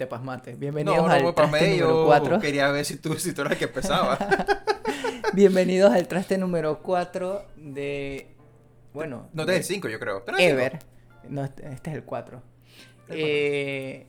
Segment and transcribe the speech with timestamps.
[0.00, 0.54] te pasmaste.
[0.54, 2.40] Bienvenidos No, no al me traste pasmé, número yo 4.
[2.40, 4.16] quería ver si tú, si tú eras el que empezaba.
[5.34, 8.34] Bienvenidos al traste número 4 de.
[8.94, 9.28] Bueno.
[9.34, 10.22] No te de el 5, yo creo.
[10.22, 10.78] ¿Tú eres el Ever.
[11.28, 12.42] No, este este es el 4.
[13.08, 14.06] El Eh,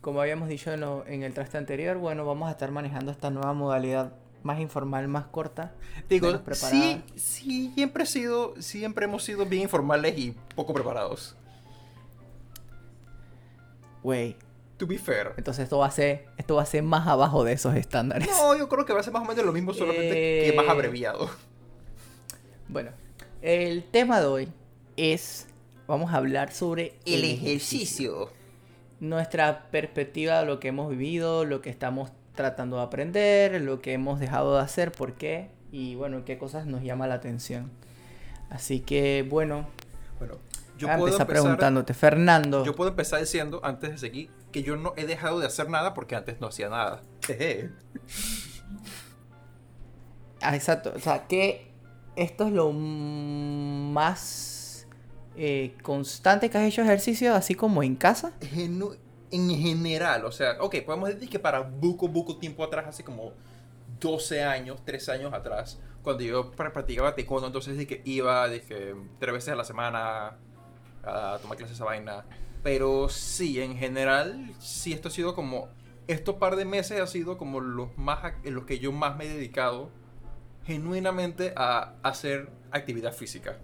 [0.00, 3.28] como habíamos dicho en, lo- en el traste anterior, bueno, vamos a estar manejando esta
[3.30, 4.12] nueva modalidad
[4.44, 5.72] más informal, más corta.
[6.08, 11.34] Digo, sí, sí, siempre, he sido, siempre hemos sido bien informales y poco preparados.
[14.04, 14.36] Güey.
[14.78, 15.32] To be fair.
[15.36, 18.28] Entonces esto va a ser, esto va a ser más abajo de esos estándares.
[18.28, 20.66] No, yo creo que va a ser más o menos lo mismo, solamente que más
[20.66, 21.28] Eh, abreviado.
[22.68, 22.90] Bueno,
[23.42, 24.48] el tema de hoy
[24.96, 25.46] es,
[25.86, 26.94] vamos a hablar sobre
[29.00, 33.92] nuestra perspectiva de lo que hemos vivido, lo que estamos tratando de aprender, lo que
[33.94, 37.70] hemos dejado de hacer, por qué y bueno, qué cosas nos llama la atención.
[38.50, 39.66] Así que bueno,
[40.18, 40.34] Bueno,
[40.78, 42.64] yo puedo empezar, preguntándote, Fernando.
[42.64, 45.94] yo puedo empezar diciendo, antes de seguir, que yo no he dejado de hacer nada
[45.94, 47.02] porque antes no hacía nada.
[47.26, 47.70] Jeje.
[50.40, 51.72] Ah, exacto, o sea, que
[52.16, 54.86] esto es lo más
[55.36, 58.32] eh, constante que has hecho ejercicio, así como en casa.
[58.40, 58.96] Genu-
[59.30, 63.32] en general, o sea, ok, podemos decir que para buco, buco tiempo atrás, hace como
[64.00, 68.94] 12 años, 13 años atrás, cuando yo pra- practicaba taekwondo, entonces dije que iba dije,
[69.18, 70.36] tres veces a la semana
[71.04, 72.24] a tomar clases esa vaina.
[72.62, 75.68] Pero sí, en general, sí, esto ha sido como,
[76.06, 79.24] estos par de meses ha sido como los más, en los que yo más me
[79.24, 79.90] he dedicado
[80.64, 83.58] genuinamente a hacer actividad física.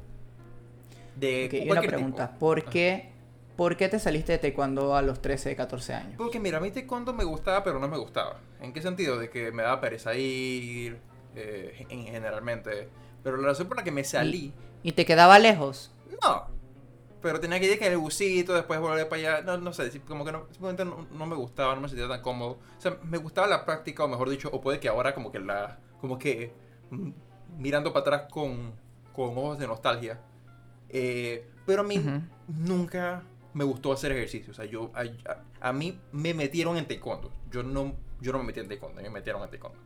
[1.16, 2.38] De Ok, y una pregunta, tipo.
[2.38, 3.10] ¿por qué,
[3.56, 6.14] ¿por qué te saliste de taekwondo a los 13, 14 años?
[6.16, 8.40] Porque mira, a mí taekwondo me gustaba, pero no me gustaba.
[8.60, 9.18] ¿En qué sentido?
[9.18, 10.98] De que me daba pereza ir,
[11.34, 12.88] eh, en generalmente.
[13.22, 15.90] Pero la razón por la que me salí, ¿Y te quedaba lejos?
[16.22, 16.53] no.
[17.24, 19.40] Pero tenía que ir que el busito, después volver para allá.
[19.40, 22.20] No, no sé, como que no, simplemente no, no me gustaba, no me sentía tan
[22.20, 22.58] cómodo.
[22.76, 25.38] O sea, me gustaba la práctica, o mejor dicho, o puede que ahora como que
[25.38, 26.52] la, como que
[26.90, 27.10] mm,
[27.56, 28.74] mirando para atrás con,
[29.14, 30.20] con ojos de nostalgia.
[30.90, 32.20] Eh, pero a mí Ujú.
[32.46, 33.22] nunca
[33.54, 34.50] me gustó hacer ejercicio.
[34.50, 37.32] O sea, yo, a, a- a mí me metieron en taekwondo.
[37.50, 39.78] Yo no, yo no me metí en taekwondo, me metieron en taekwondo.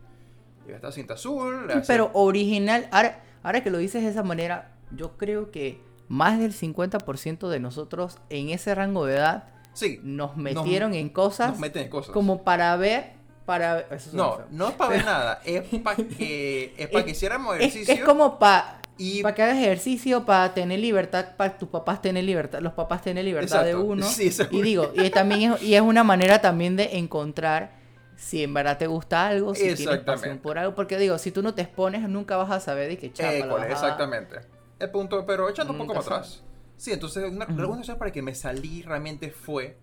[0.65, 1.70] Llegué hasta cinta azul.
[1.70, 6.38] hacer- Pero original, ahora, ahora que lo dices de esa manera, yo creo que más
[6.38, 11.58] del 50% de nosotros en ese rango de edad sí, nos metieron en cosas nos
[11.58, 12.12] meten en cosas.
[12.12, 13.12] como para ver,
[13.44, 15.41] para eso no, no es para ver nada.
[15.44, 17.94] Es para que, es para que hiciéramos ejercicio.
[17.94, 22.58] es como para y que hagas ejercicio, para tener libertad, para tus papás tener libertad,
[22.60, 24.04] los papás tener libertad de uno.
[24.08, 27.78] Sí, y digo, y también es, y es una manera también de encontrar
[28.16, 31.42] si en verdad te gusta algo, si tienes pasión por algo, porque digo, si tú
[31.42, 34.40] no te expones, nunca vas a saber de qué chapa la exactamente.
[34.78, 36.43] El punto, pero echando un poco Nunca para atrás.
[36.77, 39.77] Sí, entonces una, la razón para que me salí realmente fue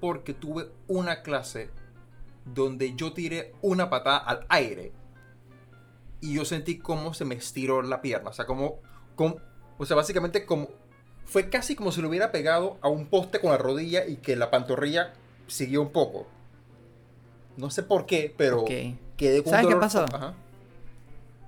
[0.00, 1.70] porque tuve una clase
[2.44, 4.92] donde yo tiré una patada al aire
[6.20, 8.30] y yo sentí cómo se me estiró la pierna.
[8.30, 8.80] O sea, como,
[9.16, 9.36] como
[9.78, 10.68] o sea, básicamente como
[11.24, 14.36] fue casi como si lo hubiera pegado a un poste con la rodilla y que
[14.36, 15.14] la pantorrilla
[15.46, 16.26] siguió un poco.
[17.56, 18.70] No sé por qué, pero Ok.
[19.16, 20.04] quedé con ¿Sabes qué pasó?
[20.12, 20.34] Ajá.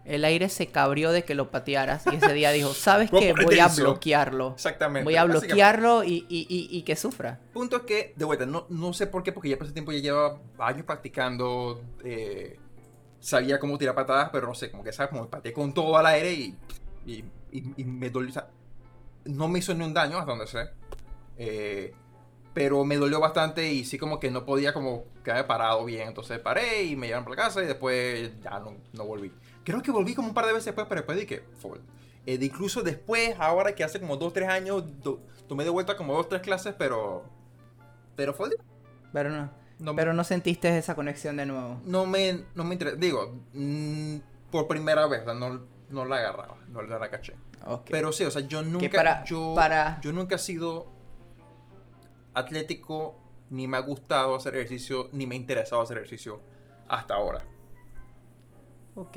[0.06, 3.32] El aire se cabrió de que lo patearas y ese día dijo, ¿sabes qué?
[3.32, 4.52] Voy a bloquearlo.
[4.54, 5.04] Exactamente.
[5.04, 7.40] Voy a bloquearlo y, y, y, y que sufra.
[7.52, 9.92] Punto es que, de vuelta, no, no sé por qué, porque ya por ese tiempo
[9.92, 12.56] ya llevaba años practicando, eh,
[13.18, 15.10] sabía cómo tirar patadas, pero no sé, como que, ¿sabes?
[15.10, 16.54] Como me pateé con todo al aire y,
[17.04, 18.48] y, me dolió, o sea,
[19.24, 20.68] no me hizo ni un daño, hasta donde sé,
[21.36, 21.94] eh,
[22.54, 26.38] pero me dolió bastante y sí como que no podía como quedarme parado bien, entonces
[26.38, 29.32] paré y me llevaron para la casa y después ya no, no volví.
[29.66, 31.78] Creo que volví como un par de veces después, pero después dije, full.
[32.24, 35.96] Eh, de incluso después, ahora que hace como 2 3 años, do- tomé de vuelta
[35.96, 37.24] como 2 3 clases, pero.
[38.14, 38.50] Pero fue.
[39.12, 39.50] Pero no,
[39.80, 41.80] No, pero no sentiste esa conexión de nuevo.
[41.84, 42.96] no me, no me interesa.
[42.96, 44.16] Digo, mm,
[44.52, 45.60] por primera vez, no,
[45.90, 47.34] no la agarraba, no la caché.
[47.66, 47.88] Ok.
[47.90, 48.88] Pero sí, o sea, yo nunca.
[48.94, 50.86] para- yo, para- yo nunca he sido
[52.34, 53.16] atlético,
[53.50, 56.40] ni me ha gustado hacer ejercicio, ni me ha interesado hacer ejercicio
[56.88, 57.40] hasta ahora.
[58.94, 59.16] Ok.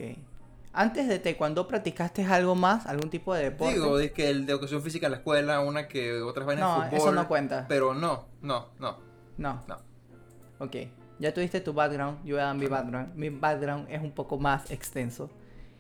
[0.72, 3.74] Antes de taekwondo practicaste algo más, algún tipo de deporte.
[3.74, 6.84] Digo, es que el de educación física en la escuela, una que otras vainas no,
[6.84, 7.00] de fútbol.
[7.00, 7.66] eso no cuenta.
[7.68, 8.98] Pero no, no, no,
[9.38, 9.64] No.
[9.68, 9.78] no.
[10.60, 10.76] Ok.
[11.20, 13.14] Ya tuviste tu background, yo voy a dar mi background.
[13.16, 15.30] Mi background es un poco más extenso.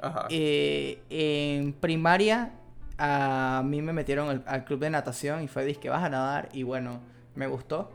[0.02, 0.26] Ajá.
[0.30, 2.54] Eh, en primaria
[2.98, 6.50] a mí me metieron al, al club de natación y fue disque vas a nadar
[6.52, 7.00] y bueno,
[7.36, 7.90] me gustó.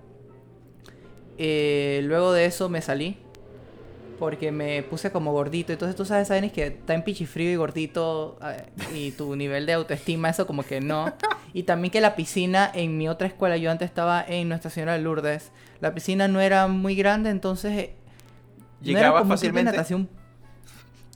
[1.36, 3.18] Eh, luego de eso me salí
[4.18, 5.72] porque me puse como gordito.
[5.72, 8.64] Entonces tú sabes, saben, que está en pichifrío y gordito eh,
[8.94, 11.12] y tu nivel de autoestima, eso como que no.
[11.52, 14.94] Y también que la piscina en mi otra escuela, yo antes estaba en Nuestra Señora
[14.94, 15.50] de Lourdes,
[15.80, 17.72] la piscina no era muy grande, entonces...
[17.76, 17.94] eh,
[18.80, 19.70] no era Llegaba como de fácilmente.
[19.72, 20.08] natación.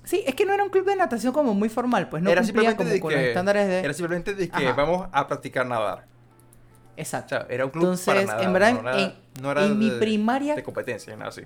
[0.04, 2.40] Sí, es que no era un club de natación como muy formal, pues no era
[2.40, 3.78] cumplía simplemente como de con los que, estándares de...
[3.80, 4.72] era simplemente de que Ajá.
[4.72, 6.06] vamos a practicar nadar.
[6.06, 7.28] O Exacto.
[7.36, 8.42] sea, era un club Entonces, para nadar.
[8.42, 11.42] en verdad, no, era- en- no era en mi de- primaria- de competencia, nada así.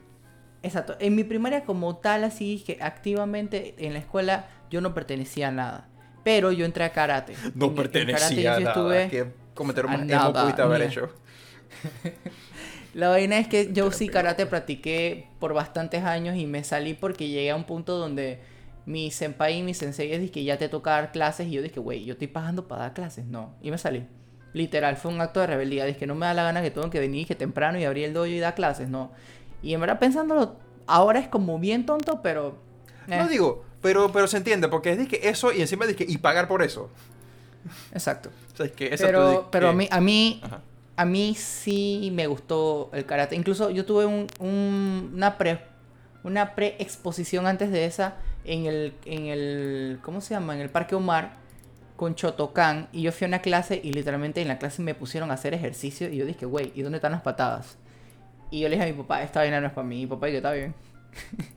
[0.62, 0.96] Exacto.
[1.00, 5.50] En mi primaria como tal, así que activamente en la escuela yo no pertenecía a
[5.50, 5.88] nada.
[6.24, 7.34] Pero yo entré a karate.
[7.54, 8.74] No En- en karate pertenecía a yo nada.
[8.76, 11.08] estuve- ¿Qué comentario a más emo nada, pudiste haber hecho?
[12.94, 17.28] La vaina es que yo sí karate practiqué por bastantes años y me salí porque
[17.28, 18.40] llegué a un punto donde
[18.84, 21.80] mi senpai y mi sensei dije que ya te toca dar clases y yo dije,
[21.80, 23.24] güey, yo estoy pagando para dar clases.
[23.24, 23.54] No.
[23.62, 24.06] Y me salí.
[24.52, 25.86] Literal, fue un acto de rebeldía.
[25.86, 28.04] Dije que no me da la gana que tengo que venir que temprano y abrir
[28.04, 28.88] el dojo y dar clases.
[28.90, 29.10] No.
[29.62, 30.56] Y en verdad pensándolo,
[30.86, 32.56] ahora es como bien tonto, pero...
[33.08, 36.04] eh, No digo, pero, pero se entiende, porque es que eso y encima de que
[36.08, 36.90] y pagar por eso.
[37.92, 38.30] Exacto.
[38.52, 40.60] O sea, es que esa tú Pero, pero a que- mí, a mí, Ajá.
[40.96, 43.36] a mí sí me gustó el karate.
[43.36, 45.60] Incluso yo tuve un, un- una pre
[46.24, 48.14] una pre-exposición antes de esa
[48.44, 50.54] en el, en el, ¿cómo se llama?
[50.54, 51.32] En el Parque Omar
[51.96, 55.32] con Chotocan y yo fui a una clase y literalmente en la clase me pusieron
[55.32, 57.76] a hacer ejercicio y yo dije, güey, ¿y dónde están las patadas?
[58.52, 60.28] Y yo le dije a mi papá, esta vaina no es para mí, mi papá
[60.28, 60.74] y que está bien.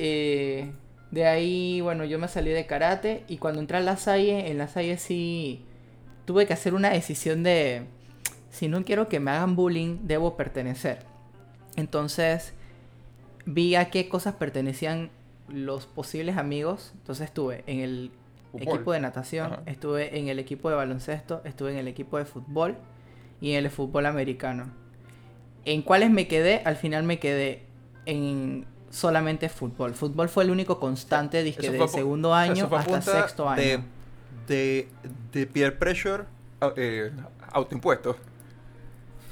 [0.00, 0.70] Eh,
[1.10, 4.56] de ahí, bueno, yo me salí de karate y cuando entré a la Salle, en
[4.58, 5.64] la Salle sí
[6.24, 7.82] tuve que hacer una decisión de
[8.50, 11.00] si no quiero que me hagan bullying, debo pertenecer.
[11.74, 12.52] Entonces
[13.44, 15.10] vi a qué cosas pertenecían
[15.48, 16.92] los posibles amigos.
[16.98, 18.10] Entonces estuve en el
[18.52, 18.68] Fútbol.
[18.76, 19.62] equipo de natación, Ajá.
[19.66, 22.76] estuve en el equipo de baloncesto, estuve en el equipo de fútbol
[23.40, 24.70] y en el fútbol americano.
[25.64, 26.62] ¿En cuáles me quedé?
[26.64, 27.64] Al final me quedé
[28.06, 29.94] en solamente fútbol.
[29.94, 33.62] Fútbol fue el único constante dizque, Eso de segundo año hasta sexto año.
[33.62, 33.82] De,
[34.46, 34.88] de,
[35.32, 36.24] de peer pressure
[36.76, 37.10] eh,
[37.52, 38.16] autoimpuesto.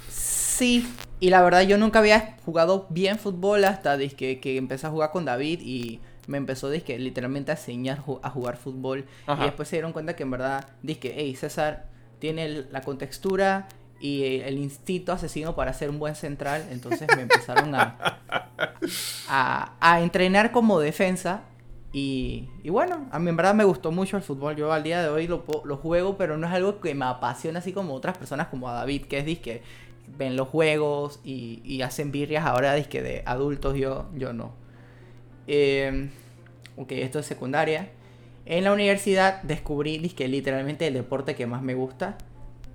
[0.09, 0.87] Sí,
[1.21, 5.11] y la verdad yo nunca había jugado bien fútbol hasta dizque, que empecé a jugar
[5.11, 9.07] con David y me empezó dizque, literalmente a enseñar a jugar fútbol.
[9.27, 9.43] Ajá.
[9.43, 11.87] Y después se dieron cuenta que en verdad, dizque, hey, César
[12.19, 13.69] tiene la contextura
[14.01, 16.67] y el instinto asesino para ser un buen central.
[16.71, 18.21] Entonces me empezaron a,
[19.29, 21.43] a, a entrenar como defensa.
[21.93, 24.55] Y, y bueno, a mí en verdad me gustó mucho el fútbol.
[24.57, 27.61] Yo al día de hoy lo, lo juego, pero no es algo que me apasiona
[27.61, 29.63] así como otras personas como a David, que es disque
[30.17, 34.53] ven los juegos y, y hacen birrias ahora disque de adultos, yo, yo no.
[35.47, 36.11] Eh,
[36.77, 37.91] ok, esto es secundaria.
[38.45, 42.17] En la universidad descubrí disque literalmente el deporte que más me gusta,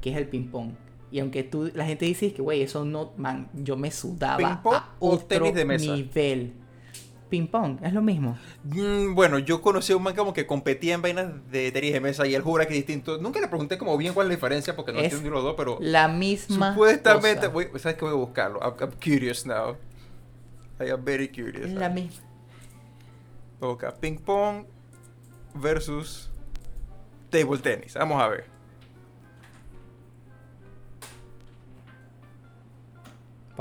[0.01, 0.71] que es el ping pong.
[1.11, 4.57] Y aunque tú, la gente dice que, güey, eso no, man, yo me sudaba ¿Ping
[4.63, 5.93] pong a o otro tenis de mesa?
[5.93, 6.53] nivel.
[7.29, 8.37] Ping pong, es lo mismo.
[8.63, 11.99] Mm, bueno, yo conocí a un man como que competía en vainas de tenis de
[12.01, 13.17] mesa y él jura que es distinto.
[13.17, 15.55] Nunca le pregunté como bien cuál es la diferencia porque no Es entiendo los dos,
[15.57, 17.49] pero La misma supuestamente, cosa.
[17.49, 18.05] voy, ¿sabes qué?
[18.05, 18.59] Voy a buscarlo.
[18.61, 19.77] I'm, I'm curious now.
[20.79, 21.69] I am very curious.
[21.71, 22.21] La misma.
[23.61, 24.65] Ok, ping pong
[25.53, 26.29] versus
[27.29, 27.93] table tennis.
[27.93, 28.45] Vamos a ver.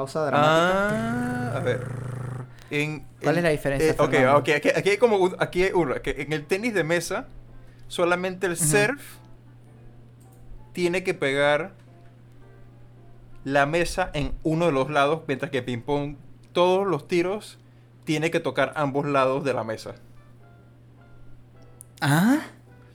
[0.01, 1.53] Pausa dramática.
[1.53, 1.87] Ah, a ver.
[2.71, 5.73] En, ¿Cuál en- es la diferencia, eh, ok, aquí, aquí hay como un- aquí hay
[5.75, 6.01] uno.
[6.01, 7.27] Que en el tenis de mesa,
[7.87, 8.65] solamente el Ujú.
[8.65, 9.03] surf
[10.73, 11.73] tiene que pegar
[13.45, 16.17] la mesa en uno de los lados, mientras que ping pong,
[16.53, 17.59] todos los tiros
[18.05, 19.97] tiene que tocar ambos lados de la mesa.
[22.01, 22.39] Ah.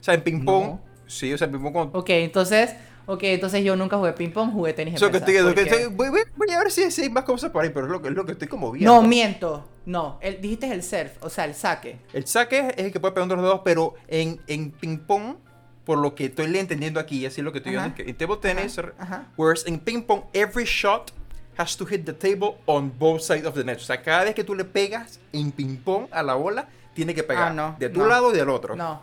[0.00, 0.80] O sea, en ping pong, No.
[1.06, 2.74] sí, o sea, en ping pong cuando Ok, entonces,
[3.06, 5.62] ok, entonces yo nunca jugué ping pong, jugué tenis de que mesa, estoy, que porque-
[5.62, 5.94] estoy-
[6.36, 8.14] voy, a ver si, si hay más cosas por ahí, pero es lo que, es
[8.14, 8.92] lo que estoy como viendo.
[8.94, 9.68] No, miento.
[9.86, 11.98] No, el, dijiste el surf, o sea, el saque.
[12.12, 15.36] El saque es el que puede pegar entre los dedos, pero en, en ping pong,
[15.84, 18.36] por lo que estoy entendiendo aquí, y así es lo que estoy viendo, en table
[18.38, 19.26] tennis, Ajá, ajá.
[19.36, 21.12] whereas en ping pong, every shot
[21.56, 23.76] has to hit the table on both sides of the net.
[23.76, 27.14] O sea, cada vez que tú le pegas en ping pong a la bola, tiene
[27.14, 28.06] que pegar Ah, no, de tu no.
[28.06, 28.74] lado y del otro.
[28.74, 29.00] No.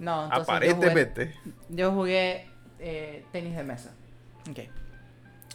[0.00, 1.34] No, entonces yo jugué- Aparentemente.
[1.68, 2.47] Yo jugué,
[2.78, 3.90] eh, tenis de mesa.
[4.50, 4.58] Ok.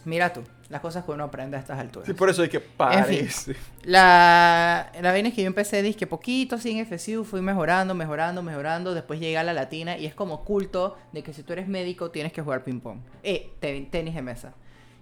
[0.06, 2.06] Mira tú, las cosas que uno aprende a estas alturas.
[2.06, 3.56] Sí, por eso es que parece.
[3.84, 8.42] La, la vaina es que yo empecé disque poquito así en FSU, fui mejorando, mejorando,
[8.42, 8.92] mejorando.
[8.92, 12.10] Después llegué a la latina y es como culto de que si tú eres médico
[12.10, 12.98] tienes que jugar ping-pong.
[13.22, 14.52] Eh, te- tenis de mesa.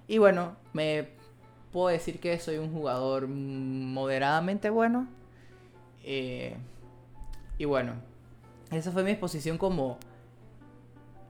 [0.06, 1.08] Y bueno, me
[1.72, 5.08] puedo decir que soy un jugador moderadamente bueno.
[6.04, 6.56] Eh,
[7.58, 7.94] y bueno,
[8.70, 9.98] esa fue mi exposición como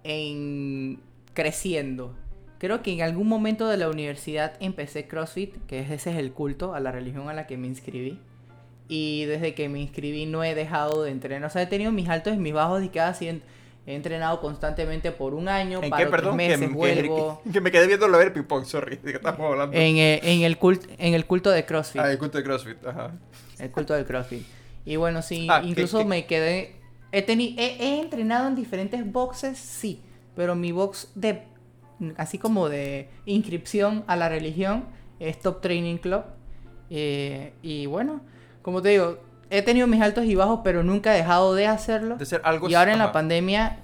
[0.04, 1.00] en
[1.35, 2.14] creciendo.
[2.59, 6.75] Creo que en algún momento de la universidad empecé CrossFit, que ese es el culto
[6.75, 8.18] a la religión a la que me inscribí.
[8.88, 11.44] Y desde que me inscribí no he dejado de entrenar.
[11.49, 13.40] O sea, he tenido mis altos y mis bajos y cada así he,
[13.87, 16.37] he entrenado constantemente por un año, ¿En paro qué, perdón?
[16.37, 17.42] meses, que, que- vuelvo.
[17.52, 18.97] que me quedé viendo lo ver ping-pong, sorry.
[18.97, 19.76] ¿De qué estamos hablando?
[19.76, 22.00] En, en el culto, en el culto de CrossFit.
[22.02, 23.12] Ah, el culto de CrossFit, ajá.
[23.59, 24.42] El culto del CrossFit.
[24.85, 26.04] Y bueno, sí, Ah, ¿qué- incluso qué?
[26.04, 26.76] me quedé.
[27.12, 30.00] He, teni- he, he entrenado en diferentes boxes, sí.
[30.35, 31.42] Pero mi box de.
[32.16, 34.85] Así como de inscripción a la religión
[35.21, 36.23] es Top Training Club.
[36.90, 38.23] Eh, y bueno,
[38.62, 39.19] como te digo,
[39.50, 42.16] he tenido mis altos y bajos, pero nunca he dejado de hacerlo.
[42.16, 43.78] De ser algo Y ahora en la pandemia.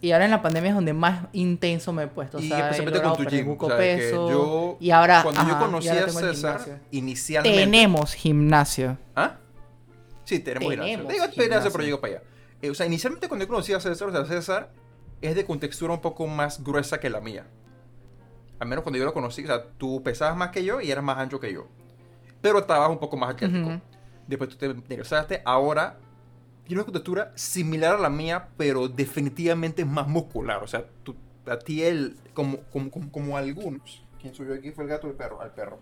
[0.00, 2.38] Y ahora en la pandemia es donde más intenso me he puesto.
[2.38, 3.56] O Y sea, especialmente con tu gym.
[3.58, 4.30] o sea, peso.
[4.30, 5.22] yo, y ahora.
[5.22, 7.58] cuando ajá, yo conocí a César, inicialmente.
[7.60, 8.98] Tenemos gimnasio.
[9.14, 9.36] ¿Ah?
[10.24, 11.12] Sí, tenemos, Tenemos gimnasio.
[11.12, 11.72] Digo gimnasio, gimnasio.
[11.72, 12.22] pero llego para allá.
[12.62, 14.70] Eh, o sea, inicialmente cuando yo conocí a César, o sea, César
[15.20, 17.46] es de contextura un poco más gruesa que la mía.
[18.58, 21.04] Al menos cuando yo lo conocí, o sea, tú pesabas más que yo y eras
[21.04, 21.68] más ancho que yo.
[22.40, 23.80] Pero estabas un poco más atlético.
[24.26, 25.98] Después tú te interesaste, ahora
[26.64, 30.62] tiene una contextura similar a la mía, pero definitivamente más muscular.
[30.62, 31.14] O sea, tú,
[31.46, 35.10] a ti él, como, como, como, como algunos, quien subió aquí fue el gato o
[35.10, 35.78] el perro, al perro.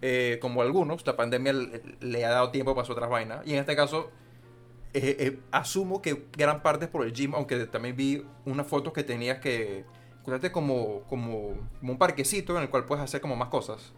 [0.00, 3.46] Eh, como algunos, la pandemia le, le ha dado tiempo para hacer otras vainas.
[3.46, 4.10] Y en este caso,
[4.94, 8.92] eh, eh, asumo que gran parte es por el gym, aunque también vi unas fotos
[8.92, 13.34] que tenías que encontrarte como, como, como un parquecito en el cual puedes hacer como
[13.36, 13.92] más cosas.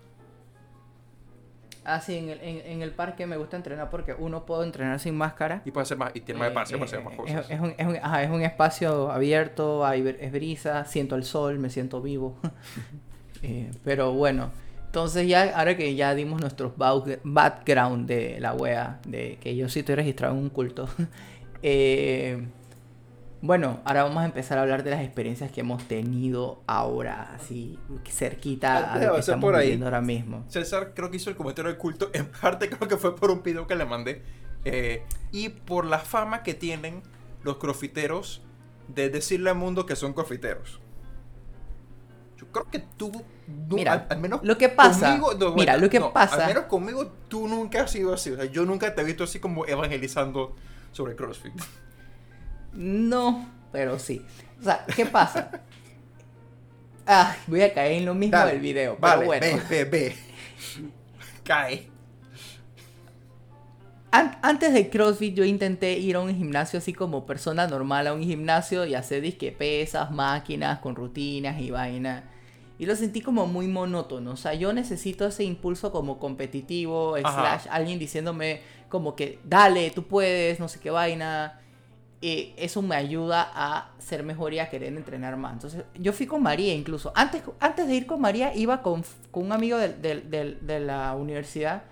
[1.85, 4.99] Ah, sí, en el, en, en el parque me gusta entrenar porque uno puedo entrenar
[5.01, 5.61] sin máscara.
[5.67, 7.51] Y puedes hacer más, y tiene más Eh, espacio para hacer más cosas.
[7.51, 11.59] Es, un, es, un, ajá, es un espacio abierto, hay es brisa, siento el sol,
[11.59, 12.37] me siento vivo.
[13.47, 14.53] Eh, pero bueno,
[14.95, 19.81] entonces ya, ahora que ya dimos nuestros background de la wea, de que yo sí
[19.81, 20.89] estoy registrado en un culto.
[21.65, 22.47] eh,
[23.41, 27.77] bueno, ahora vamos a empezar a hablar de las experiencias que hemos tenido ahora, así
[28.09, 30.45] cerquita Antes a lo que estamos por ahí, viviendo ahora mismo.
[30.47, 33.43] César creo que hizo el comentario del culto, en parte creo que fue por un
[33.43, 34.23] video que le mandé,
[34.65, 37.03] eh, y por la fama que tienen
[37.43, 38.43] los crofiteros
[38.87, 40.79] de decirle al mundo que son crofiteros.
[42.37, 43.11] Yo creo que tú,
[43.47, 46.43] no- Mira, al, al menos lo que pasa- conmigo- no, mira, lo que no, pasa-
[46.43, 49.25] Al menos conmigo tú nunca has sido así, o sea, yo nunca te he visto
[49.25, 50.55] así como evangelizando
[50.93, 51.53] sobre CrossFit.
[52.73, 54.25] No, pero sí.
[54.61, 55.51] O sea, ¿qué pasa?
[57.07, 59.63] Ah, voy a caer en lo mismo Dale, del video, Vale, pero bueno.
[59.69, 60.17] ve, ve, ve.
[61.45, 61.91] Cae.
[64.11, 68.15] An- antes de CrossFit yo intenté ir a un gimnasio así como persona normal a
[68.15, 72.31] un gimnasio y hacer disque pesas, máquinas con rutinas y vaina.
[72.79, 74.33] Y lo sentí como muy monótono.
[74.33, 77.59] O sea, yo necesito ese impulso como competitivo, Ajá.
[77.61, 81.61] slash, alguien diciéndome como que dale, tú puedes, no sé qué vaina.
[82.21, 85.53] Y eso me ayuda a ser mejor y a querer entrenar más.
[85.53, 87.13] Entonces, yo fui con María incluso.
[87.15, 90.81] Antes, antes de ir con María, iba con, con un amigo del- del- del- de
[90.81, 91.83] la universidad,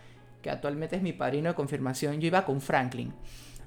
[0.40, 2.18] que actualmente es mi padrino de confirmación.
[2.20, 3.12] Yo iba con Franklin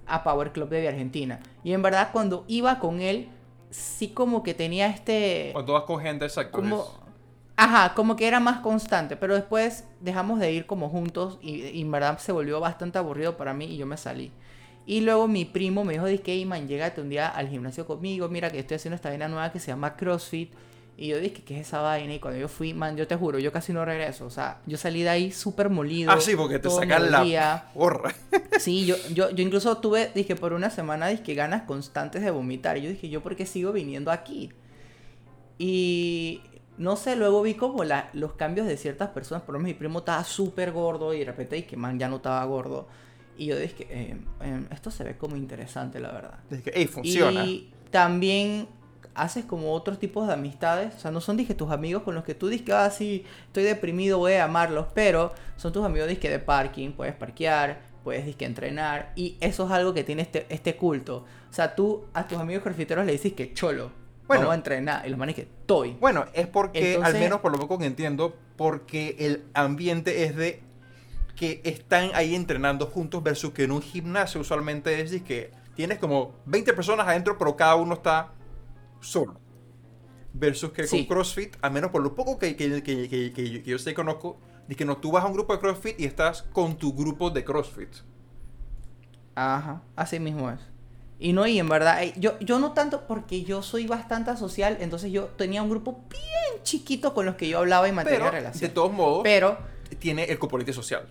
[0.07, 1.39] a Power Club de Argentina.
[1.63, 3.29] Y en verdad, cuando iba con él,
[3.69, 5.51] sí como que tenía este...
[5.53, 6.51] Cuando vas con gente, exacto.
[6.57, 6.83] Como,
[7.57, 11.81] ajá, como que era más constante, pero después dejamos de ir como juntos y, y
[11.81, 14.31] en verdad se volvió bastante aburrido para mí y yo me salí.
[14.87, 18.29] Y luego mi primo me dijo, dije, hey man, llégate un día al gimnasio conmigo,
[18.29, 20.53] mira que estoy haciendo esta vaina nueva que se llama CrossFit.
[20.97, 22.13] Y yo dije, ¿qué es esa vaina?
[22.13, 24.25] Y cuando yo fui, man, yo te juro, yo casi no regreso.
[24.25, 26.09] O sea, yo salí de ahí súper molido.
[26.09, 28.13] Ah, sí, porque te sacan la porra.
[28.59, 32.77] Sí, yo, yo, yo incluso tuve, dije, por una semana, dije, ganas constantes de vomitar.
[32.77, 34.53] Y yo dije, ¿yo por qué sigo viniendo aquí?
[35.57, 36.41] Y
[36.77, 39.43] no sé, luego vi como la, los cambios de ciertas personas.
[39.43, 42.43] Por ejemplo, mi primo estaba súper gordo y de repente dije, man, ya no estaba
[42.45, 42.87] gordo.
[43.37, 46.39] Y yo dije, eh, eh, esto se ve como interesante, la verdad.
[46.49, 47.45] Es que, ey, funciona.
[47.45, 48.67] Y también
[49.13, 50.93] haces como otros tipos de amistades.
[50.95, 53.63] O sea, no son, dije, tus amigos con los que tú dices, ah, sí, estoy
[53.63, 54.87] deprimido, voy a amarlos.
[54.93, 56.91] Pero son tus amigos, dije, de parking.
[56.91, 59.11] Puedes parquear, puedes, dije, entrenar.
[59.15, 61.25] Y eso es algo que tiene este, este culto.
[61.49, 64.04] O sea, tú a tus amigos crossfiteros le dices que cholo.
[64.27, 64.41] Bueno.
[64.41, 65.05] vamos a entrenar.
[65.05, 65.93] Y los manes que estoy.
[65.99, 70.35] Bueno, es porque, Entonces- al menos por lo poco que entiendo, porque el ambiente es
[70.35, 70.61] de
[71.35, 76.33] que están ahí entrenando juntos versus que en un gimnasio usualmente es que tienes como
[76.45, 78.31] 20 personas adentro, pero cada uno está
[79.01, 79.39] solo.
[80.33, 81.05] Versus que Sí.
[81.05, 84.75] con CrossFit, al menos por lo poco que, que, que- yo- sé y conozco, de
[84.75, 87.43] que no, tú vas a un grupo de CrossFit y estás con tu grupo de
[87.43, 87.93] CrossFit.
[89.35, 90.59] Ajá, así mismo es.
[91.17, 94.77] Y no, y en verdad, eh, yo, yo no tanto porque yo soy bastante social,
[94.81, 98.61] entonces yo tenía un grupo bien chiquito con los que yo hablaba y mantenía relación.
[98.61, 99.57] de todos modos, Pero,
[99.99, 101.07] tiene el componente social.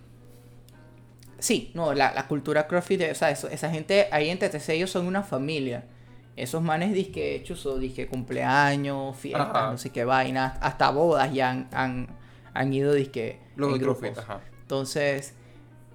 [1.39, 4.91] sí, no, la, la cultura CrossFit, o sea, eso- esa gente ahí en TTC ellos
[4.91, 5.85] son una familia.
[6.35, 9.71] Esos manes disque chuzo, disque cumpleaños, fiestas, Ajá.
[9.71, 12.07] no sé qué vainas, hasta bodas ya han, han,
[12.53, 14.23] han ido disque Los en CrossFit, grupos.
[14.23, 14.41] ajá.
[14.61, 15.33] Entonces,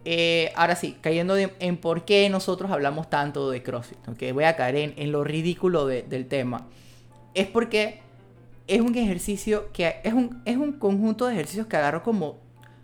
[0.05, 4.33] eh, ahora sí, cayendo de- en por qué nosotros hablamos tanto de CrossFit, ¿ok?
[4.33, 6.67] voy a caer en, en lo ridículo de- del tema.
[7.35, 8.01] Es porque
[8.67, 12.39] es un ejercicio que es un, es un conjunto de ejercicios que agarró como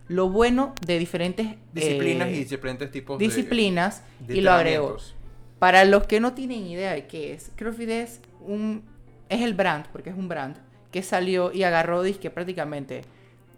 [0.09, 4.87] lo bueno de diferentes Disciplinas eh, y diferentes tipos de disciplinas de y lo agregó.
[4.91, 5.15] entrenamientos.
[5.59, 8.83] Para los que no tienen idea de qué es, CrossFit es un
[9.29, 10.57] es el brand, porque es un brand
[10.93, 13.03] que salió y agarró disque prácticamente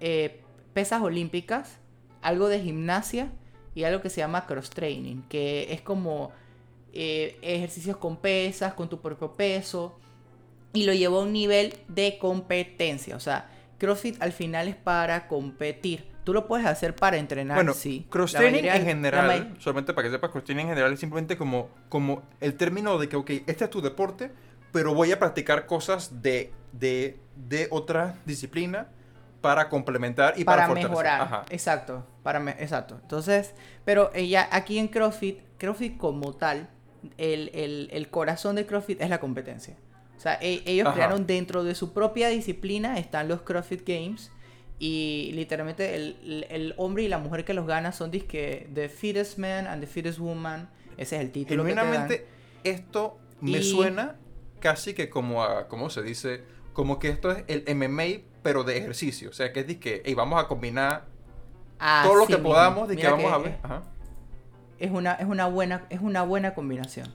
[0.00, 0.40] eh,
[0.72, 1.76] pesas olímpicas,
[2.22, 3.30] algo de gimnasia
[3.78, 6.32] y algo que se llama cross training, que es como
[6.92, 9.96] eh, ejercicios con pesas, con tu propio peso
[10.72, 15.28] y lo llevó a un nivel de competencia, o sea, CrossFit al final es para
[15.28, 16.08] competir.
[16.24, 18.04] Tú lo puedes hacer para entrenar, Bueno, sí.
[18.10, 21.70] cross training en general, solamente para que sepas, cross training en general es simplemente como,
[21.88, 24.32] como el término de que, ok, este es tu deporte,
[24.72, 28.88] pero voy a practicar cosas de, de, de otra disciplina
[29.40, 30.90] para complementar y para, para fortalecer.
[30.90, 31.20] mejorar.
[31.20, 31.44] Ajá.
[31.50, 32.98] Exacto, para me- exacto.
[33.02, 33.54] Entonces,
[33.84, 36.68] pero ella aquí en CrossFit, CrossFit como tal,
[37.16, 39.76] el, el- el corazón de CrossFit es la competencia.
[40.16, 40.94] O sea, e- ellos Ajá.
[40.96, 44.32] crearon dentro de su propia disciplina, están los CrossFit Games.
[44.80, 49.36] Y literalmente el, el- hombre y la mujer que los ganan son disque The Fittest
[49.38, 50.68] Man and the Fittest Woman.
[50.96, 51.64] Ese es el título.
[51.64, 52.26] Genuinamente,
[52.64, 54.16] esto me Y- suena
[54.60, 56.42] casi que como a, ¿cómo se dice?
[56.72, 59.30] Como que esto es el MMA, pero de ejercicio.
[59.30, 61.04] O sea, que es de que, hey, vamos a combinar
[62.02, 62.48] todo lo que mismo.
[62.48, 63.58] podamos, de que vamos a ver.
[63.62, 63.82] Ajá.
[64.78, 67.14] es una, es una, buena, es una buena combinación.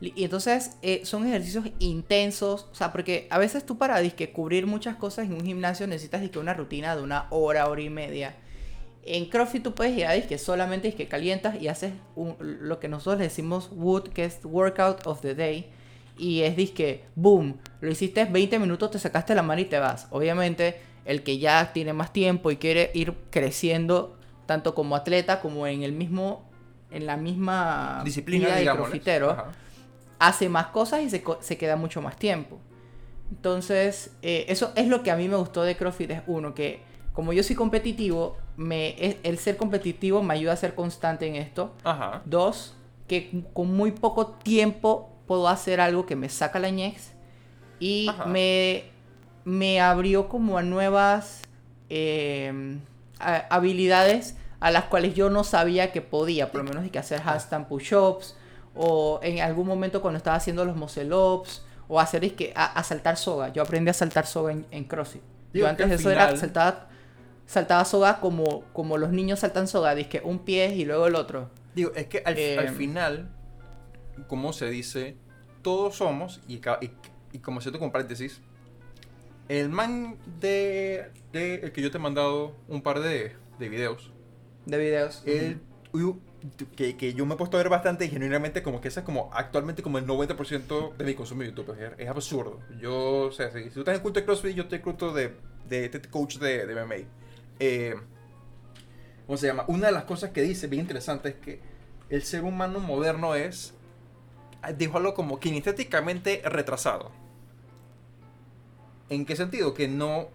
[0.00, 4.66] Y entonces eh, son ejercicios intensos, o sea, porque a veces tú para disque cubrir
[4.66, 8.34] muchas cosas en un gimnasio necesitas disque una rutina de una hora, hora y media.
[9.02, 13.18] En CrossFit tú puedes llegar disque solamente disque calientas y haces un- lo que nosotros
[13.18, 15.70] le decimos WOOD, que es Workout of the Day.
[16.20, 20.06] Y es disque, boom, lo hiciste 20 minutos, te sacaste la mano y te vas.
[20.10, 25.66] Obviamente, el que ya tiene más tiempo y quiere ir creciendo, tanto como atleta como
[25.66, 26.44] en el mismo,
[26.90, 28.82] en la misma Disciplina, de digamos.
[28.82, 29.44] crossfitero,
[30.18, 32.58] hace más cosas y se, se queda mucho más tiempo.
[33.30, 36.10] Entonces, eh, eso es lo que a mí me gustó de CrossFit.
[36.10, 36.80] Es uno, que
[37.12, 41.36] como yo soy competitivo, me, es- el ser competitivo me ayuda a ser constante en
[41.36, 41.72] esto.
[41.84, 42.22] Ajá.
[42.24, 42.74] Dos,
[43.06, 47.12] que con muy poco tiempo puedo hacer algo que me saca la ñex.
[47.78, 48.24] Y Ajá.
[48.24, 48.82] me,
[49.44, 51.42] me abrió como a nuevas
[51.88, 52.78] eh,
[53.20, 56.50] a- habilidades a las cuales yo no sabía que podía.
[56.50, 58.34] Por lo menos de que hacer handstand push-ups.
[58.74, 61.62] O en algún momento cuando estaba haciendo los muscle ups.
[61.86, 63.52] O hacer es que a, a saltar soga.
[63.52, 65.22] Yo aprendí a saltar soga en, en CrossFit.
[65.52, 66.88] Digo, Yo que antes de eso era saltaba,
[67.46, 69.94] saltaba soga como, como los niños saltan soga.
[69.94, 71.50] Dizque un pie y luego el otro.
[71.72, 73.28] Digo, es que al, Eh, al final,
[74.28, 75.16] como se dice,
[75.62, 76.90] todos somos, y, y,
[77.32, 78.40] y como siento con paréntesis,
[79.48, 84.12] el man de, de el que yo te he mandado un par de, de videos,
[84.66, 85.22] De videos.
[85.26, 85.60] él,
[85.92, 86.18] u-
[86.76, 89.06] que, que yo me he puesto a ver bastante y genuinamente como que ese es
[89.06, 91.76] como actualmente como el 90% de mi consumo de YouTube.
[91.78, 92.60] Es, es absurdo.
[92.80, 95.12] Yo, o sea, si, si tú estás en culto de CrossFit, yo estoy en culto
[95.12, 95.34] de,
[95.68, 96.94] de este coach de, de MMA.
[97.58, 97.94] Eh,
[99.26, 99.64] ¿Cómo se llama?
[99.68, 101.60] Una de las cosas que dice, bien interesante, es que
[102.08, 103.74] el ser humano moderno es,
[104.76, 107.10] dijo algo como kinestéticamente retrasado.
[109.08, 109.74] ¿En qué sentido?
[109.74, 110.28] Que no,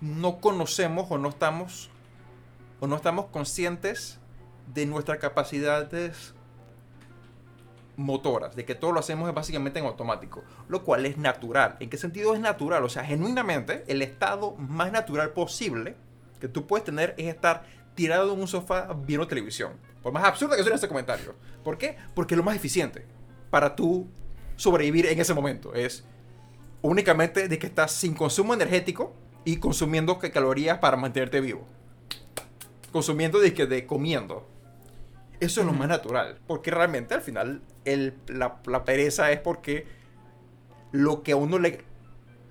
[0.00, 1.90] no conocemos o no estamos
[2.80, 4.18] o no estamos conscientes
[4.74, 6.34] de nuestras capacidades
[7.96, 11.76] motoras, de que todo lo hacemos básicamente en automático, lo cual es natural.
[11.80, 12.82] ¿En qué sentido es natural?
[12.84, 15.96] O sea, genuinamente, el estado más natural posible
[16.40, 19.72] que tú puedes tener es estar tirado en un sofá viendo televisión.
[20.02, 21.34] Por más absurdo que suene este comentario.
[21.62, 21.98] ¿Por qué?
[22.14, 23.04] Porque es lo más eficiente
[23.50, 24.06] para tú
[24.56, 25.74] sobrevivir en ese momento.
[25.74, 26.04] Es
[26.82, 31.66] únicamente de que estás sin consumo energético y consumiendo calorías para mantenerte vivo.
[32.92, 34.46] Consumiendo de que de comiendo.
[35.38, 36.38] Eso es lo más natural.
[36.46, 39.86] Porque realmente al final el- la, la pereza es porque
[40.92, 41.82] lo que a uno le.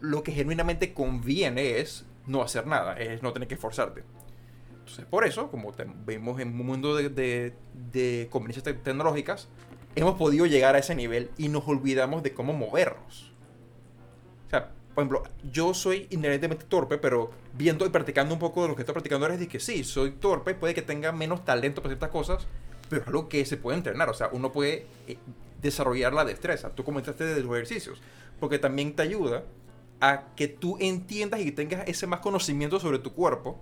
[0.01, 4.03] Lo que genuinamente conviene es no hacer nada, es no tener que esforzarte.
[4.79, 7.53] Entonces, por eso, como te- vemos en un mundo de, de,
[7.91, 9.49] de conveniencias te- tecnológicas,
[10.01, 13.33] hemos podido llegar a ese nivel y nos olvidamos de cómo movernos.
[14.47, 18.69] O sea, por ejemplo, yo soy inherentemente torpe, pero viendo y practicando un poco de
[18.69, 21.81] lo que estoy practicando ahora es que sí, soy torpe, puede que tenga menos talento
[21.81, 22.47] para ciertas cosas,
[22.89, 24.09] pero es algo que se puede entrenar.
[24.09, 25.17] O sea, uno puede eh,
[25.61, 26.69] desarrollar la destreza.
[26.69, 28.01] Tú comentaste de los ejercicios,
[28.39, 29.43] porque también te ayuda
[30.01, 33.59] a que tú entiendas y tengas ese más conocimiento sobre tu cuerpo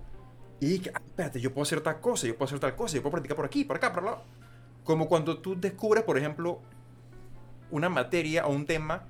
[0.60, 3.02] y que, ah, espérate, yo puedo hacer tal cosa, yo puedo hacer tal cosa, yo
[3.02, 4.18] puedo practicar por aquí, por acá, por allá.
[4.88, 6.60] Como cuando tú descubres, por ejemplo,
[7.70, 9.04] una materia o un tema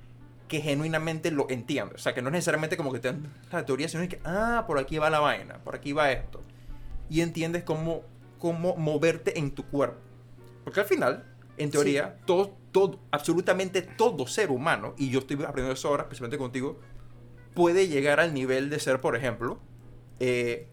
[0.49, 1.97] que genuinamente lo entiendes.
[1.97, 4.65] O sea, que no es necesariamente como que te dan la teoría, sino que, ah,
[4.67, 6.43] por aquí va la vaina, por aquí va esto.
[7.09, 8.03] Y entiendes cómo
[8.39, 10.01] cómo moverte en tu cuerpo.
[10.65, 11.25] Porque al final,
[11.57, 16.39] en teoría, todo, todo, absolutamente todo ser humano, y yo estoy aprendiendo eso ahora, especialmente
[16.39, 16.81] contigo,
[17.55, 19.59] puede llegar al nivel de ser, por ejemplo,
[20.21, 20.67] eh,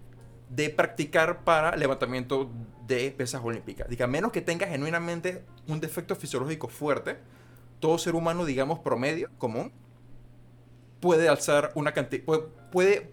[0.49, 2.49] de practicar para levantamiento
[2.87, 3.87] de pesas olímpicas.
[3.89, 7.17] Diga, a menos que tenga genuinamente un defecto fisiológico fuerte,
[7.79, 9.71] todo ser humano, digamos, promedio, común,
[10.99, 12.23] puede alzar una cantidad,
[12.71, 13.11] puede,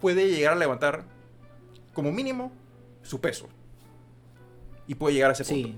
[0.00, 1.04] puede, llegar a levantar
[1.94, 2.52] como mínimo
[3.02, 3.48] su peso.
[4.86, 5.68] Y puede llegar a ese punto.
[5.68, 5.76] Sí.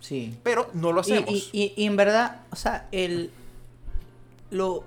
[0.00, 0.38] Sí.
[0.42, 1.28] Pero no lo hacemos.
[1.30, 3.30] Y, y- y en verdad, o sea, el.
[4.50, 4.84] Lo.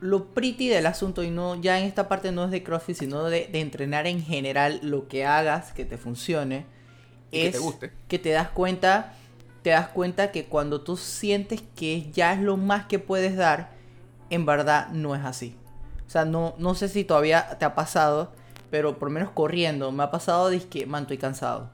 [0.00, 3.24] Lo pretty del asunto, y no, ya en esta parte no es de CrossFit, sino
[3.24, 6.66] de, de entrenar en general lo que hagas que te funcione.
[7.30, 7.92] Y que es te guste.
[8.06, 9.14] que te das cuenta.
[9.62, 13.70] Te das cuenta que cuando tú sientes que ya es lo más que puedes dar,
[14.30, 15.56] en verdad no es así.
[16.06, 18.32] O sea, no, no sé si todavía te ha pasado,
[18.70, 21.70] pero por lo menos corriendo, me ha pasado de que, man, estoy cansado.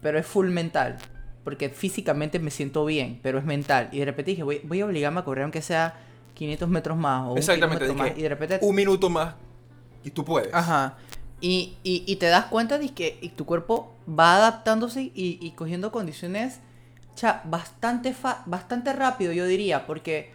[0.00, 0.96] Pero es full mental.
[1.44, 3.88] Porque físicamente me siento bien, pero es mental.
[3.92, 5.94] Y de repente dije, voy, voy a obligarme a correr aunque sea
[6.34, 7.86] 500 metros más o un Exactamente.
[7.86, 8.10] de más.
[8.12, 8.58] que Y de repente...
[8.62, 9.34] Un minuto más
[10.04, 10.52] y tú puedes.
[10.54, 10.96] Ajá.
[11.40, 15.50] Y, y, y te das cuenta de que y tu cuerpo va adaptándose y, y
[15.52, 16.60] cogiendo condiciones
[17.14, 19.86] cha, bastante, fa- bastante rápido, yo diría.
[19.86, 20.32] Porque,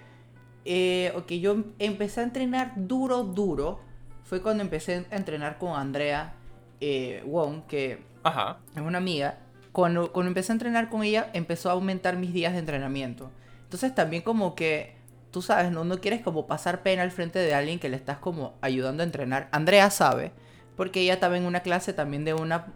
[0.66, 3.80] eh, ok, yo empecé a entrenar duro, duro.
[4.24, 6.34] Fue cuando empecé a entrenar con Andrea
[6.82, 8.58] eh, Wong, que Ajá.
[8.76, 9.38] es una amiga,
[9.72, 13.30] cuando, cuando empecé a entrenar con ella, empezó a aumentar mis días de entrenamiento.
[13.64, 14.96] Entonces también como que,
[15.36, 18.20] tú sabes, no, no quieres como pasar pena al frente de alguien que le estás
[18.20, 19.50] como ayudando a entrenar.
[19.52, 20.32] Andrea sabe,
[20.78, 22.68] porque ella estaba en una clase también de una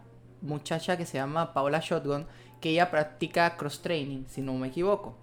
[0.42, 2.26] muchacha que se llama Paola Shotgun,
[2.60, 5.16] que ella practica cross training, si no me equivoco.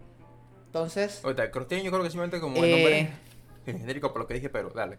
[0.65, 2.71] Entonces, Ahorita, crossfit yo creo que simplemente como el Eh.
[2.71, 3.09] nombre
[3.67, 4.97] es genérico por lo que dije, pero dale.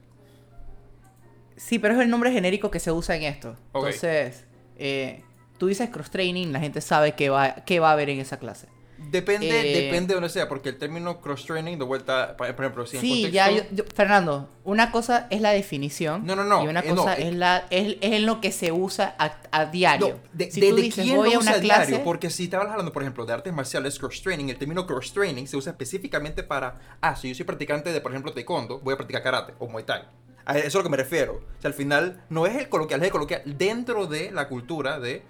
[1.56, 3.56] sí, pero es el nombre genérico que se usa en esto.
[3.74, 4.46] Entonces,
[4.76, 5.24] eh,
[5.58, 8.38] tú dices cross training, la gente sabe qué va, qué va a haber en esa
[8.38, 8.68] clase.
[9.10, 12.96] Depende, Eh, depende de donde sea, porque el término cross-training, de vuelta, por ejemplo, si
[12.96, 13.34] en Sí, contexto...
[13.34, 16.26] ya, yo- yo- Fernando, una cosa es la definición.
[16.26, 17.28] No, no, no, Y una eh, cosa eh.
[17.28, 20.08] es, la, es, es en lo que se usa a, a diario.
[20.08, 22.02] No, de, si tú de dices, quién voy a una a diario, clase.
[22.04, 25.70] porque si estabas hablando, por ejemplo, de artes marciales cross-training, el término cross-training se usa
[25.72, 29.54] específicamente para, ah, si yo soy practicante de, por ejemplo, taekwondo, voy a practicar karate
[29.60, 30.02] o muay thai.
[30.44, 31.34] A eso es a lo que me refiero.
[31.34, 34.98] O sea, al final, no es el coloquial, es el coloquial dentro de la cultura
[34.98, 35.22] de,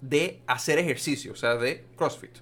[0.00, 2.36] de hacer ejercicio, o sea, de CrossFit.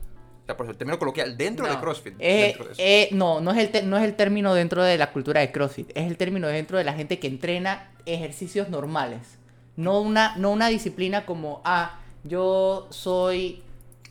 [0.56, 2.14] Por eso el término coloquial dentro de CrossFit.
[2.18, 4.96] eh, dentro de eh, no, no es, el te- no es el término dentro de
[4.98, 5.90] la cultura de CrossFit.
[5.96, 9.38] Es el término dentro de la gente que entrena ejercicios normales.
[9.76, 13.62] No una, no una disciplina como, ah, yo soy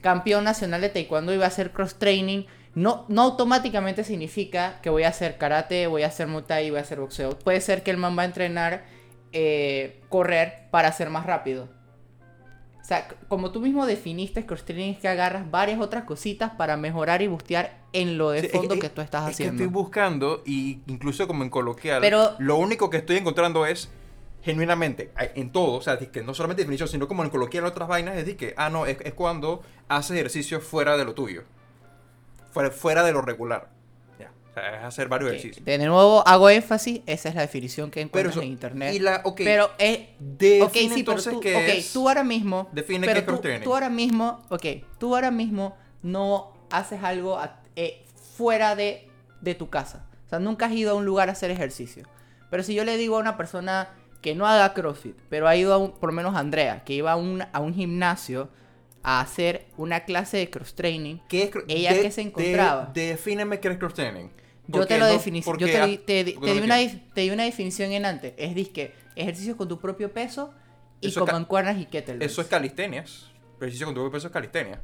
[0.01, 2.45] campeón nacional de taekwondo y voy a hacer cross training.
[2.73, 6.79] No, no automáticamente significa que voy a hacer karate, voy a hacer muay thai, voy
[6.79, 7.37] a hacer boxeo.
[7.37, 8.83] Puede ser que el man va a entrenar
[9.33, 11.67] eh, correr para ser más rápido.
[12.91, 17.21] Sea, como tú mismo definiste, cross training es que agarras varias otras cositas para mejorar
[17.21, 19.63] y bustear en lo de Sí, fondo que- que, tú estás es que haciendo.
[19.63, 23.89] estoy buscando, y incluso como en coloquial, Pero- lo único que estoy encontrando es,
[24.41, 27.87] genuinamente, en todo, o sea, es que no solamente definición, sino como en coloquial otras
[27.87, 31.43] vainas, es decir, que, ah, no, es, es cuando haces ejercicio fuera de lo tuyo,
[32.51, 33.69] fuera, fuera de lo regular.
[34.51, 35.65] O sea, es hacer varios ejercicios.
[35.65, 38.93] De nuevo, hago énfasis, esa es la definición que Pero encuentras eso, en internet.
[38.93, 39.99] y la, ok, Pero es...
[40.19, 42.69] define ok, sí, pero entonces tú, qué ok, es, tú ahora mismo...
[42.73, 44.65] define pero qué es tú, tú ahora mismo, ok,
[44.97, 48.03] tú ahora mismo no haces algo a- eh,
[48.35, 49.07] fuera de,
[49.39, 50.05] de tu casa.
[50.25, 52.05] O sea, nunca has ido a un lugar a hacer ejercicio.
[52.49, 53.89] Pero si yo le digo a una persona
[54.21, 57.13] que no haga CrossFit, pero ha ido a un, por lo menos Andrea, que iba
[57.13, 58.49] a un, a un gimnasio
[59.03, 62.91] a hacer una clase de cross training, ¿Qué es ella de- que se encontraba.
[62.93, 64.27] de- defíneme qué es cross-training.
[64.79, 66.77] Yo te lo no- definí, yo te, di, te di- te una,
[67.13, 68.33] te di una definición en antes.
[68.37, 70.53] Es disque ejercicios con tu propio peso
[71.01, 72.31] y Eso con mancuernas y kettlebells.
[72.31, 73.31] Eso es calistenias.
[73.57, 74.81] Ejercicio con tu propio peso es calistenia.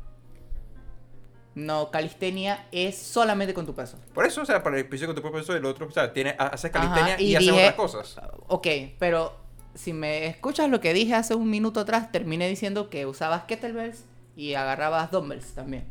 [1.55, 3.97] No, calistenia es solamente con tu peso.
[4.13, 6.13] Por eso, o sea, para el ejercicio con tu propio peso, el otro, o sea,
[6.13, 8.15] tiene, haces Ajá, calistenia y, y haces otras cosas.
[8.47, 8.67] Ok,
[8.99, 9.35] pero
[9.73, 14.03] si me escuchas lo que dije hace un minuto atrás, terminé diciendo que usabas kettlebells
[14.35, 15.85] y agarrabas dumbbells también.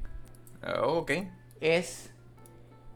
[0.62, 1.10] Ah, ok.
[1.60, 2.10] Es,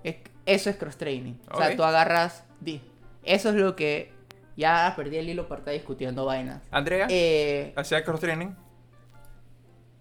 [0.04, 0.16] es-
[0.54, 1.34] eso es cross training.
[1.50, 2.80] O sea, tú agarras, di,
[3.24, 4.12] eso es lo que
[4.56, 6.62] ya perdí el hilo para estar discutiendo vainas.
[6.70, 8.48] Andrea, Eh, ¿hacía cross training?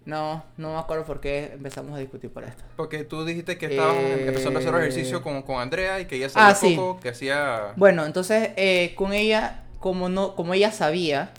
[0.04, 2.64] no, no me acuerdo por qué empezamos a discutir por esto.
[2.76, 6.16] Porque tú dijiste que estabas Eh, empezando a hacer ejercicio con, con Andrea y que
[6.16, 6.74] ella sabía Ah, sí.
[6.74, 7.72] poco, que hacía...
[7.76, 11.30] Bueno, entonces eh, con ella, como no, como ella sabía,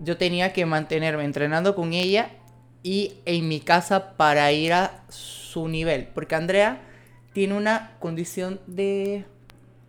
[0.00, 2.30] yo tenía que mantenerme entrenando con ella
[2.82, 6.82] y en mi casa para ir a su nivel, porque Andrea
[7.32, 9.24] tiene una condición de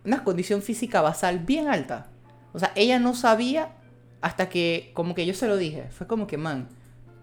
[0.04, 2.08] una condición física basal bien alta.
[2.52, 3.72] O sea, ella no sabía
[4.20, 6.68] hasta que como que yo se lo dije, fue como que man,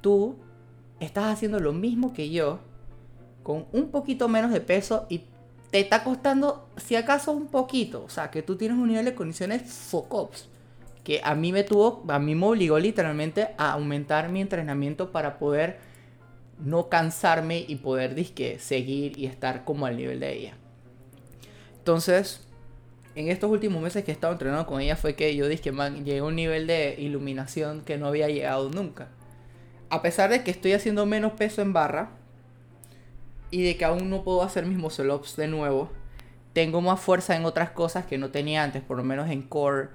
[0.01, 0.35] tú
[0.99, 2.59] estás haciendo lo mismo que yo,
[3.43, 5.23] con un poquito menos de peso y
[5.71, 8.03] te está costando, si acaso, un poquito.
[8.03, 10.49] O sea, que tú tienes un nivel de condiciones focops.
[11.03, 15.39] Que a mí me tuvo, a mí me obligó literalmente a aumentar mi entrenamiento para
[15.39, 15.79] poder
[16.63, 20.53] no cansarme y poder disque seguir y estar como al nivel de ella.
[21.77, 22.47] Entonces,
[23.15, 26.05] en estos últimos meses que he estado entrenando con ella fue que yo dije, man,
[26.05, 29.09] llegué a un nivel de iluminación que no había llegado nunca.
[29.89, 32.11] A pesar de que estoy haciendo menos peso en barra
[33.49, 35.89] y de que aún no puedo hacer mis muscle ups de nuevo,
[36.53, 39.89] tengo más fuerza en otras cosas que no tenía antes, por lo menos en core.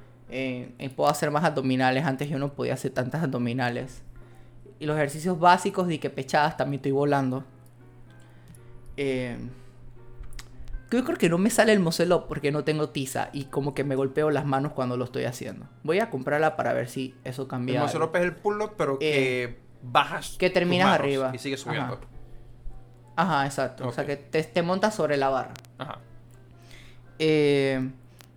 [0.96, 2.04] puedo hacer más abdominales.
[2.04, 4.02] Antes yo no podía hacer tantas abdominales.
[4.78, 7.44] Y los ejercicios básicos de que pechadas también estoy volando.
[8.96, 9.36] Eh,
[10.90, 13.84] yo creo que no me sale el up porque no tengo tiza y como que
[13.84, 15.66] me golpeo las manos cuando lo estoy haciendo.
[15.82, 17.84] Voy a comprarla para ver si eso cambia.
[17.92, 20.36] El up es el pull up, pero que Eh, bajas.
[20.38, 21.30] que terminas tus manos arriba.
[21.34, 21.94] Y sigues subiendo.
[21.94, 22.06] Ajá.
[23.38, 23.88] Ajá, exacto.
[23.88, 25.54] O sea que te, te montas sobre la barra.
[25.78, 25.98] Ajá.
[27.18, 27.90] Eh,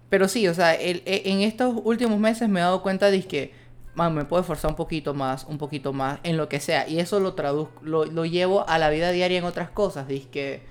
[0.09, 3.23] pero sí, o sea, el- e- en estos últimos meses me he dado cuenta de
[3.27, 3.53] que
[3.95, 6.87] man, me puedo esforzar un poquito más, un poquito más, en lo que sea.
[6.87, 10.07] Y eso lo traduzco, lo, lo llevo a la vida diaria en otras cosas.
[10.07, 10.61] Dice que,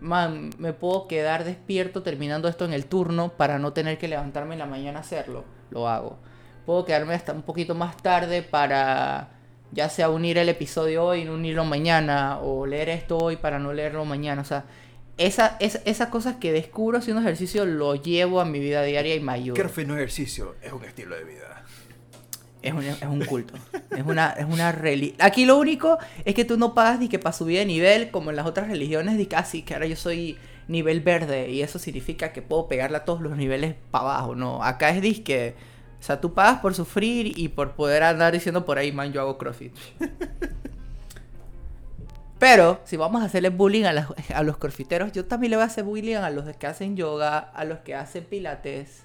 [0.00, 4.54] man, me puedo quedar despierto terminando esto en el turno para no tener que levantarme
[4.54, 5.44] en la mañana a hacerlo.
[5.70, 6.18] Lo hago.
[6.66, 9.30] Puedo quedarme hasta un poquito más tarde para
[9.72, 13.58] ya sea unir el episodio hoy y no unirlo mañana, o leer esto hoy para
[13.58, 14.42] no leerlo mañana.
[14.42, 14.64] O sea,
[15.16, 19.20] esa, esa- esas cosas que descubro haciendo ejercicio lo llevo a mi vida diaria y
[19.20, 19.54] me ayuda.
[19.54, 21.64] Que no ejercicio, es un estilo de vida.
[22.62, 23.54] Es un, es un culto.
[23.96, 27.18] Es una, es una reli- Aquí lo único es que tú no pagas ni que
[27.18, 29.96] para subir de nivel, como en las otras religiones, de que así que ahora yo
[29.96, 30.36] soy
[30.68, 34.34] nivel verde y eso significa que puedo pegarle a todos los niveles para abajo.
[34.34, 35.54] No, acá es disque.
[35.98, 39.20] O sea, tú pagas por sufrir y por poder andar diciendo por ahí, man, yo
[39.22, 39.74] hago CrossFit.
[42.38, 45.62] Pero, si vamos a hacerle bullying a, las- a los crossfiteros, yo también le voy
[45.64, 49.04] a hacer bullying a los que hacen yoga, a los que hacen pilates.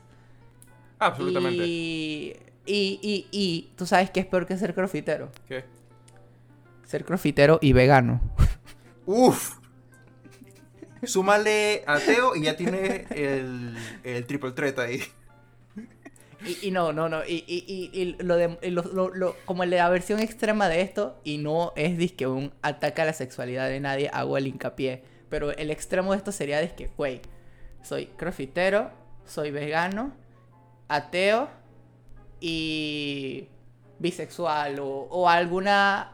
[0.99, 1.63] Absolutamente.
[1.67, 2.33] Y,
[2.65, 5.29] y, y, y tú sabes que es peor que ser crossfitero.
[5.47, 5.65] ¿Qué?
[6.85, 8.21] Ser crossfitero y vegano.
[9.05, 9.57] Uf.
[11.03, 15.03] Súmale ateo y ya tiene el, el triple threat ahí.
[16.45, 17.23] Y, y no, no, no.
[17.25, 21.19] Y, y, y, lo de, y lo- lo- lo- como la versión extrema de esto,
[21.23, 25.03] y no es disque un ataque a la sexualidad de nadie, hago el hincapié.
[25.29, 27.21] Pero el extremo de esto sería disque, güey,
[27.81, 28.91] soy crossfitero,
[29.25, 30.13] soy vegano,
[30.87, 31.49] ateo
[32.39, 33.47] y
[33.99, 36.11] bisexual o, o alguna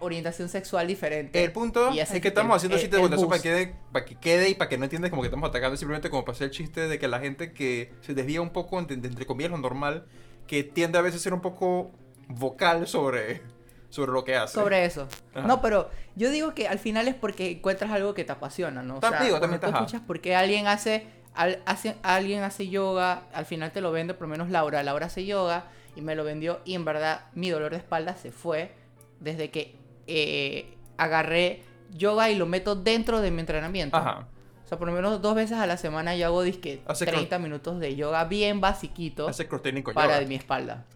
[0.00, 1.42] orientación sexual diferente.
[1.42, 4.04] El punto Y es que estamos el- haciendo chistes de eso para que, quede, para
[4.04, 6.46] que quede y para que no entiendas como que estamos atacando simplemente como para hacer
[6.46, 9.58] el chiste de que la gente que se desvía un poco, entre, entre comillas, lo
[9.58, 10.06] normal,
[10.46, 11.92] que tiende a veces a ser un poco
[12.28, 13.42] vocal sobre,
[13.90, 14.54] sobre lo que hace.
[14.54, 15.06] sobre eso.
[15.34, 15.46] Ajá.
[15.46, 18.96] No, pero yo digo que al final es porque encuentras algo que te apasiona, ¿no?
[18.96, 23.24] O sea, digo, también, tú escuchas por qué alguien hace, al- hace- alguien hace yoga,
[23.32, 24.82] al final te lo vende, por lo menos Laura.
[24.82, 25.64] Laura hace yoga
[25.96, 28.72] y me lo vendió y en verdad mi dolor de espalda se fue
[29.20, 33.96] desde que eh, agarré yoga y lo meto dentro de mi entrenamiento.
[33.96, 34.26] Ajá.
[34.64, 37.38] O sea, por lo menos dos veces a la semana yo hago disque Hace 30
[37.38, 40.28] minutos de yoga bien basiquito Hace cross training con para yoga.
[40.28, 40.86] mi espalda.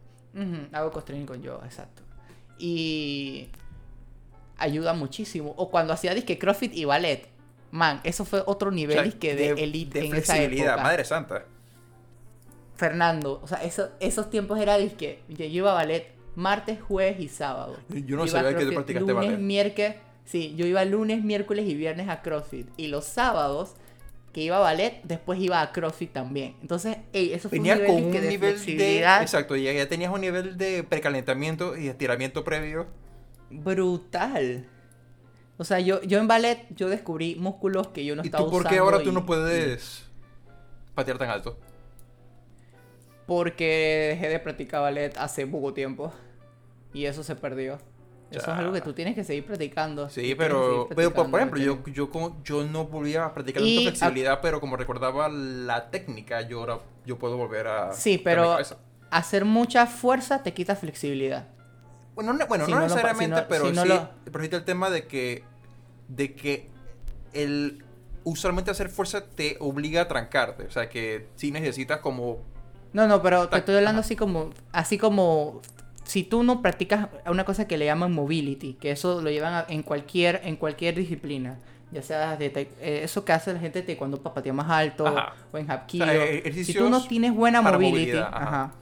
[0.72, 2.02] Hago cross-training con yoga, exacto.
[2.58, 3.48] Y
[4.58, 5.54] ayuda muchísimo.
[5.56, 7.28] O cuando hacía disque CrossFit y ballet.
[7.70, 10.76] Man, eso fue otro O nivel sea, disque de, de- elite de en esa época.
[10.82, 11.44] madre santa.
[12.74, 15.20] Fernando, o sea, eso- esos tiempos era disque.
[15.28, 17.76] Yo iba a ballet martes, jueves y sábado.
[17.88, 19.38] Yo no iba sabía que tú practicaste lunes, ballet.
[19.38, 19.94] miércoles.
[20.26, 22.68] Sí, yo iba lunes, miércoles y viernes a CrossFit.
[22.76, 23.74] Y los sábados
[24.32, 26.56] que iba a ballet, después iba a CrossFit también.
[26.60, 28.98] Entonces, ey, eso fue Venía un con nivel, un disque de nivel de...
[29.22, 32.86] Exacto, ya, ya tenías un nivel de precalentamiento y estiramiento previo.
[33.50, 34.66] brutal.
[35.58, 38.50] O sea, yo, yo en ballet yo descubrí músculos que yo no ¿Y estaba tú
[38.50, 40.04] por qué usando ahora tú y- no puedes
[40.94, 41.58] patear tan alto?
[43.26, 46.12] Porque dejé de practicar ballet hace poco tiempo.
[46.92, 47.78] Y eso se perdió.
[48.30, 50.08] Eso es algo que tú tienes que seguir practicando.
[50.08, 53.90] Sí, pero, pero por, ejemplo, yo, yo, como, yo no volví a practicar Y- tanta
[53.90, 57.92] flexibilidad, pero como recordaba la técnica, yo ahora yo puedo volver a...
[57.92, 58.56] Sí, pero
[59.10, 61.46] hacer mucha fuerza te quita flexibilidad.
[62.16, 64.10] Bueno, no, bueno, si no no lo pa- necesariamente, si no- pero si sí, lo-
[64.32, 65.44] pero sí el tema de que,
[66.08, 66.68] de que
[67.32, 67.84] el
[68.24, 72.38] usualmente hacer fuerza te obliga a trancarte, o sea que sí necesitas como...
[72.92, 74.06] No, no, pero te estoy hablando ajá.
[74.06, 75.60] así como, así como
[76.04, 79.66] si tú no practicas una cosa que le llaman mobility, que eso lo llevan a-
[79.68, 81.58] en cualquier, en cualquier disciplina,
[81.92, 82.46] ya sea de
[82.80, 85.34] eh, eso que hace la gente de cuando patea más alto Ajá.
[85.52, 86.04] o en hapkido.
[86.06, 88.72] O sea, eh, si tú no tienes buena mobility, ajá,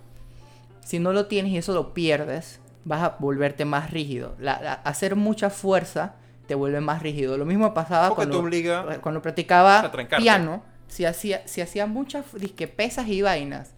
[0.84, 4.34] si no lo tienes y eso lo pierdes, vas a volverte más rígido.
[4.38, 6.14] La, la- hacer mucha fuerza
[6.46, 7.38] te vuelve más rígido.
[7.38, 9.90] Lo mismo pasaba Porque cuando, obliga cuando practicaba
[10.22, 10.62] piano.
[10.86, 13.72] Si hacía, si hacía muchas disque pesas y vainas,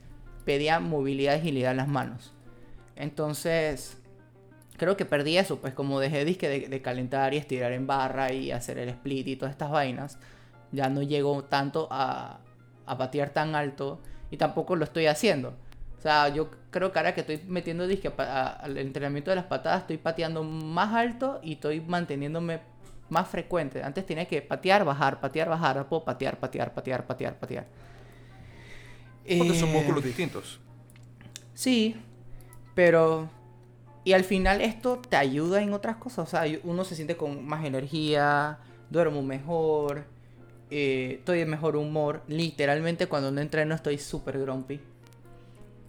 [0.45, 2.33] pedía movilidad y agilidad en las manos.
[2.97, 3.97] Entonces,
[4.77, 8.33] creo que perdí eso, pues como dejé disque de, de calentar y estirar en barra
[8.33, 10.19] y hacer el split y todas estas vainas,
[10.73, 12.41] ya no llego tanto a,
[12.87, 15.55] a patear tan alto y tampoco lo estoy haciendo.
[16.07, 19.81] O sea, yo creo que ahora que estoy metiendo disque al entrenamiento de las patadas,
[19.81, 22.61] estoy pateando más alto y estoy manteniéndome
[23.09, 23.83] más frecuente.
[23.83, 27.67] Antes tenía que patear, bajar, patear, bajar, ahora puedo patear, patear, patear, patear, patear.
[29.37, 30.61] porque son Eh, músculos distintos.
[31.55, 31.97] Sí,
[32.77, 33.29] pero...
[34.05, 36.29] Y al final esto te ayuda en otras cosas.
[36.29, 40.05] O sea, uno se siente con más energía, duermo mejor,
[40.71, 42.23] eh, estoy de mejor humor.
[42.29, 44.81] Literalmente cuando no entreno estoy súper grumpy.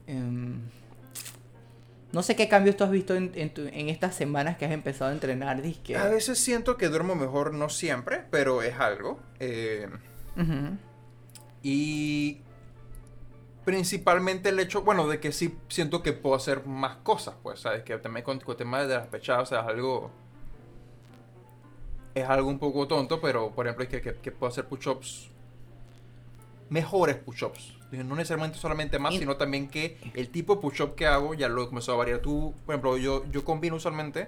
[0.08, 0.62] Em,
[2.14, 4.72] no sé qué cambios tú has visto en, en tu- en estas semanas que has
[4.72, 5.62] empezado a entrenar.
[5.62, 5.96] Disque.
[5.98, 9.20] A veces siento que duermo mejor, no siempre, pero es algo.
[9.40, 9.88] Eh,
[10.38, 10.78] Ujú.
[11.64, 12.42] y
[13.66, 17.84] principalmente el hecho, bueno, de que sí siento que puedo hacer más cosas, pues, ¿sabes?
[17.84, 20.10] Que también con, con el tema de las pechadas, o sea, es algo...
[22.16, 25.30] Es algo un poco tonto, pero por ejemplo, es que, que, que puedo hacer push-ups,
[26.70, 27.77] mejores push-ups.
[27.92, 31.48] No necesariamente solamente más, Y- sino también que el tipo de push-up que hago ya
[31.48, 32.20] lo he comenzado a variar.
[32.20, 34.28] Tú, por ejemplo, yo, yo combino usualmente,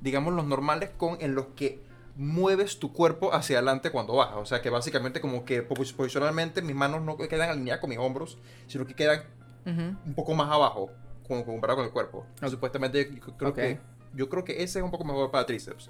[0.00, 1.80] digamos, los normales con en los que
[2.16, 4.36] mueves tu cuerpo hacia adelante cuando bajas.
[4.38, 7.98] O sea, que básicamente como que pos- posicionalmente mis manos no quedan alineadas con mis
[7.98, 9.22] hombros, sino que quedan
[9.64, 9.96] Ujú.
[10.06, 10.90] un poco más abajo
[11.26, 12.26] como comparado con el cuerpo.
[12.42, 12.48] Ok.
[12.50, 13.78] Supuestamente yo creo que
[14.14, 15.88] yo creo que ese es un poco mejor para tríceps.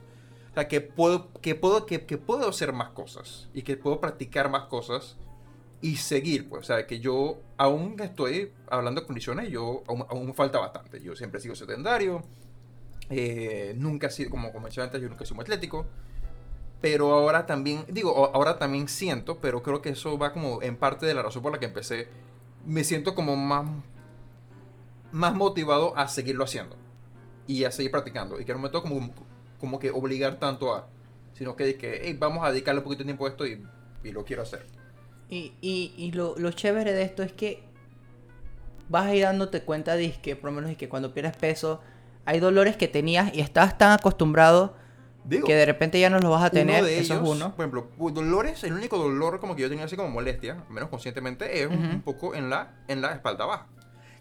[0.51, 4.01] O sea, que puedo que puedo que, que puedo hacer más cosas y que puedo
[4.01, 5.17] practicar más cosas
[5.81, 10.35] y seguir, pues, o sea, que yo aún estoy hablando de condiciones, yo aún, aún
[10.35, 11.01] falta bastante.
[11.03, 12.23] Yo siempre sigo sedentario.
[13.11, 15.87] eh, nunca he sido, como como mencioné antes, yo nunca he sido muy atlético.
[16.81, 21.07] Pero ahora también, digo, ahora también siento, pero creo que eso va como en parte
[21.07, 22.09] de la razón por la que empecé.
[22.67, 23.69] Me siento como más,
[25.13, 26.77] más motivado a seguirlo haciendo
[27.47, 28.41] y a seguir practicando.
[28.41, 29.11] Y que no me tengo como,
[29.59, 30.89] como que obligar tanto a,
[31.35, 33.65] sino que, que "Hey, vamos a dedicarle un poquito de tiempo a esto y,
[34.05, 34.67] y lo quiero hacer.
[35.31, 37.63] Y, y, y lo, lo chévere de esto es que
[38.89, 41.81] vas a ir dándote cuenta de que, por lo menos, de que cuando pierdes peso,
[42.25, 44.75] hay dolores que tenías y estás tan acostumbrado
[45.25, 46.77] Digo, que de repente ya no los vas a tener.
[46.81, 47.55] uno de eso ellos, es uno.
[47.55, 51.61] por ejemplo, dolores, el único dolor como que yo tenía así como molestia, menos conscientemente,
[51.63, 53.67] es un- poco en la, en la espalda baja.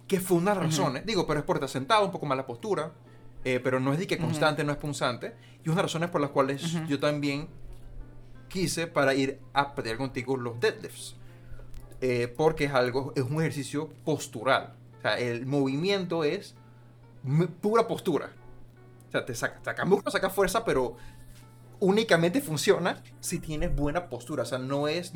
[0.08, 2.92] Que fue una razón, digo, pero es por estar sentado, un poco más la postura,
[3.46, 5.36] eh, pero no es de que constante, no es punzante.
[5.66, 7.48] Y una razones por las cuales yo también
[8.58, 11.16] quise para ir a pelear contigo los deadlifts.
[12.02, 14.76] Eh, porque es algo, es un ejercicio postural.
[14.98, 16.56] O sea, el movimiento es
[17.62, 18.32] pura postura.
[19.08, 20.96] O sea, te saca, saca músculo, saca fuerza, pero
[21.80, 24.44] únicamente funciona si tienes buena postura.
[24.44, 25.14] O sea, no es,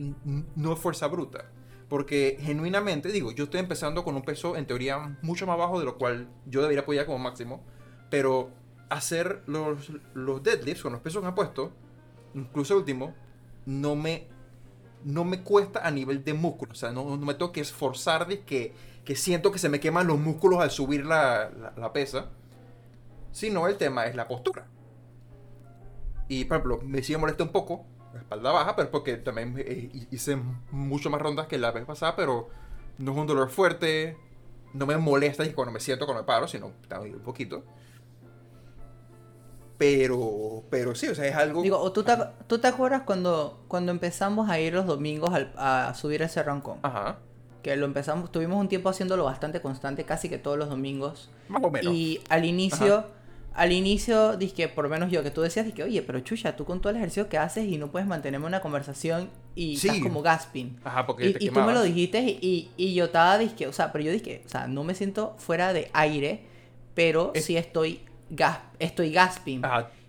[0.56, 1.46] no es fuerza bruta.
[1.90, 5.86] Porque genuinamente, digo, yo estoy empezando con un peso en teoría mucho más bajo de
[5.86, 7.64] lo cual yo debería apoyar como máximo.
[8.12, 8.52] Pero
[8.90, 11.72] hacer los, los deadlifts con los pesos que he puesto,
[12.34, 13.14] incluso el último,
[13.66, 14.28] no me,
[15.04, 16.72] no me cuesta a nivel de músculo.
[16.74, 18.74] O sea, no, me tengo que esforzar de que,
[19.06, 22.30] que siento que se me queman los músculos al subir la, la- pesa.
[23.32, 24.68] Sino el tema es la postura.
[26.28, 29.90] Y por ejemplo, me sigue molesta un poco la espalda baja, pero porque también eh,
[30.12, 30.38] hice
[30.72, 32.50] mucho más rondas que la vez pasada, pero
[32.98, 34.18] no es un dolor fuerte.
[34.74, 37.64] No me molesta cuando me siento, cuando me paro, sino un poquito.
[39.82, 41.62] Pero, pero sí, o sea, es algo.
[41.64, 42.14] Digo, ¿o tú te,
[42.48, 46.78] tú te acuerdas cuando, cuando empezamos a ir los domingos al- a subir ese rancón?
[46.84, 47.18] Ajá,
[47.64, 51.30] Que lo empezamos, tuvimos un tiempo haciéndolo bastante constante, casi que todos los domingos.
[51.50, 51.94] más o menos.
[51.94, 53.06] Y al inicio,
[53.54, 56.64] al inicio, dije, por lo menos yo, que tú decías, dije, oye, pero chucha, tú
[56.64, 59.88] con todo el ejercicio que haces y no puedes mantenerme una conversación y Sí.
[59.90, 60.80] estás como gasping.
[60.84, 63.66] Ajá, porque Y, te y tú me lo dijiste y, y, y yo estaba, dije,
[63.68, 66.46] o sea, pero yo dije, o sea, no me siento fuera de aire,
[66.94, 69.62] pero Es- sí estoy, gas, estoy gasping.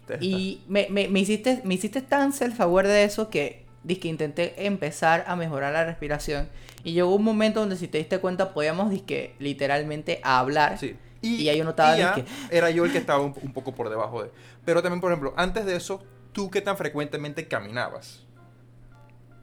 [0.07, 3.65] Te- Y me, me, me hiciste, me hiciste tan self-aware de eso que
[4.09, 6.49] intenté empezar a mejorar la respiración.
[6.85, 10.79] Y llegó un momento donde si te diste cuenta podíamos dizque literalmente hablar.
[10.79, 10.97] Sí.
[11.21, 14.25] Y ya yo notaba que- Era yo el que estaba un, un poco por debajo
[14.25, 14.31] de.
[14.65, 18.25] Pero también, por ejemplo, antes de eso, ¿tú qué tan frecuentemente caminabas?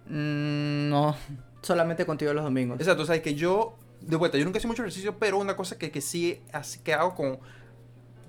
[0.08, 1.16] Mm, no,
[1.62, 2.80] solamente contigo los domingos.
[2.80, 5.78] Exacto, o sea, que yo, de vuelta, yo nunca hice mucho ejercicio, pero una cosa
[5.78, 6.41] que, que sí
[6.84, 7.39] que hago con,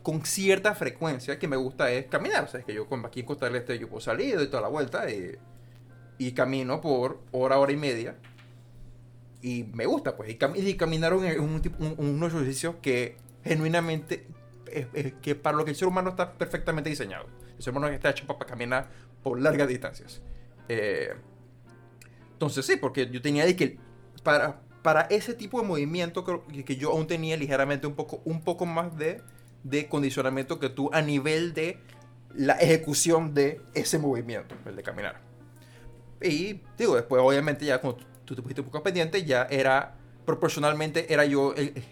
[0.02, 2.44] con cierta frecuencia que me gusta es caminar.
[2.44, 4.62] O sea, es que yo aquí en Costa del Este yo puedo salir, doy toda
[4.62, 5.38] la vuelta eh,
[6.18, 8.16] y camino por hora, hora y media.
[9.42, 10.30] Y me gusta, pues.
[10.30, 14.26] Y, cam- y un, un- unos ejercicios que genuinamente
[14.70, 17.26] es- es que para lo que el ser humano está perfectamente diseñado.
[17.56, 18.88] El ser humano está hecho para, caminar
[19.22, 20.20] por largas distancias.
[20.68, 21.14] Eh,
[22.32, 23.78] entonces sí, porque yo tenía de que
[24.22, 28.42] para, para ese tipo de movimiento que- que yo aún tenía ligeramente un poco, un
[28.42, 29.22] poco más de,
[29.62, 31.78] de condicionamiento que tú a nivel de
[32.34, 35.20] la ejecución de ese movimiento, el de caminar.
[36.22, 41.12] Y digo, después obviamente ya cuando tú te pusiste un poco pendiente, ya era proporcionalmente,
[41.12, 41.82] era yo el,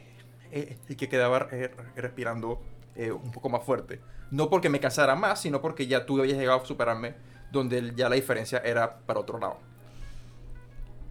[0.53, 2.63] el- que quedaba eh, respirando
[2.95, 4.01] eh, un poco más fuerte.
[4.31, 7.15] No porque me cansara más, sino porque ya tú habías llegado a superarme,
[7.51, 9.59] donde ya la diferencia era para otro lado.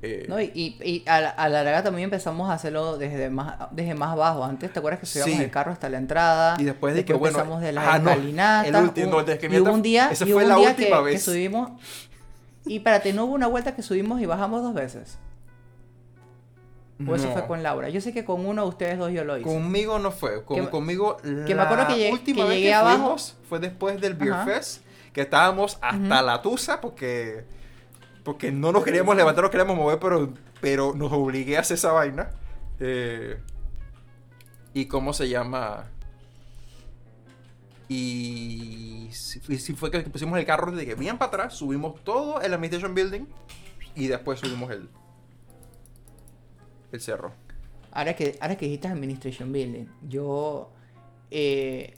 [0.03, 0.39] Eh, ¿No?
[0.39, 3.95] Y, y- y a, la, a la larga también empezamos a hacerlo desde más, desde
[3.95, 4.43] más abajo.
[4.43, 5.43] Antes, ¿te acuerdas que subíamos Sí.
[5.43, 6.55] el carro hasta la entrada?
[6.59, 8.67] Y después de que, Después bueno, empezamos de las ah, no, escalinatas.
[8.67, 10.61] el último, un- no, de y hubo un día, esa y fue hubo la un
[10.61, 11.13] día última que, vez.
[11.13, 11.71] que subimos...
[12.67, 15.17] Y espérate, ¿no hubo una vuelta que subimos y bajamos dos veces?
[17.07, 17.33] ¿O eso no.
[17.33, 17.89] fue con Laura?
[17.89, 19.45] Yo sé que con uno de ustedes dos yo lo hice.
[19.47, 20.43] Conmigo no fue.
[20.43, 23.15] Con- Que- conmigo que me acuerdo la que llegué- última que vez llegué que abajo.
[23.47, 24.45] fue después del Beer Ajá.
[24.45, 24.81] Fest,
[25.13, 26.25] que estábamos hasta Ujú.
[26.25, 27.45] la tusa porque
[28.27, 31.93] porque no nos queríamos levantar, no queríamos mover, pero pero nos obligué a hacer esa
[31.93, 32.29] vaina.
[32.77, 33.39] Eh,
[34.73, 35.85] y cómo se llama
[37.87, 39.39] y si,
[39.75, 43.27] fue que pusimos el carro desde que bien para atrás, subimos todo el Administration Building
[43.95, 44.89] y después subimos el
[46.91, 47.31] el cerro.
[47.93, 50.69] Ahora que, ahora que dijiste Administration Building, yo
[51.31, 51.97] eh,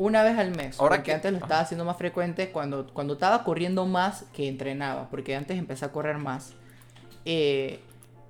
[0.00, 1.46] una vez al mes, Ahora porque que- antes lo ajá.
[1.46, 5.92] estaba haciendo más frecuente cuando, cuando estaba corriendo más que entrenaba, porque antes empecé a
[5.92, 6.54] correr más.
[7.26, 7.80] eh,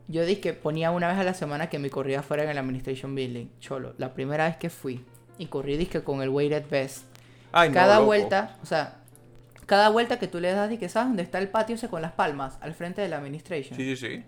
[0.09, 2.59] yo dije que ponía una vez a la semana que mi corrida fuera en el
[2.59, 3.47] Administration Building.
[3.61, 5.05] Cholo, la primera vez que fui
[5.39, 7.05] y corrí disque con el weighted vest.
[7.53, 8.97] Ay, cada vuelta, o sea,
[9.67, 12.11] cada vuelta que tú le das, que ¿sabes dónde está el patio ese con las
[12.11, 12.59] palmas?
[12.61, 13.77] Al frente de la Administration.
[13.77, 14.25] Sí, sí, sí.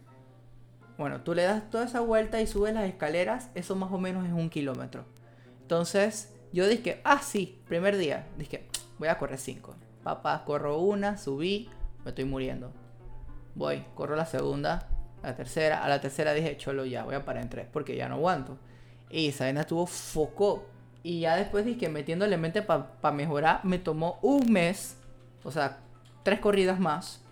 [0.97, 4.25] Bueno, tú le das toda esa vuelta y subes las escaleras, eso más o menos
[4.25, 5.05] es un kilómetro.
[5.63, 8.67] Entonces, yo dije, ah, sí, primer día, dije,
[8.99, 9.75] voy a correr cinco.
[10.03, 11.69] Papá, corro una, subí,
[12.05, 12.73] me estoy muriendo.
[13.55, 14.89] Voy, corro la segunda,
[15.23, 18.09] la tercera, a la tercera dije, cholo, ya, voy a parar en tres, porque ya
[18.09, 18.59] no aguanto.
[19.11, 20.67] Y esa estuvo foco.
[21.03, 24.97] Y ya después dije, metiéndole mente para mejorar, me tomó un mes,
[25.45, 25.79] o sea,
[26.23, 27.23] tres corridas más,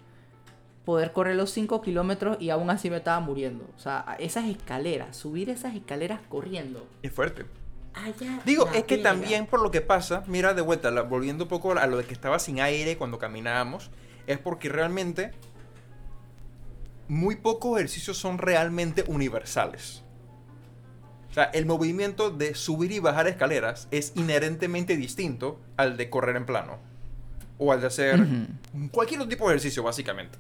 [0.85, 3.65] poder correr los 5 kilómetros y aún así me estaba muriendo.
[3.77, 6.87] O sea, esas escaleras, subir esas escaleras corriendo.
[7.03, 7.47] Es fuerte.
[7.95, 11.49] Allá Digo, es que también por lo que pasa, mira de vuelta, la- volviendo un
[11.49, 13.91] poco a lo de que estaba sin aire cuando caminábamos,
[14.27, 15.33] es porque realmente
[17.09, 20.05] muy pocos ejercicios son realmente universales.
[21.31, 26.37] O sea, el movimiento de subir y bajar escaleras es inherentemente distinto al de correr
[26.37, 26.79] en plano.
[27.59, 28.27] O al de hacer
[28.91, 30.39] cualquier otro tipo de ejercicio, básicamente.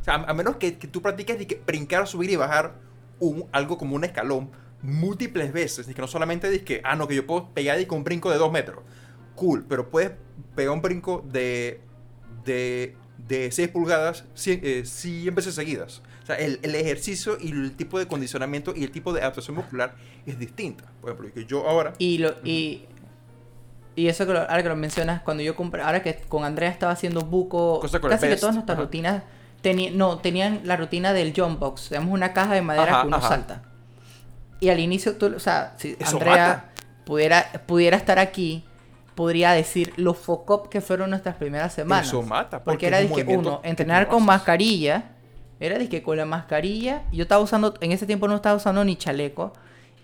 [0.00, 2.74] O sea, a, a menos que, que tú practiques de que brincar, subir y bajar
[3.20, 4.50] un, algo como un escalón
[4.82, 5.88] múltiples veces.
[5.88, 8.04] Y que no solamente dices que, ah, no, que yo puedo pegar y con un
[8.04, 8.80] brinco de dos metros.
[9.34, 10.12] Cool, pero puedes
[10.54, 11.80] pegar un brinco de,
[12.44, 12.96] de,
[13.28, 16.02] de 6 pulgadas 100, eh, 100 veces seguidas.
[16.22, 19.56] O sea, el, el ejercicio y el tipo de condicionamiento y el tipo de adaptación
[19.56, 20.84] muscular es distinta.
[21.00, 21.94] Por ejemplo, que yo ahora...
[21.98, 22.84] Y, lo, y,
[23.96, 26.70] y eso que lo- ahora que lo mencionas, cuando yo compré, ahora que con Andrea
[26.70, 28.82] estaba haciendo buco, casi que todas nuestras ajá.
[28.84, 29.22] rutinas
[29.64, 31.88] teni- no, tenían la rutina del jump box.
[31.88, 33.28] Tenemos una caja de madera Ajá, que uno ajá.
[33.28, 33.62] salta.
[34.62, 36.64] Y al inicio, tú, o sea, si Eso Andrea mata.
[37.04, 38.64] pudiera, pudiera estar aquí,
[39.16, 42.06] podría decir los focop que fueron nuestras primeras semanas.
[42.06, 45.02] Eso mata, Porque, porque era es un de que movimiento uno, entrenar con mascarilla.
[45.58, 47.02] Era de que con la mascarilla.
[47.10, 49.52] Yo estaba usando, en ese tiempo no estaba usando ni chaleco.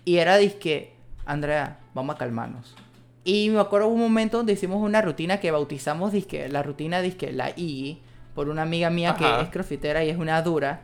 [0.03, 0.93] Y era de que,
[1.25, 2.75] Andrea, vamos a calmarnos.
[3.23, 7.31] Y me acuerdo un momento donde hicimos una rutina que bautizamos disque, la rutina disque
[7.31, 8.01] la I
[8.35, 9.37] por una amiga mía Ajá.
[9.37, 10.81] que es crofitera y es una dura.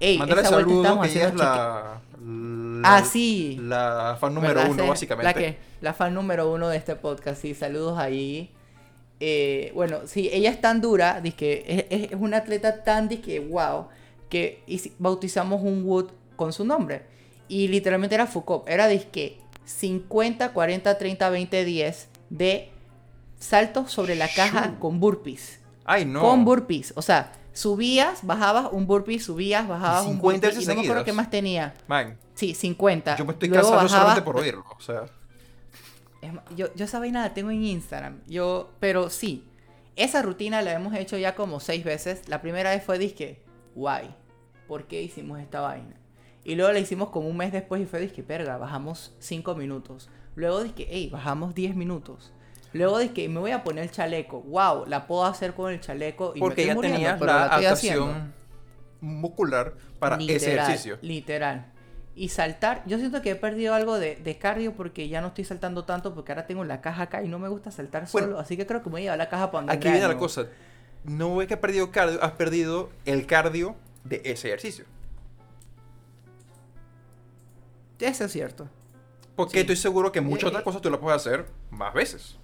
[0.00, 2.96] Ey, esa vuelta saludos, estábamos que ella es haciendo la, la...
[2.96, 3.58] Ah, sí.
[3.60, 4.70] La fan número ¿Verdad?
[4.70, 5.24] uno, básicamente.
[5.24, 8.50] La, que, la fan número uno de este podcast, sí, saludos ahí.
[9.20, 13.86] Eh, bueno, sí, ella es tan dura, dizque, es, es, una atleta tan que wow,
[14.28, 14.64] que
[14.98, 17.02] bautizamos un wood con su nombre.
[17.48, 22.70] Y literalmente era Foucault, era disque 50, 40, 30, 20, 10 de
[23.38, 24.78] saltos sobre la caja Shoo.
[24.78, 25.60] con burpees.
[25.84, 26.20] Ay, no.
[26.20, 30.68] Con burpees, o sea, subías, bajabas un burpee, subías, bajabas un 50 burpee, y veces
[30.68, 31.74] no me acuerdo qué más tenía.
[31.86, 33.16] Man, Sí, 50.
[33.16, 34.64] yo me estoy Luego cansando bajabas- solamente por oírlo.
[34.76, 35.04] O sea,
[36.56, 38.20] yo, yo esa vaina la tengo en Instagram.
[38.26, 39.44] Yo, pero sí,
[39.96, 42.28] esa rutina la hemos hecho ya como seis veces.
[42.28, 43.42] La primera vez fue disque,
[43.74, 44.14] guay,
[44.68, 45.96] ¿por qué hicimos esta vaina?
[46.44, 50.08] Y luego la hicimos como un mes después y fue disque, perga, bajamos 5 minutos.
[50.34, 52.32] Luego disque, hey, bajamos 10 minutos.
[52.72, 54.40] Luego disque, me voy a poner el chaleco.
[54.42, 58.04] Wow, la puedo hacer con el chaleco y porque me ya estoy tenías la haciendo.
[58.06, 58.34] adaptación
[59.00, 60.98] muscular para ese ejercicio.
[61.02, 61.66] Literal.
[62.14, 62.82] y saltar.
[62.86, 66.14] Yo siento que he perdido algo de, de cardio porque ya no estoy saltando tanto
[66.14, 68.26] porque ahora tengo la caja acá y no me gusta saltar Bueno.
[68.28, 68.38] solo.
[68.38, 70.16] Así que creo que me voy a llevar la caja para donde Aquí viene la
[70.18, 70.46] cosa.
[71.04, 74.84] No es que has perdido cardio, has perdido el cardio de ese ejercicio.
[77.98, 78.68] Eso es cierto.
[79.36, 79.58] Porque Sí.
[79.60, 80.64] estoy seguro que muchas Eh, otras eh.
[80.64, 82.36] cosas tú las puedes hacer más veces.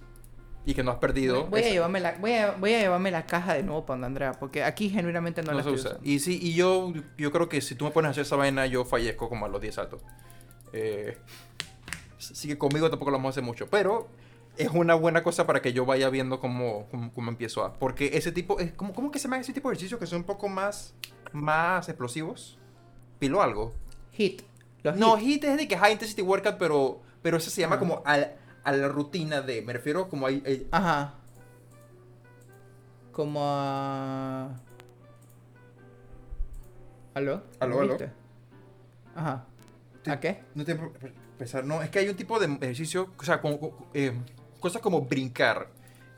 [0.65, 1.45] Y que no has perdido.
[1.47, 4.05] Voy a, esa- llevarme la, voy, a, voy a llevarme la caja de nuevo para
[4.05, 5.97] Andrea porque aquí genuinamente no, no la se usa.
[6.03, 8.65] Y sí, y yo, yo creo que si tú me pones a hacer esa vaina,
[8.67, 10.01] yo fallezco como a los 10 saltos.
[10.73, 11.17] Eh,
[12.19, 13.67] así que conmigo tampoco lo vamos a hacer mucho.
[13.69, 14.09] Pero
[14.57, 17.73] es una buena cosa para que yo vaya viendo cómo, cómo, cómo empiezo a.
[17.73, 18.59] Porque ese tipo.
[18.59, 20.93] Es, ¿cómo, ¿Cómo que se llama ese tipo de ejercicios que son un poco más,
[21.31, 22.57] más explosivos?
[23.17, 23.73] Pilo algo.
[24.11, 24.43] Hit.
[24.83, 25.25] Los No, hit.
[25.27, 27.79] HIIT es de que High Intensity Workout, pero, pero eso se llama Ah.
[27.79, 28.33] como al-
[28.63, 29.61] a la rutina de.
[29.61, 30.43] Me refiero como hay.
[30.45, 31.13] hay- Ajá.
[33.11, 34.49] Como a...
[37.13, 37.43] ¿Aló?
[37.59, 37.97] Aló, ¿Me aló.
[39.15, 39.45] Ajá.
[40.07, 40.43] ¿A qué?
[40.55, 40.75] No te
[41.37, 44.13] pensar, no, es que hay un tipo de ejercicio, o sea, como, eh,
[44.59, 45.69] cosas como brincar,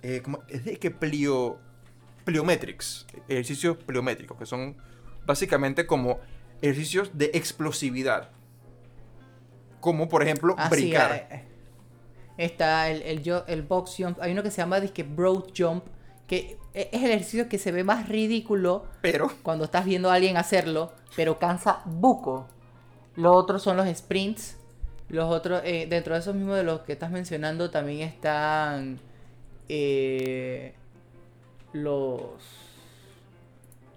[0.04, 1.58] eh, como- es de que plio,
[2.26, 4.76] pliometrics, ejercicios pliométricos, que son
[5.26, 6.20] básicamente como
[6.62, 8.30] ejercicios de explosividad.
[9.80, 11.28] Como por ejemplo Ah, brincar.
[11.32, 11.48] eh.
[12.44, 14.20] Está el, el, el box jump.
[14.22, 15.86] Hay uno que se llama disque broad jump.
[16.28, 20.16] Que e- es el ejercicio que se ve más ridículo Pero, cuando estás viendo a
[20.16, 22.48] alguien hacerlo, pero cansa buco.
[23.16, 24.58] Los otros son los sprints.
[25.10, 28.98] Los otros, eh, dentro de esos mismos de los que estás mencionando, también están
[29.68, 30.74] eh,
[31.74, 32.22] los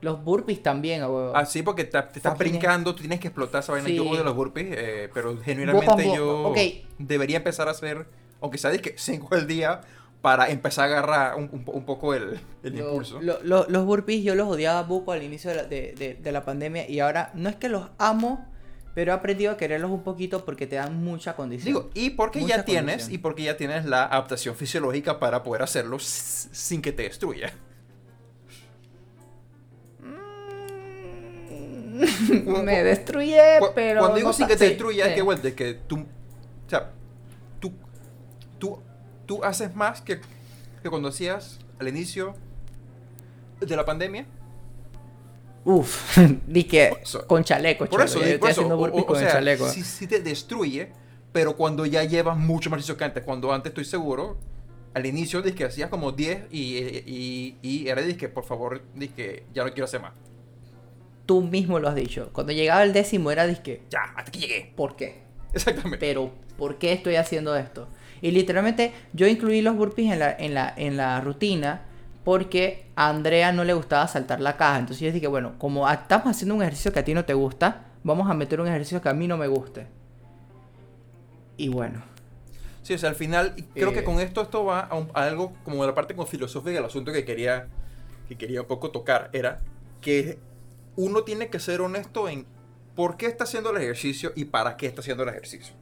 [0.01, 1.35] los burpees también, huevo.
[1.35, 3.89] así porque te, te estás brincando, tú tienes que explotar esa vaina.
[3.89, 3.97] Sí.
[3.97, 6.59] Yo odio los burpees, eh, pero genuinamente yo ok.
[6.99, 8.07] debería empezar a hacer,
[8.45, 9.81] aunque sea que 5 al día,
[10.23, 13.21] para empezar a agarrar un, un po- un poco el, el Lo- impulso.
[13.21, 16.33] lo- lo- los burpees yo los odiaba buco al inicio de la, de- de- de
[16.33, 18.47] la pandemia y ahora no es que los amo,
[18.95, 21.67] pero he aprendido a quererlos un poquito porque te dan mucha condición.
[21.67, 23.15] Digo, y porque Mucha ya tienes, condición.
[23.15, 27.53] y porque ya tienes la adaptación fisiológica para poder hacerlo sin que te destruya.
[32.65, 33.41] me destruye,
[33.75, 34.01] pero.
[34.01, 35.11] Cuando digo no sin que te destruya, sí.
[35.21, 36.91] es que, de que tú, o sea,
[38.59, 38.81] tú,
[39.27, 40.21] tú haces más que,
[40.83, 42.35] que cuando hacías al inicio
[43.61, 44.27] de la pandemia.
[45.65, 48.79] Uf, di que Por eso- con chaleco, Por eso, yo di- estoy por eso, haciendo
[48.79, 49.69] o- o- sea, chaleco.
[49.69, 50.93] sí, sí te destruye,
[51.33, 54.37] pero cuando ya llevas mucho más ejercicio que antes, cuando antes estoy seguro,
[54.93, 56.77] al inicio dije que hacías como 10 y,
[57.07, 60.13] y, y era que por favor, dije ya no quiero hacer más.
[61.27, 62.29] Tú mismo lo has dicho.
[62.35, 64.73] Cuando llegaba el décimo era disque, Ya, hasta que llegué.
[64.77, 65.23] ¿por qué?
[65.55, 65.97] Exactamente.
[65.99, 67.89] Pero, ¿por qué estoy haciendo esto?
[68.23, 71.83] Y literalmente, yo incluí los burpees en la, en la, en la rutina
[72.25, 74.79] porque a Andrea no le gustaba saltar la caja.
[74.79, 77.85] Entonces yo dije, bueno, como estamos haciendo un ejercicio que a ti no te gusta,
[78.03, 79.87] vamos a meter un ejercicio que a mí no me guste.
[81.57, 82.03] Y bueno,
[82.83, 83.93] Sí, o sea, al final, creo Eh.
[83.95, 86.85] que con esto esto va a, un- a algo como la parte con filosofía del
[86.85, 87.67] asunto que quería,
[88.29, 89.31] que quería un poco tocar.
[89.33, 89.61] Era
[90.03, 90.39] que
[90.97, 92.45] uno tiene que ser honesto en
[92.95, 95.75] por qué está haciendo el ejercicio y para qué está haciendo el ejercicio.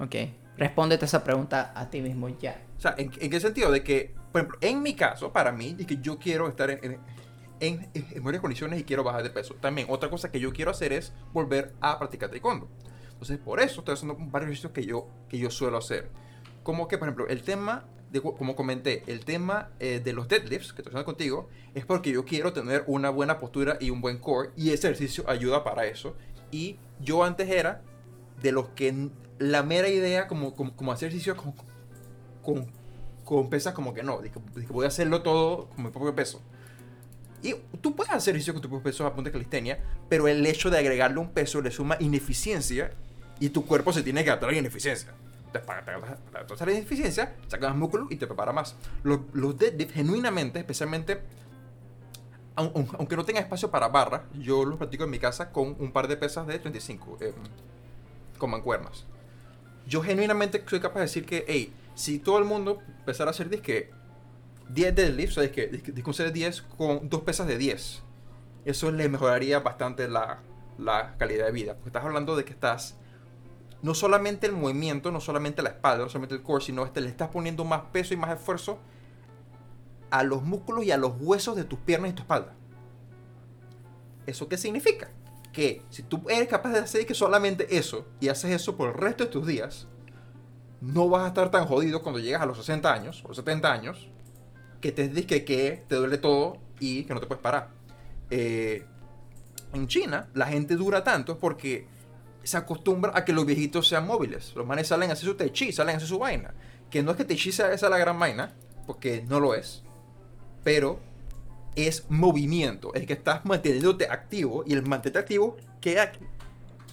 [0.00, 0.14] ok.
[0.56, 2.62] Respóndete esa pregunta a ti mismo ya.
[2.76, 3.70] O sea, ¿en, qué sentido?
[3.70, 6.98] De que, por ejemplo, en mi caso, para mí, que yo quiero estar en,
[7.60, 9.54] en, en- condiciones y quiero bajar de peso.
[9.54, 12.68] También, otra cosa que yo quiero hacer es volver a practicar taekwondo.
[13.12, 16.10] Entonces, por eso estoy haciendo varios ejercicios que yo, que yo suelo hacer.
[16.62, 20.72] Como que, por ejemplo, el tema, de, como comenté, el tema eh, de los deadlifts,
[20.72, 24.18] que estoy haciendo contigo, es porque yo quiero tener una buena postura y un buen
[24.18, 26.16] core, y ese ejercicio ayuda para eso.
[26.50, 27.82] Y yo antes era
[28.42, 29.08] de los que
[29.42, 32.66] la mera idea, como, como, como hacer ejercicio con,
[33.24, 34.30] con, pesas, como que no, de
[34.68, 36.40] voy a hacerlo todo con mi propio peso.
[37.42, 39.78] Y tú puedes hacer ejercicio con tu propio peso a punta de calistenia,
[40.08, 42.92] pero el hecho de agregarle un peso le suma ineficiencia
[43.40, 45.12] y tu cuerpo se tiene que adaptar a la ineficiencia.
[45.46, 45.66] Entonces,
[46.58, 48.76] para la ineficiencia, sacas más músculo y te prepara más.
[49.02, 49.56] Los, los
[49.92, 51.20] genuinamente, especialmente,
[52.56, 55.76] aun- aun- aunque no tenga espacio para barra, yo los practico en mi casa con
[55.78, 57.34] un par de pesas de 35, eh,
[58.38, 59.04] con mancuernas.
[59.86, 63.48] Yo genuinamente soy capaz de decir que, hey, si todo el mundo empezara a hacer
[63.48, 63.90] disque
[64.70, 67.58] 10 deadlifts, o sea, disque, disque, disque un set de 10 con dos pesas de
[67.58, 68.02] 10,
[68.64, 70.40] eso le mejoraría bastante la,
[70.78, 71.74] la calidad de vida.
[71.74, 72.96] Porque estás hablando de que estás,
[73.82, 77.08] no solamente el movimiento, no solamente la espalda, no solamente el core, sino este, le
[77.08, 78.78] estás poniendo más peso y más esfuerzo
[80.10, 82.54] a los músculos y a los huesos de tus piernas y tu espalda.
[84.26, 85.10] ¿Eso qué significa?
[85.52, 88.94] Que si tú eres capaz de hacer que solamente eso y haces eso por el
[88.94, 89.86] resto de tus días,
[90.80, 93.72] no vas a estar tan jodido cuando llegas a los 60 años o los 70
[93.72, 94.08] años
[94.80, 97.70] que te que, que te duele todo y que no te puedes parar.
[98.30, 98.84] Eh,
[99.72, 101.86] en China, la gente dura tanto porque
[102.42, 104.54] se acostumbra a que los viejitos sean móviles.
[104.54, 106.52] Los manes salen a hacer su tai chi, salen a hacer su vaina.
[106.90, 108.52] Que no es que tai chi sea esa la gran vaina,
[108.86, 109.82] porque no lo es.
[110.64, 111.00] Pero
[111.76, 112.92] es movimiento.
[112.94, 114.64] Es que estás manteniéndote activo.
[114.66, 115.98] Y el mantenerte activo, ¿qué,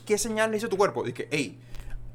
[0.05, 1.03] qué señal le dice tu cuerpo?
[1.03, 1.59] Que, hey,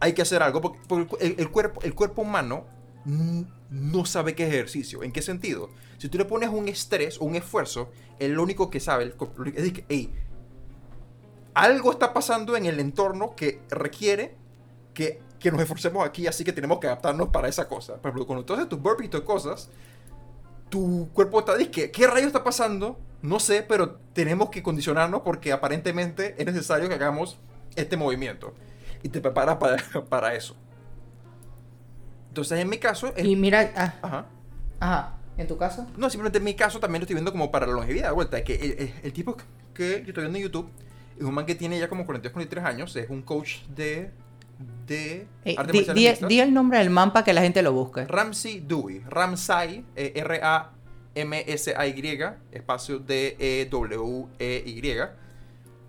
[0.00, 0.60] hay que hacer algo.
[0.60, 2.64] Porque, porque el, cuerpo, el cuerpo humano
[3.04, 5.02] no sabe qué ejercicio.
[5.02, 5.70] ¿En qué sentido?
[5.98, 9.14] Si tú le pones un estrés o un esfuerzo, el único que sabe
[9.56, 10.12] es que, hey,
[11.54, 14.34] algo está pasando en el entorno que requiere
[14.92, 17.94] que, que nos esforcemos aquí, así que tenemos que adaptarnos para esa cosa.
[17.94, 19.70] Por ejemplo, cuando tú haces tus burpees y tus cosas,
[20.74, 22.98] tu cuerpo está dice, ¿qué rayo está pasando?
[23.22, 27.38] No sé, pero tenemos que condicionarnos porque aparentemente es necesario que hagamos
[27.76, 28.52] este movimiento.
[29.04, 29.76] Y te preparas para,
[30.08, 30.56] para eso.
[32.30, 33.12] Entonces, en mi caso...
[33.16, 34.26] es- Y mira, ah, Ajá.
[34.80, 35.86] ajá, ¿en tu caso?
[35.96, 38.08] No, simplemente en mi caso también lo estoy viendo como para la longevidad.
[38.08, 39.36] De vuelta, que el, el- el tipo
[39.72, 40.68] que yo estoy viendo en YouTube
[41.16, 42.96] es un man que tiene ya como 42, 43 años.
[42.96, 44.10] Es un coach de,
[44.86, 45.26] de
[45.56, 48.04] artes di, di- di el nombre del man para que la gente lo busque.
[48.06, 49.00] Ramsey Dewey.
[49.08, 50.12] Ramsay, eh,
[51.14, 52.20] R-A-M-S-A-Y,
[52.52, 54.92] espacio D-E-W-E-Y.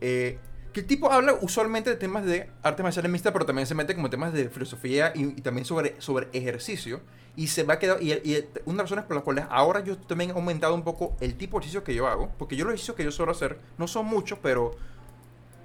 [0.02, 0.38] Eh,
[0.74, 3.96] que el tipo habla usualmente de temas de artes marciales mixtas, pero también se mete
[3.96, 7.00] como temas de filosofía y, y también sobre, sobre ejercicio.
[7.38, 8.02] Y se va a quedar.
[8.02, 10.84] Y, y una de las razones por las cuales ahora yo también he aumentado un
[10.84, 13.32] poco el tipo de ejercicio que yo hago, porque yo los ejercicios que yo suelo
[13.34, 14.72] hacer no son muchos, pero.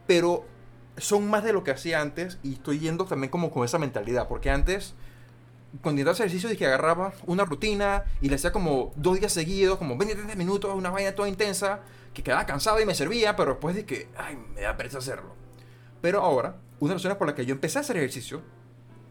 [0.07, 0.45] Pero
[0.97, 4.28] son más de lo que hacía antes y estoy yendo también como con esa mentalidad,
[4.28, 4.95] porque antes
[5.82, 9.78] cuando intentaba hacer ejercicio dije agarraba una rutina y le hacía como dos días seguidos,
[9.78, 11.80] como 20, 30 minutos, una vaina toda intensa,
[12.12, 15.34] que quedaba cansado y me servía, pero después dije, ay, me da pereza hacerlo.
[16.01, 18.43] Pero ahora, una de las razones por las que yo empecé a hacer ejercicio,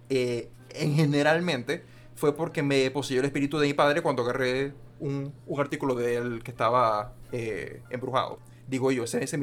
[0.10, 5.34] eh, en generalmente, fue porque me poseyó el espíritu de mi padre cuando agarré un,
[5.46, 8.40] un artículo de él que estaba eh, embrujado.
[8.68, 9.38] Digo yo, ese, ese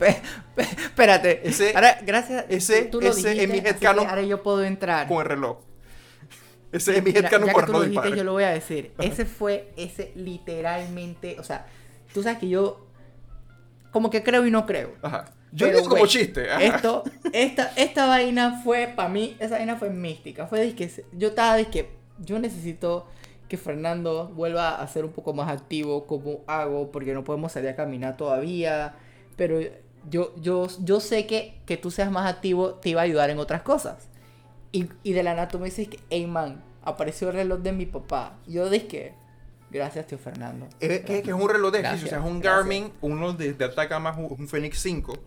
[0.00, 0.16] es
[0.56, 1.48] mi espérate.
[1.48, 2.44] Ese- ahora, gracias.
[2.48, 5.08] ese- tú- tú lo ese es dijiste, mi así headcanon Ahora yo puedo entrar.
[5.08, 5.58] con el reloj.
[6.72, 8.92] Ese es mi headcanon con el reloj mi dijiste, yo lo voy a decir.
[8.98, 11.66] Ese fue, ese literalmente, o sea,
[12.12, 12.86] tú sabes que yo
[13.92, 14.92] como que creo y no creo.
[15.02, 15.26] Ajá.
[15.52, 16.50] Yo digo como chiste.
[16.50, 16.60] ajá.
[16.62, 20.46] Esto, esta, esta vaina fue, para mí, esa vaina fue mística.
[20.46, 21.88] Fue que yo estaba de que
[22.18, 23.06] yo necesito
[23.48, 27.70] que Fernando vuelva a ser un poco más activo como hago, porque no podemos salir
[27.70, 28.96] a caminar todavía.
[29.36, 29.60] Pero
[30.10, 33.38] yo, yo, yo sé que que tú seas más activo te iba a ayudar en
[33.38, 34.08] otras cosas.
[34.72, 37.72] Y, y de la nada tú me dices que, hey man, apareció el reloj de
[37.72, 38.38] mi papá.
[38.46, 39.14] Yo dije,
[39.70, 40.66] gracias tío Fernando.
[40.80, 42.58] Es que, es un reloj de ejercicio, o sea, es un gracias.
[42.58, 45.18] Garmin, uno de, de alta gama, un, Fenix 5.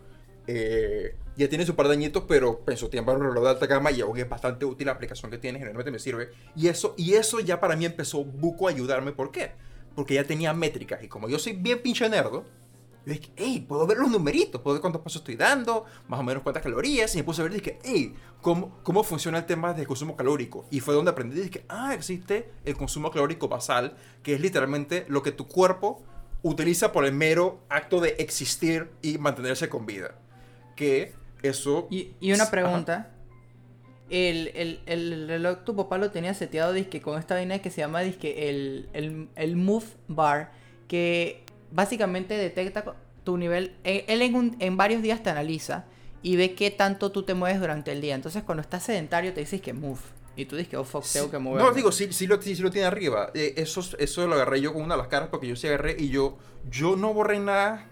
[0.47, 3.65] eh, ya tiene su par de añitos, pero en su tiempo un reloj de alta
[3.65, 6.32] gama y aún es bastante útil la aplicación que tiene, generalmente me sirve.
[6.55, 9.13] Y eso, y eso ya para mí empezó buco a ayudarme.
[9.13, 9.51] ¿Por qué?
[9.95, 11.01] Porque ya tenía métricas.
[11.01, 12.45] Y como yo soy bien pinche nerdo,
[13.10, 16.24] yo dije, hey, puedo ver los numeritos, puedo ver cuántos pasos estoy dando, más o
[16.24, 17.14] menos cuántas calorías.
[17.16, 20.66] Y me puse a ver dije, hey, ¿cómo, ¿cómo funciona el tema del consumo calórico?
[20.70, 25.24] Y fue donde aprendí, dije, ah, existe el consumo calórico basal, que es literalmente lo
[25.24, 26.03] que tu cuerpo
[26.41, 30.16] utiliza por el mero acto de existir y mantenerse con vida.
[30.76, 31.88] Que eso...
[31.89, 33.12] Y, y una pregunta.
[34.10, 37.82] El, el, el reloj tu papá lo tenía seteado disque con esta vaina que se
[37.82, 40.51] llama disque el, el, el Move Bar.
[40.88, 43.76] Que básicamente detecta tu nivel.
[43.84, 45.86] e- Él en, un- en varios días te analiza
[46.22, 48.15] y ve qué tanto tú te mueves durante el día.
[48.15, 49.99] Entonces cuando estás sedentario te dices que move.
[50.36, 51.61] Y tú dices que oh fuck, tengo que mover.
[51.61, 53.30] No, digo, sí, sí, lo, sí, sí lo tiene arriba.
[53.34, 55.95] Eh, eso, eso lo agarré yo con una de las caras porque yo sí agarré
[55.99, 56.38] y yo,
[56.70, 57.86] yo no borré nada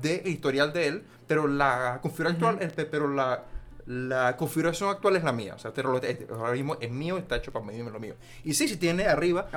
[0.00, 3.44] del historial de él, pero la configuración actual, este, pero la,
[3.86, 5.54] la configuración actual es la mía.
[5.54, 8.16] O sea, este este, ahora mismo es mío, está hecho para medirme lo mío.
[8.44, 9.48] Y sí, sí tiene arriba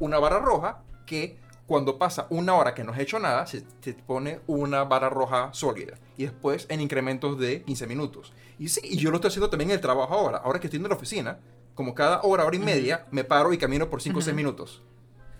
[0.00, 1.38] una barra roja que
[1.70, 5.50] cuando pasa una hora que no has hecho nada, se, se pone una barra roja
[5.52, 5.94] sólida.
[6.16, 8.32] Y después en incrementos de 15 minutos.
[8.58, 10.38] Y sí, y yo lo estoy haciendo también en el trabajo ahora.
[10.38, 11.38] Ahora que estoy en la oficina,
[11.76, 14.36] como cada hora, hora y media, me paro y camino por 5 o 6 Ujú.
[14.36, 14.82] minutos.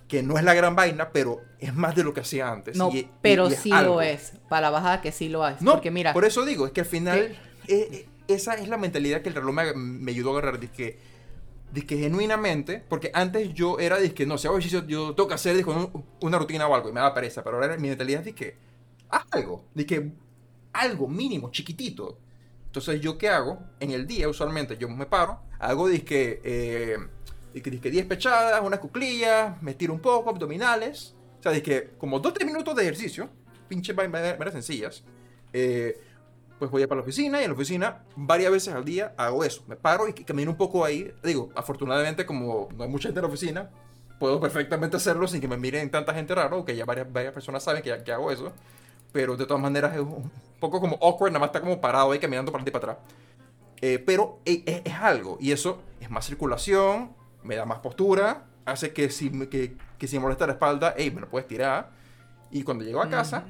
[0.06, 2.76] Que no es la gran vaina, pero es más de lo que hacía antes.
[2.76, 3.96] No, y- y- pero y es sí algo.
[3.96, 4.34] lo es.
[4.48, 5.60] Para la bajada que sí lo es.
[5.60, 6.12] No, Porque mira.
[6.12, 7.36] por eso digo, es que al final eh,
[7.68, 11.09] eh, esa es la mentalidad que el reloj me, me ayudó a agarrar, de que,
[11.72, 15.34] de que genuinamente, porque antes yo era de no, si hago ejercicio, yo tengo que
[15.34, 18.26] hacer dizque, un- una rutina o algo y me da pereza, pero ahora mi mentalidad
[18.26, 18.56] es que
[19.08, 20.12] haz algo, de que
[20.72, 22.18] algo mínimo, chiquitito.
[22.66, 23.58] Entonces, ¿yo qué hago?
[23.80, 26.96] En el día, usualmente, yo me paro, hago disque, eh,
[27.52, 31.14] disque, disque 10 pechadas, unas cuclillas, me estiro un poco, abdominales.
[31.40, 33.28] O sea, disque como 2-3 minutos de ejercicio,
[33.68, 35.02] pinche maneras sencillas.
[35.52, 36.00] Eh,
[36.60, 39.42] pues voy a para la oficina y en la oficina varias veces al día hago
[39.44, 39.64] eso.
[39.66, 41.12] Me paro y camino un poco ahí.
[41.24, 43.70] Digo, afortunadamente como no hay mucha gente en la oficina,
[44.18, 47.62] puedo perfectamente hacerlo sin que me miren tanta gente raro, que ya varias, varias personas
[47.64, 48.52] saben que, que hago eso.
[49.10, 50.30] Pero de todas maneras es un,
[50.60, 53.06] poco como awkward, nada más está como parado ahí caminando para adelante y para atrás.
[53.80, 58.44] Eh, pero e- e- es, algo, y eso es más circulación, me da más postura,
[58.66, 61.48] hace que si, me- que, que si me molesta la espalda, hey, me lo puedes
[61.48, 61.90] tirar.
[62.50, 63.44] Y cuando llego a casa,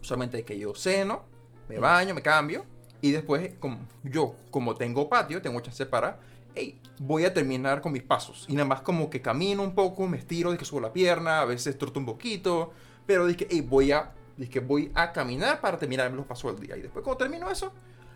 [0.00, 1.24] solamente que yo ceno,
[1.68, 2.64] me baño, me cambio,
[3.00, 6.18] y después, como yo, como tengo patio, tengo chance para,
[6.54, 8.46] hey, voy a terminar con mis pasos.
[8.48, 11.40] Y nada más como que camino un poco, me estiro, de que subo la pierna,
[11.40, 12.72] a veces troto un poquito,
[13.06, 16.76] pero dije, hey, voy a, dije, voy a caminar para terminar los pasos del día.
[16.76, 17.72] Y después cuando termino eso,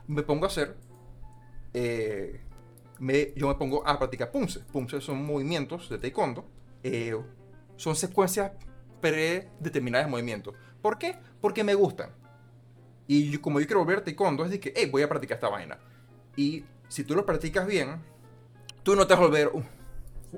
[0.06, 0.76] me pongo a hacer,
[1.74, 2.40] eh,
[2.98, 4.60] me- yo me pongo a practicar punce.
[4.60, 6.44] Punce son movimientos de taekwondo,
[6.82, 7.16] eh,
[7.76, 8.52] son secuencias
[9.00, 10.54] predeterminadas de movimientos.
[10.82, 11.16] ¿Por qué?
[11.40, 12.10] Porque me gustan.
[13.12, 15.34] Y yo- como yo quiero volver a taekwondo, es de que, hey, voy a practicar
[15.34, 15.78] esta vaina.
[16.36, 18.00] Y si tú lo practicas bien,
[18.84, 19.64] tú no te vas a volver un,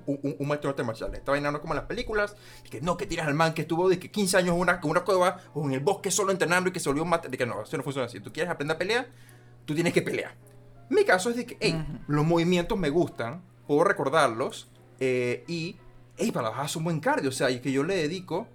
[0.06, 1.18] un, un- un maestro de artes marciales.
[1.18, 3.60] Esta vaina no como en las películas, de que no, que tiras al man que
[3.62, 6.70] estuvo de que 15 años en una, una cueva o en el bosque solo entrenando
[6.70, 7.28] y que se volvió un mate.
[7.28, 8.20] De que no, eso no funciona así.
[8.20, 9.06] Tú quieres aprender a pelear,
[9.66, 10.34] tú tienes que pelear.
[10.88, 11.98] Mi caso es de que, hey, Ujú.
[12.08, 15.76] los movimientos me gustan, puedo recordarlos eh, y,
[16.16, 17.28] hey, para bajar es un buen cardio.
[17.28, 18.48] O sea, y que yo le dedico,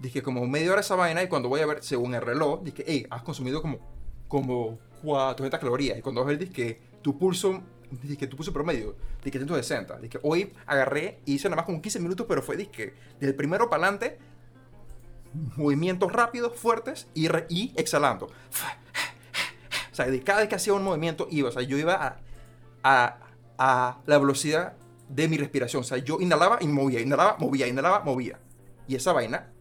[0.00, 2.84] dije, como media hora esa vaina y cuando voy a ver, según el reloj, dije,
[2.86, 3.78] hey, has consumido como,
[4.28, 5.98] como 400 calorías.
[5.98, 7.62] Y cuando vas a ver, dije, tu pulso,
[8.02, 9.98] dije, tu pulso promedio, dije, 160.
[10.00, 13.70] Dije, hoy agarré y hice nada más como 15 minutos, pero fue, dije, del primero
[13.70, 14.18] para adelante,
[15.56, 18.26] movimientos rápidos, fuertes y, re- y exhalando.
[19.92, 22.18] O sea, de cada vez que hacía un movimiento iba, o sea, yo iba a,
[22.82, 23.18] a,
[23.58, 24.72] a la velocidad
[25.08, 25.82] de mi respiración.
[25.82, 28.40] O sea, yo inhalaba y movía, inhalaba, movía, inhalaba, movía.
[28.88, 29.52] Y esa vaina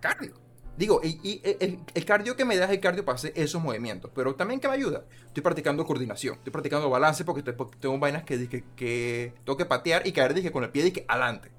[0.00, 0.34] cardio.
[0.76, 3.62] Digo, y, y el, el cardio que me da es el cardio para hacer esos
[3.62, 4.10] movimientos.
[4.14, 5.04] Pero también que me ayuda.
[5.26, 9.56] Estoy practicando coordinación, estoy practicando balance porque, te- porque tengo vainas que, que, que tengo
[9.56, 11.50] que patear y caer dije, con el pie dije, adelante.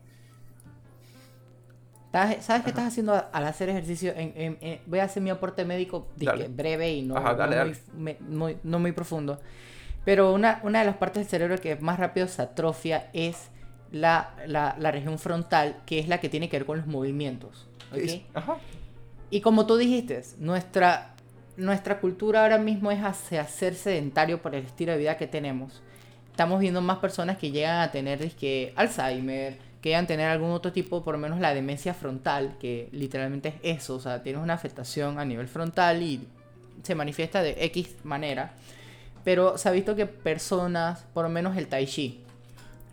[2.12, 4.12] ¿Sabes qué estás haciendo al hacer ejercicio?
[4.16, 6.48] En- en- en- voy a hacer mi aporte médico Dale.
[6.48, 7.78] breve y no, Ajá, dale, no dale.
[7.94, 9.42] Muy, me- muy- no muy profundo.
[10.06, 13.50] Pero una, una de las partes del cerebro que más rápido se atrofia es
[13.92, 17.68] la, la- la región frontal, que es la que tiene que ver con los movimientos.
[17.98, 18.58] Es- Ajá.
[19.30, 21.16] Y como tú dijiste, nuestra,
[21.58, 25.82] nuestra cultura ahora mismo es hacia ser sedentario por el estilo de vida que tenemos.
[26.30, 30.52] Estamos viendo más personas que llegan a tener dizque, Alzheimer, que llegan a tener algún
[30.52, 34.41] otro tipo, por lo menos la demencia frontal, que literalmente es eso, o sea, tienes
[34.41, 36.28] una afectación a nivel frontal y
[36.84, 38.54] se manifiesta de X manera.
[39.24, 42.24] Pero se ha visto que personas, por lo menos el tai chi,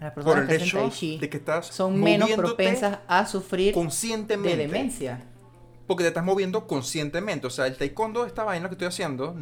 [0.00, 2.98] las Por personas el que hacen hecho tai chi de que estás son menos propensas
[3.06, 4.56] a sufrir de conscientemente.
[4.56, 5.24] demencia.
[5.86, 7.46] Porque te estás moviendo conscientemente.
[7.46, 9.34] O sea, el taekwondo, esta vaina que estoy haciendo,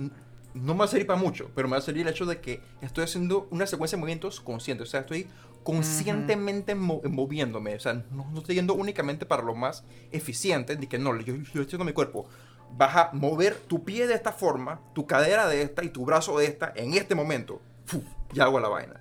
[0.55, 2.41] no me va a servir para mucho, pero me va a servir el hecho de
[2.41, 4.89] que estoy haciendo una secuencia de movimientos conscientes.
[4.89, 5.29] O sea, estoy
[5.63, 7.75] conscientemente mo- moviéndome.
[7.75, 10.77] O sea, no, no estoy yendo únicamente para lo más eficiente.
[10.77, 12.27] De que no, yo, yo estoy haciendo mi cuerpo.
[12.77, 16.39] Vas a mover tu pie de esta forma, tu cadera de esta y tu brazo
[16.39, 17.61] de esta en este momento.
[17.85, 18.03] ¡Fuf!
[18.33, 19.01] ya hago la vaina.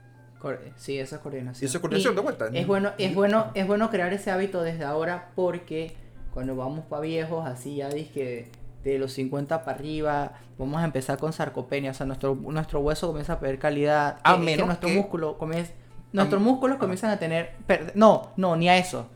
[0.75, 1.63] Sí, esa es coordinación.
[1.63, 2.47] Y eso es coordinación de vuelta.
[2.53, 5.95] Es bueno, es bueno, es bueno crear ese hábito desde ahora porque
[6.33, 8.49] cuando vamos para viejos, así ya dije
[8.83, 13.07] de los 50 para arriba, vamos a empezar con sarcopenia, o sea, nuestro, nuestro hueso
[13.07, 15.73] comienza a perder calidad, A que menos nuestro que- músculo comienza,
[16.13, 19.09] nuestros músculos comienzan a tener, per- no, no, ni a eso.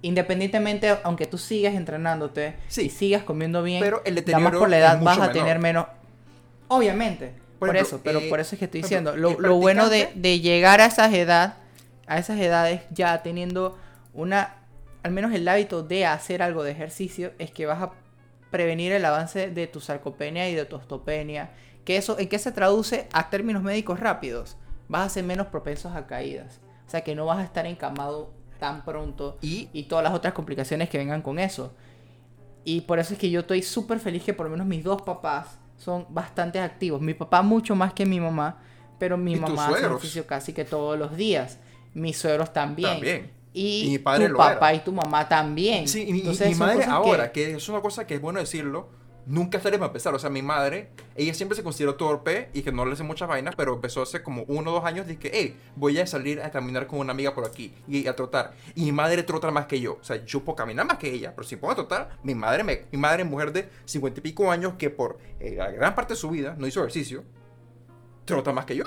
[0.00, 2.82] Independientemente, aunque tú sigas entrenándote Sí.
[2.86, 5.34] y sigas comiendo bien, Pero el nada más deterioro por la edad vas a menor.
[5.34, 5.86] tener menos.
[6.68, 9.88] Obviamente, Por eso, pero eh, por eso es que estoy diciendo, ejemplo, lo, lo bueno
[9.88, 11.56] de, de llegar a esas edad,
[12.06, 13.76] a esas edades ya teniendo
[14.14, 14.56] una,
[15.02, 17.92] al menos el hábito de hacer algo de ejercicio, es que vas a
[18.50, 21.50] prevenir el avance de tu sarcopenia y de tu ostopenia.
[21.84, 23.08] Que eso, ¿en qué se traduce?
[23.12, 24.56] A términos médicos rápidos.
[24.88, 26.60] Vas a ser menos propensos a caídas.
[26.86, 30.34] O sea que no vas a estar encamado tan pronto Y y todas las otras
[30.34, 31.72] complicaciones que vengan con eso.
[32.64, 35.02] Y por eso es que yo estoy súper feliz que por lo menos mis dos
[35.02, 37.00] papás son bastante activos.
[37.00, 38.58] Mi papá mucho más que mi mamá,
[38.98, 41.58] pero mi ¿Y tus mamá hace ejercicio casi que todos los días.
[41.94, 42.90] Mis suegros también.
[42.90, 43.30] También.
[43.54, 44.74] Y, Y mi padre tu lo papá era.
[44.74, 45.88] y tu mamá también.
[45.88, 47.54] Sí, y Entonces, mi madre ahora, que...
[47.54, 48.88] es una cosa que es bueno decirlo,
[49.28, 50.14] nunca estaré para empezar.
[50.14, 53.28] O sea, mi madre, ella siempre se consideró torpe y que no le hace muchas
[53.28, 55.06] vainas, pero empezó hace como uno o dos años.
[55.06, 58.54] Dije, hey, voy a salir a caminar con una amiga por aquí y a trotar.
[58.74, 59.98] Y mi madre trota más que yo.
[60.00, 62.86] O sea, yo puedo caminar más que ella, pero si a trotar, mi madre, me,
[62.90, 66.14] mi madre es mujer de cincuenta y pico años que por eh, la gran parte
[66.14, 67.24] de su vida no hizo ejercicio,
[68.24, 68.84] trota más que yo.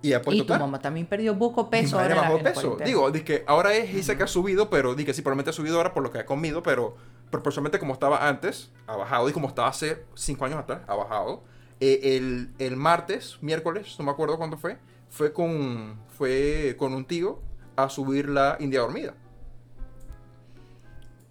[0.00, 1.96] Y Y tu mamá también perdió poco peso.
[1.96, 2.76] Mi madre ahora bajó peso.
[2.84, 5.94] Digo, dije, ahora es dice que ha subido, pero dije, sí, probablemente ha subido ahora
[5.94, 6.96] por lo que ha comido, pero
[7.32, 9.28] proporcionalmente como estaba antes, ha bajado.
[9.28, 11.42] Y como estaba hace cinco años atrás, ha bajado.
[11.80, 14.78] Eh, el, el martes, miércoles, no me acuerdo cuándo fue,
[15.08, 17.40] fue con, fue con un tío
[17.74, 19.14] a subir la India dormida.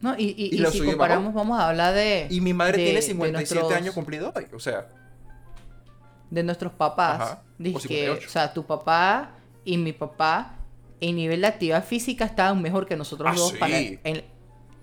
[0.01, 2.77] No, y, y, Y y lo si comparamos, vamos a hablar de, Y mi madre
[2.79, 4.47] de- tiene de 57 nuestros- años cumplidos hoy.
[4.53, 4.89] O sea,
[6.29, 7.21] de nuestros papás.
[7.21, 8.27] Ajá, Dije o que, 58.
[8.27, 9.31] o sea, tu papá
[9.63, 10.55] y mi papá
[10.99, 13.51] en nivel de actividad física estaban mejor que nosotros Ah, dos.
[13.51, 13.57] sí.
[13.57, 14.23] Para, en,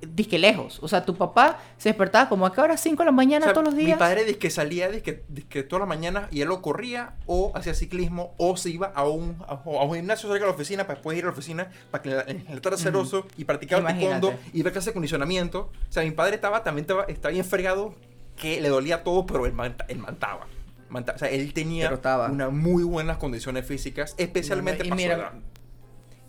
[0.00, 0.78] dizque lejos.
[0.82, 3.48] O sea, tu papá se despertaba como a qué hora, 5 de la mañana o
[3.48, 3.96] sea, todos los días.
[3.96, 7.50] mi padre dice que salía dice que todas las mañanas y él lo corría o
[7.56, 10.84] hacía ciclismo o se iba a un, a, a un gimnasio cerca de la oficina
[10.84, 13.80] para después ir a la oficina para que en la- el tarde ceroso y practicar
[13.80, 14.06] Imagínate.
[14.20, 15.70] taekwondo y ver clases de condicionamiento.
[15.88, 17.94] O sea, mi padre estaba también estaba, estaba bien fregado
[18.36, 20.46] que le dolía todo, pero él, manta- él mantaba.
[20.90, 21.90] Manta- o sea, él tenía
[22.30, 25.32] unas muy buenas condiciones físicas, especialmente Y para su mira, edad.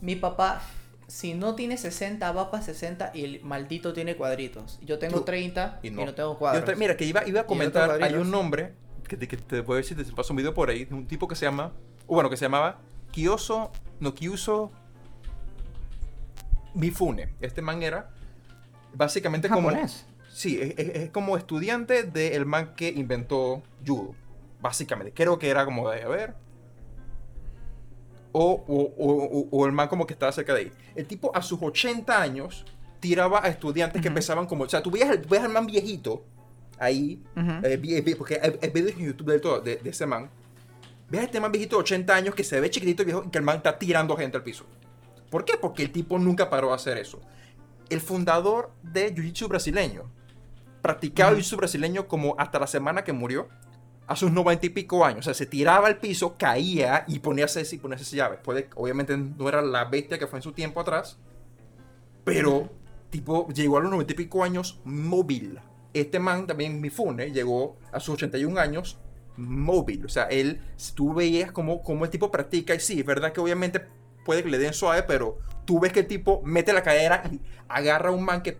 [0.01, 0.61] Mi papá,
[1.10, 4.80] si no tiene 60, va para 60 y el maldito tiene cuadritos.
[4.86, 6.14] Yo tengo Tú- 30 y y no.
[6.14, 6.78] tengo cuadros.
[6.78, 8.74] mira, que iba, iba a comentar, hay un nombre
[9.07, 11.07] que te, que te voy a decir, te paso un video por ahí, de un
[11.07, 11.74] tipo que se llama,
[12.07, 12.80] o bueno, que se llamaba
[13.12, 14.72] Kiyoso, no Kyuso
[16.76, 17.34] Mifune.
[17.41, 18.12] Este man era
[18.93, 19.70] básicamente como...
[19.70, 20.05] japonés.
[20.32, 24.16] Sí, es, es- es como estudiante del man que inventó judo,
[24.62, 25.12] básicamente.
[25.14, 26.36] Creo que era como de, a ver...
[28.32, 30.71] O, o- o- o- el man como que estaba cerca de ahí.
[30.95, 32.63] El tipo a sus 80 años
[32.99, 34.15] tiraba a estudiantes que Ujú.
[34.15, 34.65] pesaban como...
[34.65, 36.23] O sea, tú veías, veías al man viejito
[36.77, 37.65] ahí, Ujú.
[37.65, 40.30] eh, vi- vi- porque hay, hay videos en YouTube de, todo, de, de ese man.
[41.09, 43.30] Ves a este man viejito de 80 años que se ve chiquitito y viejo y
[43.32, 44.65] que el man está tirando gente al piso.
[45.32, 45.57] ¿Por qué?
[45.59, 47.19] Porque el tipo nunca paró a hacer eso.
[47.89, 50.03] El fundador de Jiu-Jitsu brasileño
[50.84, 51.39] practicaba Ujú.
[51.41, 53.47] Jiu-Jitsu brasileño como hasta la semana que murió,
[54.10, 55.20] a sus 90 y pico años.
[55.20, 58.38] O sea, se tiraba al piso, caía y ponía y ponía esa llave.
[58.38, 61.20] Puede, obviamente no era la bestia que fue en su tiempo atrás,
[62.24, 62.70] pero
[63.12, 65.60] tipo llegó a los 90 y pico años móvil.
[65.93, 68.97] Este man también, Mifune, llegó a sus 81 años
[69.38, 70.03] móvil.
[70.05, 70.60] O sea, él,
[70.95, 73.86] tú veías cómo, cómo el tipo practica, y sí, es verdad que obviamente
[74.26, 77.39] puede que le den suave, pero tú ves que el tipo mete la cadera y
[77.68, 78.60] agarra a un man que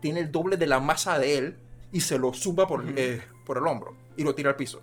[0.00, 1.58] tiene el doble de la masa de él
[1.92, 4.82] y se lo suba por, eh, por el hombro y lo tira al piso.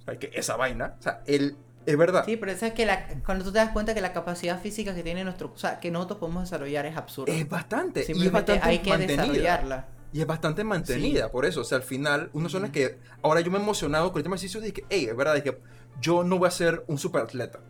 [0.00, 2.24] O sea, que esa vaina, o sea, él, es verdad.
[2.24, 4.94] Sí, pero eso es que la, cuando tú te das cuenta que la capacidad física
[4.94, 7.32] que tiene nuestro, o sea, que nosotros podemos desarrollar es absurda.
[7.32, 8.04] Es bastante.
[8.08, 9.22] Y es bastante hay que mantenida.
[9.22, 9.88] desarrollarla.
[10.12, 11.62] Y es bastante mantenida, por eso.
[11.62, 12.98] O sea, al final, uno son las que.
[13.22, 14.60] Ahora yo me he emocionado con el tema de ejercicio.
[14.60, 15.58] Dije, hey, es verdad, dije,
[16.00, 17.60] yo no voy a ser un superatleta.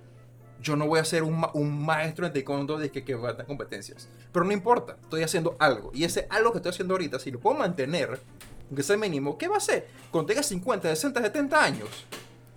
[0.60, 3.30] Yo no voy a ser un, ma- un maestro en taekwondo de que, que va
[3.30, 4.08] a dar competencias.
[4.32, 5.90] Pero no importa, estoy haciendo algo.
[5.94, 8.20] Y ese algo que estoy haciendo ahorita, si lo puedo mantener,
[8.72, 9.86] aunque sea mínimo, ¿qué va a hacer?
[10.10, 11.88] Cuando tenga 50, 60, 70 años,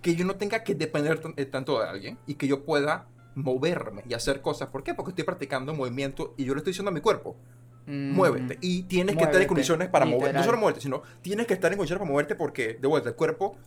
[0.01, 4.03] que yo no tenga que depender eh, tanto de alguien y que yo pueda moverme
[4.07, 4.69] y hacer cosas.
[4.69, 4.93] ¿Por qué?
[4.93, 7.35] Porque estoy practicando movimiento y yo le estoy diciendo a mi cuerpo,
[7.87, 8.57] Mm, muévete.
[8.61, 10.33] Y tienes que estar en Muévete, condiciones para moverte.
[10.33, 13.15] No solo moverte, sino tienes que estar en condiciones para moverte porque, de vuelta, el
[13.15, 13.57] cuerpo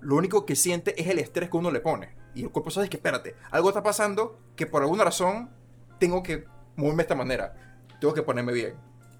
[0.00, 2.14] lo único que siente es el estrés que uno le pone.
[2.34, 5.50] Y el cuerpo sabe que, espérate, algo está pasando que por alguna razón
[5.98, 6.44] tengo que
[6.76, 7.54] moverme de esta manera.
[8.00, 8.74] Tengo que ponerme bien.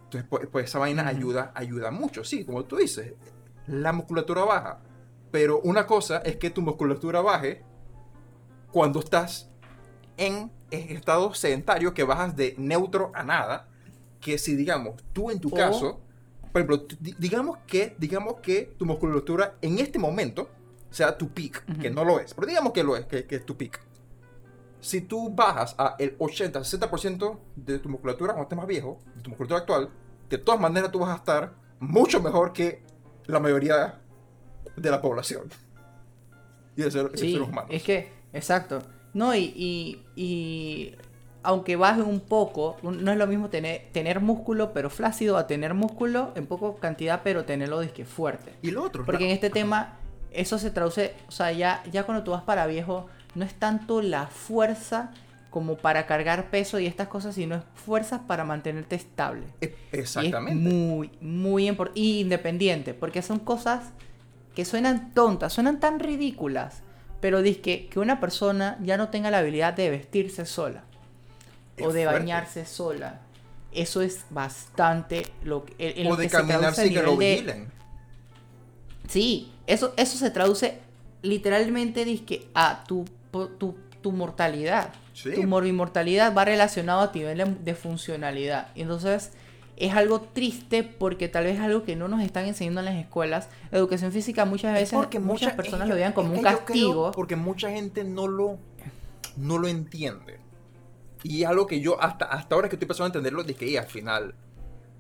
[0.07, 2.22] Entonces, pues, pues esa vaina ayuda, ayuda mucho.
[2.22, 3.14] Sí, como tú dices,
[3.66, 4.80] la musculatura baja.
[5.32, 7.64] Pero una cosa es que tu musculatura baje
[8.70, 9.50] cuando estás
[10.16, 13.68] en estado sedentario que bajas de neutro a nada.
[14.20, 16.00] Que si, digamos, tú en tu caso,
[16.52, 16.86] por ejemplo,
[17.18, 20.48] digamos que, digamos que tu musculatura en este momento
[20.90, 23.44] sea tu peak, que no lo es, pero digamos que lo es, que, que es
[23.44, 23.86] tu peak.
[24.81, 29.31] Si tú bajas a el 80-60% de tu musculatura cuando estés más viejo, de tu
[29.31, 29.91] musculatura actual,
[30.29, 32.83] de todas maneras tú vas a estar mucho mejor que
[33.27, 34.01] la mayoría
[34.77, 35.45] de la población.
[36.77, 37.70] Y de ser, Sí, seres humanos.
[37.72, 38.83] es que, exacto.
[39.14, 40.95] No, y, y, y
[41.43, 45.74] aunque baje un poco, no es lo mismo tener, tener músculo pero flácido a tener
[45.74, 48.53] músculo en poco cantidad pero tenerlo disque fuerte.
[48.62, 49.97] Y lo otro, Porque en este tema,
[50.33, 54.03] eso se traduce, o sea, ya, ya cuando tú vas para viejo, no es tanto
[54.03, 55.11] la fuerza
[55.51, 59.47] como para cargar peso y estas cosas, sino es fuerza para mantenerte estable.
[59.61, 60.53] e- Y exactamente.
[60.53, 62.01] es muy, muy importante.
[62.01, 63.85] Y independiente, porque son cosas
[64.55, 66.83] que suenan tontas, suenan tan ridículas.
[67.20, 70.85] Pero dice que, que una persona ya no tenga la habilidad de vestirse sola
[71.79, 72.20] Es o de fuerte.
[72.20, 73.20] bañarse sola.
[73.72, 77.31] Eso es bastante lo que, en- o lo de que caminar sin que lo de-
[77.33, 77.68] vigilen.
[79.09, 80.79] Sí, eso, eso se traduce
[81.22, 83.05] literalmente dizque, a tu,
[83.49, 84.93] tu, tu mortalidad.
[85.12, 85.32] Sí.
[85.34, 88.68] Tu morbimortalidad va relacionado a nivel de, funcionalidad.
[88.74, 89.32] Entonces,
[89.76, 92.95] es algo triste porque tal vez es algo que no nos están enseñando en las
[92.97, 93.49] escuelas.
[93.72, 96.43] Educación física muchas Es veces porque muchas mucha- personas es lo vean como un yo
[96.43, 97.12] castigo.
[97.12, 98.59] porque mucha gente no lo,
[99.37, 100.39] no lo entiende.
[101.22, 103.66] Y es algo que yo hasta, hasta ahora que estoy empezando a entenderlo, de que
[103.68, 104.34] y al final.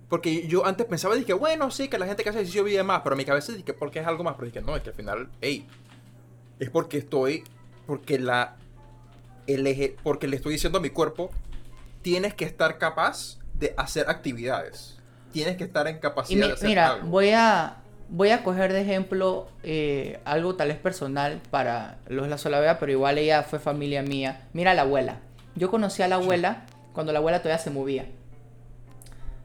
[0.08, 3.00] Porque yo antes pensaba, dije, bueno, sí, que la gente que hace ejercicio vive más,
[3.02, 4.94] pero en mi cabeza dije, porque es algo más, pero dije, no, es que al
[4.94, 5.66] final, hey,
[6.58, 7.42] es porque estoy,
[7.86, 8.56] porque la,
[9.46, 11.30] el eje, porque le estoy diciendo a mi cuerpo,
[12.02, 14.96] tienes que estar capaz de hacer actividades.
[15.32, 17.08] Tienes que estar en capacidad mi- de hacer mira, algo.
[17.08, 17.76] voy a
[18.08, 22.92] voy a coger de ejemplo eh, algo tal vez personal para los La Solavea, pero
[22.92, 24.46] igual ella fue familia mía.
[24.52, 25.18] Mira la abuela.
[25.56, 28.06] Yo conocí a la abuela cuando la abuela todavía se movía.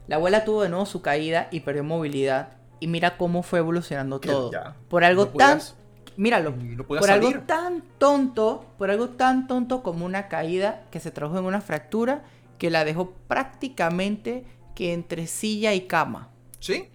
[0.06, 2.50] La abuela tuvo de nuevo su caída y perdió movilidad.
[2.80, 4.50] Y mira cómo fue evolucionando todo.
[4.52, 5.58] ya Por algo no tan...
[5.58, 5.74] podías-
[6.16, 6.54] Míralo.
[6.56, 11.38] no por algo tan tonto, por algo tan tonto como una caída que se tradujo
[11.38, 12.24] en una fractura
[12.58, 14.44] que la dejó prácticamente
[14.74, 16.30] que entre silla y cama.
[16.60, 16.88] ¿Sí?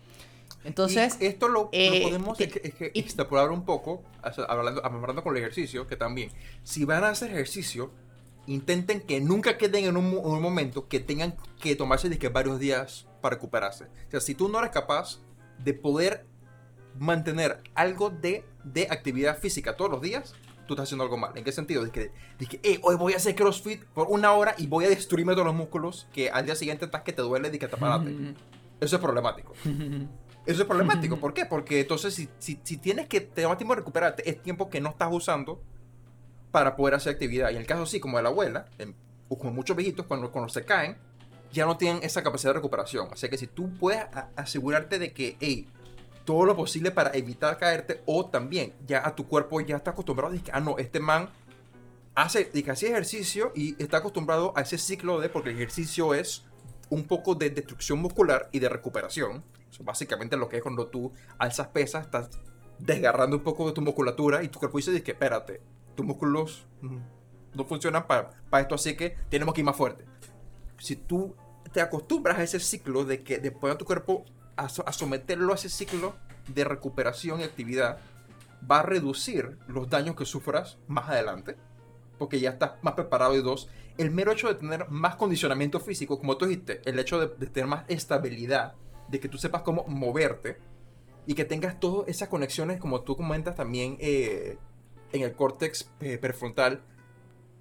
[0.64, 4.04] Entonces, Y esto lo, lo eh, podemos te- ex- y- extrapolar un poco,
[4.48, 6.30] hablando, hablando con el ejercicio, que también,
[6.64, 7.92] si van a hacer ejercicio,
[8.48, 12.30] intenten que nunca queden en un, en un momento que tengan que tomarse de que
[12.30, 13.86] varios días para recuperarse.
[13.86, 15.20] O sea, si tú no eres capaz
[15.60, 16.26] de poder
[17.00, 20.34] mantener algo de, de actividad física todos los días,
[20.68, 21.32] tú estás haciendo algo mal.
[21.38, 21.84] ¿En qué sentido?
[21.86, 22.12] De que,
[22.64, 25.56] "Eh, hoy voy a hacer CrossFit por una hora y voy a destruirme todos los
[25.56, 28.10] músculos que al día siguiente estás que te duele y que te parate.
[28.80, 29.54] Eso es problemático.
[30.46, 31.18] Eso es problemático.
[31.18, 31.46] ¿Por qué?
[31.46, 34.80] Porque entonces si, si, si tienes que te da tiempo de recuperarte, es tiempo que
[34.80, 35.62] no estás usando
[36.52, 37.50] para poder hacer actividad.
[37.50, 38.96] Y en el caso así, como de la abuela, en-
[39.30, 40.98] o como muchos viejitos, cuando, cuando se caen,
[41.52, 43.10] ya no tienen esa capacidad de recuperación.
[43.12, 44.04] Así que si tú puedes
[44.38, 45.68] asegurarte de que, hey,
[46.28, 50.34] todo lo posible para evitar caerte, o también ya a tu cuerpo ya está acostumbrado
[50.34, 51.30] a decir, ah, no, este man
[52.16, 56.14] hace, de que hace ejercicio y está acostumbrado a ese ciclo de, porque el ejercicio
[56.14, 56.44] es
[56.90, 59.42] un poco de destrucción muscular y de recuperación.
[59.80, 62.30] Básicamente lo que es cuando tú alzas pesas, estás
[62.78, 65.62] desgarrando un poco de tu musculatura y tu cuerpo dice que espérate,
[65.96, 66.98] tus músculos mm,
[67.54, 70.04] no funcionan para esto, así que tenemos que ir más fuerte.
[70.78, 71.38] Si tú
[71.72, 74.26] te acostumbras a ese ciclo de que después de tu cuerpo
[74.58, 76.16] a, a someterlo a ese ciclo
[76.48, 78.00] de recuperación y actividad,
[78.70, 81.56] va a reducir los daños que sufras más adelante
[82.18, 86.20] porque ya estás más preparado y dos, el mero hecho de tener más condicionamiento físico,
[86.20, 88.74] como tú dijiste, el hecho de, de tener más estabilidad,
[89.08, 90.58] de que tú sepas cómo moverte
[91.26, 94.58] y que tengas todas esas conexiones, como tú comentas también eh,
[95.12, 96.82] en el córtex eh, prefrontal,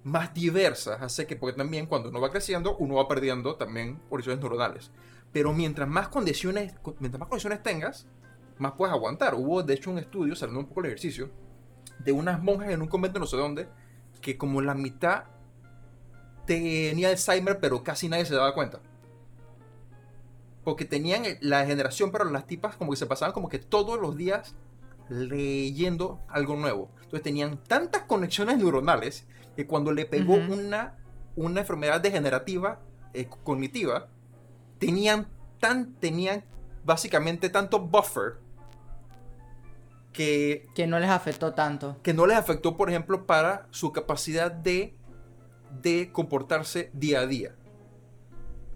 [0.03, 4.41] más diversas, hace que, porque también cuando uno va creciendo, uno va perdiendo también horizontes
[4.41, 4.91] neuronales.
[5.31, 8.07] Pero mientras más condiciones, mientras más condiciones tengas,
[8.57, 9.35] más puedes aguantar.
[9.35, 11.29] Hubo, de hecho, un estudio, saliendo un poco el ejercicio,
[11.99, 13.67] de unas monjas en un convento no sé dónde,
[14.21, 15.25] que como la mitad
[16.45, 18.79] tenía Alzheimer, pero casi nadie se daba cuenta.
[20.63, 24.17] Porque tenían la generación, pero las tipas como que se pasaban como que todos los
[24.17, 24.55] días
[25.09, 26.89] leyendo algo nuevo.
[26.95, 29.25] Entonces tenían tantas conexiones neuronales
[29.55, 30.97] que cuando le pegó una,
[31.35, 32.81] una enfermedad degenerativa
[33.13, 34.09] eh, cognitiva,
[34.79, 35.27] tenían
[35.59, 36.43] tan, tenían
[36.85, 38.35] básicamente tanto buffer
[40.13, 41.97] que que no les afectó tanto.
[42.01, 44.95] que no les afectó, por ejemplo, para su capacidad de,
[45.81, 47.55] de comportarse día a día.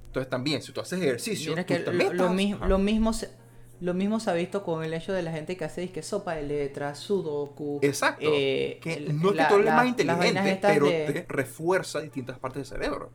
[0.08, 2.68] Entonces también, si tú haces ejercicio, tú que lo, lo estás- mi- Ajá.
[2.68, 3.32] lo mismo se,
[3.80, 6.36] lo mismo se ha visto con el hecho de la gente que hace que sopa
[6.36, 7.80] de letras, sudoku.
[7.82, 8.26] Exacto.
[8.32, 12.38] eh, que el- no es que tú eres más inteligente, pero de- te refuerza distintas
[12.38, 13.10] partes del cerebro.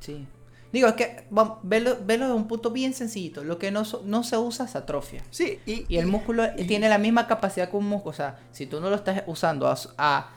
[0.00, 0.26] Sí.
[0.72, 3.42] Digo, es que vamos, verlo, verlo de un punto bien sencillito.
[3.42, 5.22] Lo que no, no se usa se atrofia.
[5.30, 8.10] Sí, y, Y el músculo y- tiene la misma capacidad que un músculo.
[8.10, 10.30] O sea, si tú no lo estás usando a, a,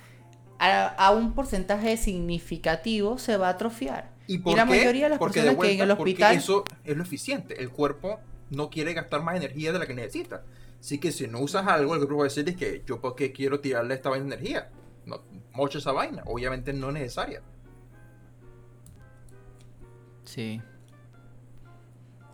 [0.59, 4.09] a- a un porcentaje significativo, se va a atrofiar.
[4.27, 4.69] ¿Y por la qué?
[4.69, 7.61] mayoría de las Porque personas que vuelta, en el hospital- eso es lo eficiente.
[7.61, 8.19] El cuerpo
[8.49, 10.43] no quiere gastar más energía de la que necesita.
[10.79, 13.15] Así que si no usas algo, el cuerpo va a decir es que yo por
[13.15, 14.69] qué quiero tirarle esta vaina de energía.
[15.05, 15.21] No,
[15.53, 16.23] mocha esa vaina.
[16.25, 17.41] Obviamente no es necesaria.
[20.33, 20.61] Sí.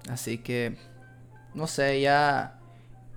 [0.07, 0.77] Así que,
[1.55, 2.59] no sé, ya...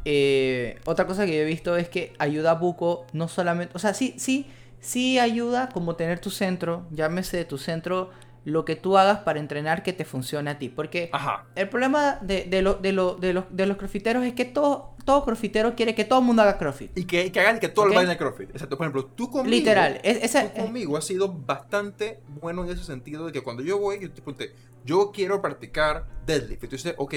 [0.06, 3.72] eh, otra cosa que yo he visto es que ayuda a Buco no solamente...
[3.76, 4.46] O sea, sí, sí,
[4.80, 8.10] sí ayuda como tener tu centro, llámese tu centro,
[8.44, 10.68] lo que tú hagas para entrenar que te funcione a ti.
[10.68, 11.46] Porque Ajá.
[11.54, 14.94] el problema de, de, lo- de, lo- de los, de los crofiteros es que todo,
[15.04, 16.96] todo crofitero quiere que todo el mundo haga crofit.
[16.96, 17.90] Y que, que hagan que todo Ok.
[17.92, 18.50] el vaina de CrossFit.
[18.50, 18.76] Exacto.
[18.78, 19.50] Por ejemplo, tú conmigo.
[19.50, 20.00] Literal.
[20.02, 24.00] Es, tú conmigo has sido bastante bueno en ese sentido de que cuando yo voy,
[24.00, 24.52] yo te pregunté,
[24.84, 26.64] yo quiero practicar deadlift.
[26.64, 27.14] Y tú dices, ok,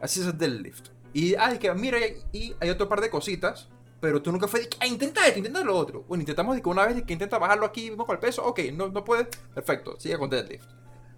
[0.00, 0.88] así es el deadlift.
[1.14, 1.98] Y, ay, que mira,
[2.32, 3.70] y hay otro par de cositas,
[4.00, 6.04] pero tú nunca fue de que, ah, intenta esto, intenta lo otro.
[6.06, 8.44] Bueno, intentamos de que una vez de que intenta bajarlo aquí mismo con el peso,
[8.44, 10.66] ok, no, no puedes, perfecto, sigue con deadlift.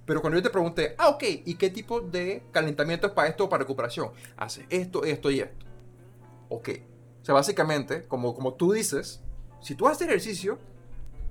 [0.06, 3.44] Pero cuando yo te pregunté, ah, ok, ¿y qué tipo de calentamiento es para esto
[3.44, 4.10] o para recuperación?
[4.36, 5.66] Hace esto, esto y esto.
[6.48, 6.68] Ok.
[7.22, 9.20] O sea, básicamente, como, como tú dices,
[9.60, 10.58] si tú haces ejercicio,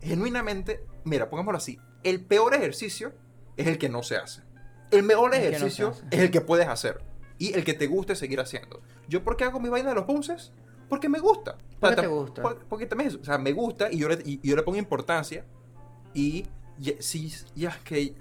[0.02, 3.12] genuinamente, mira, pongámoslo así, el peor ejercicio
[3.58, 4.43] es el que no se hace.
[4.91, 6.04] El mejor El no ejercicio hace.
[6.12, 7.02] es el que puedes hacer
[7.38, 8.82] y el que te guste seguir haciendo.
[9.08, 10.52] ¿Yo por qué hago mi vaina de los punces?
[10.90, 11.56] Porque me gusta.
[11.80, 12.42] ¿Por qué O sea, te gusta?
[12.42, 15.46] por- porque también, o sea, me gusta y yo le, y yo le pongo importancia
[16.14, 16.46] y
[16.80, 18.16] ya- si ya que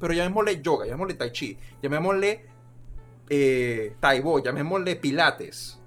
[0.00, 2.46] pero llamémosle yoga, llamémosle tai chi, llamémosle
[3.28, 5.78] eh, taibo, llamémosle pilates.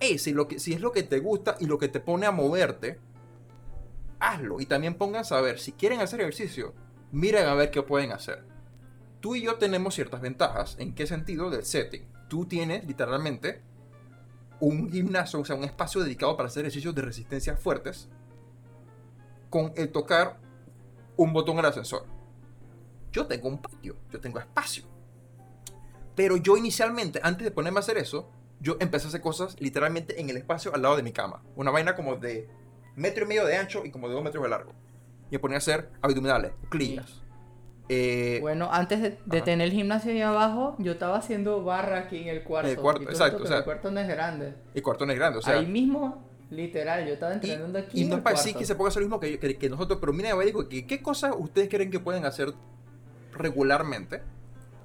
[0.00, 2.26] Ey, si, lo que, si es lo que te gusta y lo que te pone
[2.26, 3.00] a moverte,
[4.20, 4.60] hazlo.
[4.60, 6.74] Y también pongan a saber, si quieren hacer ejercicio,
[7.12, 8.44] miren a ver qué pueden hacer.
[9.20, 10.76] Tú y yo tenemos ciertas ventajas.
[10.78, 11.48] ¿En qué sentido?
[11.50, 12.06] Del setting.
[12.28, 13.62] Tú tienes literalmente
[14.60, 18.08] un gimnasio, o sea, un espacio dedicado para hacer ejercicios de resistencia fuertes
[19.50, 20.38] con el tocar
[21.16, 22.06] un botón el ascensor.
[23.12, 24.84] Yo tengo un patio, yo tengo espacio.
[26.16, 28.30] Pero yo inicialmente, antes de ponerme a hacer eso,
[28.60, 31.42] yo empecé a hacer cosas literalmente en el espacio al lado de mi cama.
[31.56, 32.48] Una vaina como de
[32.96, 34.72] metro y medio de ancho y como de dos metros de largo.
[35.30, 37.23] Y me ponía a hacer abdominales, cuclillas.
[37.88, 42.18] Eh, Bueno, antes de, de tener el gimnasio ahí abajo, yo estaba haciendo barra aquí
[42.18, 42.68] en el cuarto.
[42.70, 44.54] En el cuarto, Y exacto, o sea, el cuarto no es grande.
[44.74, 45.58] el cuarto no es grande, o sea.
[45.58, 48.00] ahí mismo, literal, yo estaba y, entrenando aquí.
[48.00, 49.58] y en no es para decir que se ponga a hacer lo mismo que, que-
[49.58, 52.54] que nosotros, pero mira, me dijo que qué cosas ustedes creen que pueden hacer
[53.32, 54.22] regularmente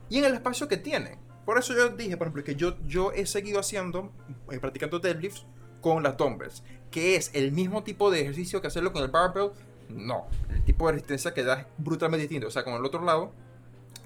[0.09, 1.17] y en el espacio que tienen.
[1.45, 4.11] Por eso yo dije, por ejemplo, que yo, yo he seguido haciendo,
[4.51, 5.45] eh, practicando deadlifts
[5.81, 9.51] con las dumbbells, que es el mismo tipo de ejercicio que hacerlo con el barbell.
[9.89, 12.47] No, el tipo de resistencia que da es brutalmente distinto.
[12.47, 13.31] O sea, con el otro lado,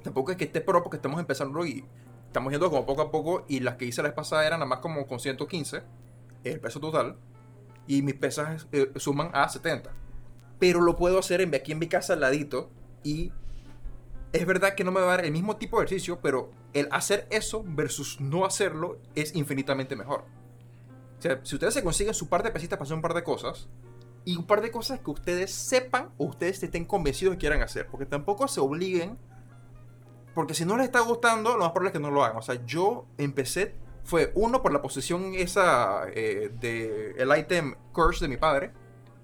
[0.03, 1.85] tampoco es que esté pro porque estamos empezando y
[2.27, 4.69] estamos yendo como poco a poco y las que hice la vez pasada eran nada
[4.69, 5.83] más como con 115,
[6.43, 7.17] el peso total,
[7.85, 9.91] y mis pesas eh, suman a 70.
[10.57, 12.69] Pero lo puedo hacer en, aquí en mi casa al ladito
[13.03, 13.31] y
[14.31, 16.87] es verdad que no me va a dar el mismo tipo de ejercicio, pero el
[16.91, 20.23] hacer eso versus no hacerlo es infinitamente mejor.
[21.19, 23.23] O sea, si ustedes se consiguen su par de pesitas para hacer un par de
[23.23, 23.67] cosas,
[24.25, 27.87] y un par de cosas que ustedes sepan o ustedes estén convencidos que quieran hacer,
[27.87, 29.17] porque tampoco se obliguen,
[30.33, 32.37] porque si no les está gustando, lo más probable es que no lo hagan.
[32.37, 38.25] O sea, yo empecé, fue uno por la posición esa eh, de el item curse
[38.25, 38.71] de mi padre,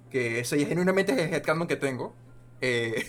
[0.10, 2.14] que ese genuinamente es el headcanon que tengo.
[2.62, 3.06] Eh,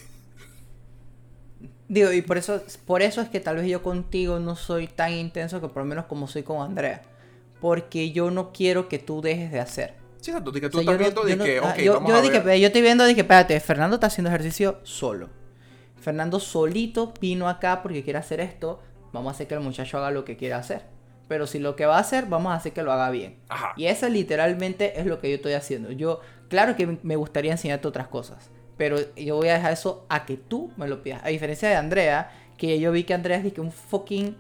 [1.90, 5.12] Digo, y por eso, por eso es que tal vez yo contigo no soy tan
[5.12, 7.02] intenso que por lo menos como soy con Andrea.
[7.60, 9.99] Porque yo no quiero que tú dejes de hacer.
[10.20, 12.22] Sí, exacto, tú O sea, estás viendo yo no- que, ok, yo, vamos yo a
[12.22, 12.58] dije, ver.
[12.60, 15.28] yo estoy viendo, dije, espérate, Fernando está haciendo ejercicio solo.
[16.00, 18.80] Fernando solito vino acá porque quiere hacer esto.
[19.12, 20.82] Vamos a hacer que el muchacho haga lo que quiera hacer.
[21.28, 23.36] Pero si lo que va a hacer, vamos a hacer que lo haga bien.
[23.48, 23.72] Ajá.
[23.76, 25.92] Y eso literalmente es lo que yo estoy haciendo.
[25.92, 28.50] Yo, claro que me gustaría enseñarte otras cosas.
[28.76, 31.20] Pero yo voy a dejar eso a que tú me lo pidas.
[31.24, 34.36] A diferencia de Andrea, que yo vi que Andrea es que un fucking.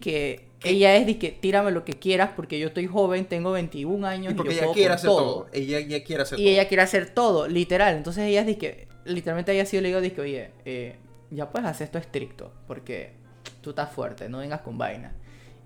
[0.00, 4.32] Que ella es que tírame lo que quieras porque yo estoy joven, tengo 21 años
[4.32, 5.46] Y y, porque yo ella puedo quiere hacer todo.
[5.52, 6.52] Ella, ella quiere hacer y todo.
[6.52, 7.96] ella quiere hacer todo, literal.
[7.96, 10.96] Entonces ella dice que, literalmente ella sí le digo, dice, oye, eh,
[11.30, 13.12] ya puedes hacer esto estricto, porque
[13.60, 15.14] tú estás fuerte, no vengas con vaina.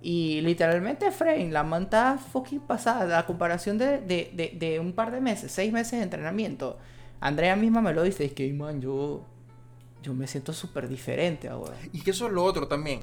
[0.02, 5.10] Y literalmente, Frame, la manta fucking pasada, la comparación de, de, de, de un par
[5.10, 6.78] de meses, seis meses de entrenamiento.
[7.20, 9.26] Andrea misma me lo dice, es que, man, yo,
[10.02, 11.74] yo me siento súper diferente ahora.
[11.92, 13.00] Y que eso es lo otro también.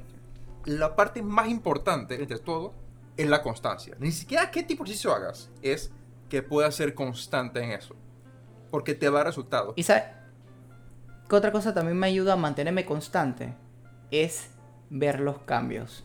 [0.64, 2.74] La parte más importante entre todo
[3.16, 3.96] es la constancia.
[3.98, 5.92] Ni siquiera qué tipo de ejercicio hagas, es
[6.28, 7.94] que puedas ser constante en eso.
[8.70, 9.72] Porque te va a dar resultados.
[9.76, 10.04] Y sabes,
[11.28, 13.54] que otra cosa también me ayuda a mantenerme constante
[14.10, 14.50] es
[14.90, 16.04] ver los cambios.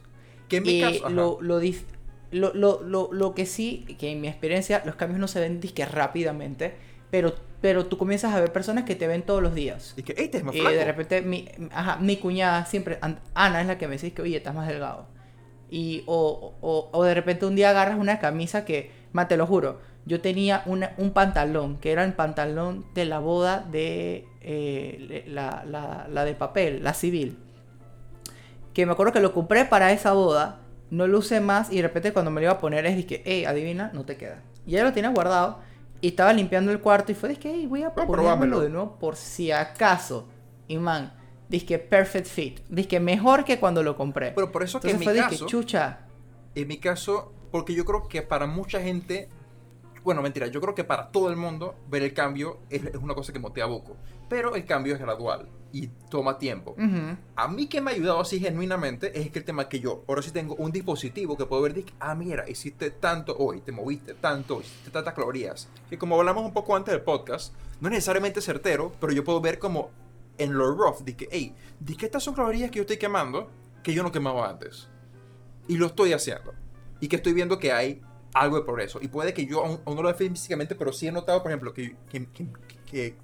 [0.49, 4.95] Que en mi caso, lo, lo, lo, lo que sí, que en mi experiencia, los
[4.95, 6.75] cambios no se ven disque rápidamente,
[7.11, 9.93] pero, pero tú comienzas a ver personas que te ven todos los días.
[9.95, 10.75] y que, hey, te es más Y flaco.
[10.75, 14.21] de repente, mi, ajá, mi cuñada siempre, An- Ana es la que me dice que,
[14.21, 15.07] oye, estás más delgado.
[15.69, 19.47] Y, o, o, o de repente un día agarras una camisa que, man, te lo
[19.47, 25.23] juro, yo tenía una- un pantalón, que era el pantalón de la boda de eh,
[25.27, 27.37] la, la, la de papel, la civil.
[28.73, 30.59] Que me acuerdo que lo compré para esa boda,
[30.91, 33.21] no lo usé más y de repente cuando me lo iba a poner es que,
[33.25, 34.41] hey, adivina, no te queda.
[34.67, 35.59] Y ella lo tenía guardado
[36.03, 38.59] y estaba limpiando el cuarto y fue de que, hey, voy a a probármelo.
[38.59, 40.27] de nuevo por si acaso.
[40.67, 41.13] Y man,
[41.47, 42.59] dizque perfect fit.
[42.67, 44.31] Dizque mejor que cuando lo compré.
[44.33, 45.99] Pero por eso que en Entonces mi fue caso, dizque, chucha.
[46.55, 49.29] en mi caso, porque yo creo que para mucha gente,
[50.03, 53.15] bueno, mentira, yo creo que para todo el mundo ver el cambio es, es una
[53.15, 53.95] cosa que motiva poco.
[54.29, 56.71] Pero el cambio es gradual y toma tiempo.
[56.71, 57.17] Ujú.
[57.35, 60.21] A mí que me ha ayudado así genuinamente es que el tema que yo ahora
[60.21, 64.13] sí tengo un dispositivo que puedo ver, de ah, mira, hiciste tanto hoy, te moviste
[64.13, 65.67] tanto, hiciste tantas calorías.
[65.89, 69.41] Que como hablamos un poco antes del podcast, no es necesariamente certero, pero yo puedo
[69.41, 69.89] ver como
[70.37, 73.49] en lo rough, de que, hey, de que estas son calorías que yo estoy quemando
[73.83, 74.87] que yo no quemaba antes.
[75.67, 76.53] Y lo estoy haciendo.
[76.99, 78.01] Y que estoy viendo que hay
[78.33, 78.99] algo de progreso.
[79.01, 81.51] Y puede que yo aún, aún no lo vea físicamente, pero sí he notado, por
[81.51, 82.47] ejemplo, que, que, que,
[82.85, 83.15] que,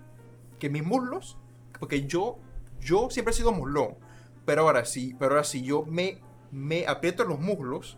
[0.60, 1.38] que mis muslos,
[1.80, 2.38] porque yo,
[2.80, 3.96] yo siempre he sido muslón,
[4.46, 6.20] pero ahora sí, pero ahora sí yo me,
[6.52, 7.98] me aprieto los muslos,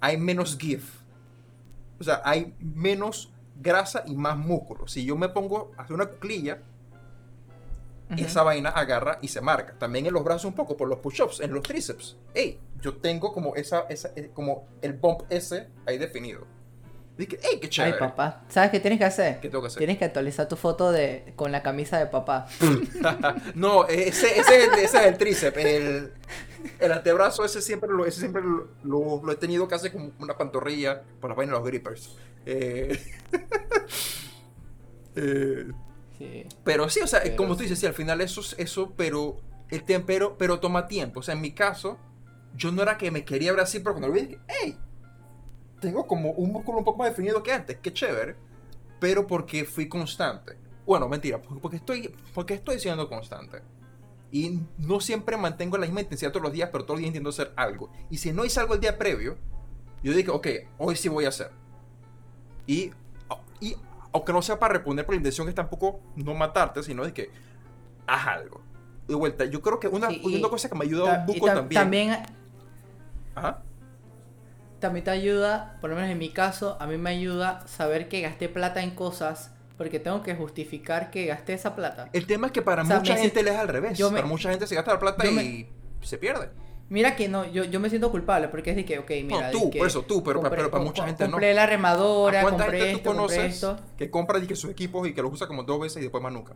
[0.00, 0.84] hay menos give.
[1.98, 4.86] O sea, hay menos grasa y más músculo.
[4.86, 6.60] Si yo me pongo a hacer una cuclilla,
[8.16, 9.74] esa vaina agarra y se marca.
[9.78, 12.16] También en los brazos un poco, por los push-ups, en los tríceps.
[12.34, 16.46] Ey, yo tengo como esa, esa, eh, como el bump ese ahí definido.
[17.16, 17.94] Dije, ey, qué chévere.
[17.94, 18.42] Ay, papá.
[18.48, 19.38] ¿Sabes qué tienes que hacer?
[19.40, 19.78] ¿Qué tengo que hacer?
[19.78, 22.46] Tienes que actualizar tu foto de con la camisa de papá.
[23.54, 25.56] no, ese, ese, es el, ese es el tríceps.
[25.58, 26.12] El,
[26.80, 30.36] el antebrazo ese siempre, lo, ese siempre lo, lo, lo he tenido casi como una
[30.36, 32.16] pantorrilla por la vaina de los grippers.
[32.46, 33.00] Eh,
[35.16, 35.66] eh,
[36.18, 36.46] Sí.
[36.62, 39.36] pero sí, o sea, Pero como tú dices, sí, al final eso, es- eso pero
[39.70, 41.20] el tempero, pero toma tiempo.
[41.20, 41.98] O sea, en mi caso,
[42.54, 44.78] yo no era que me quería ver así, pero cuando lo vi dije, hey,
[45.84, 48.36] tengo como un músculo un poco más definido que antes, qué chévere.
[49.00, 50.56] Pero porque fui constante.
[50.86, 53.62] Bueno, mentira, porque estoy, porque estoy siendo constante.
[54.30, 57.28] Y no siempre mantengo la misma intensidad todos los días, pero todos los días intento
[57.30, 57.90] hacer algo.
[58.10, 59.36] Y si no hice algo el día previo,
[60.02, 60.46] yo dije, ok,
[60.78, 61.50] hoy sí voy a hacer.
[62.66, 62.90] Y,
[63.60, 63.76] y
[64.12, 67.30] aunque no sea para responder por la intención es tampoco no matarte, sino de que
[68.06, 68.60] haz algo.
[69.06, 71.54] De vuelta, yo creo que una, Sí, una cosa que me ayuda un poco ta-
[71.54, 71.80] también.
[71.82, 72.10] también
[73.34, 73.62] Ajá.
[74.84, 78.20] También te ayuda, por lo menos en mi caso, a mí me ayuda saber que
[78.20, 82.10] gasté plata en cosas porque tengo que justificar que gasté esa plata.
[82.12, 83.96] El tema es que para O sea, mucha gente le es al revés.
[83.96, 85.68] yo me- para mucha gente se gasta la plata y me-
[86.06, 86.50] se pierde.
[86.90, 89.64] Mira que no, yo, yo me siento culpable porque es de que, ok, mira, tú,
[89.64, 91.30] de que por eso tú, pero- pero para mucha gente no.
[91.32, 93.76] compré la remadora, ¿A cuánta compré gente tú esto, compré conoces esto.
[93.96, 96.22] que compra y que sus equipos y que los usa como dos veces y después
[96.22, 96.52] más nunca?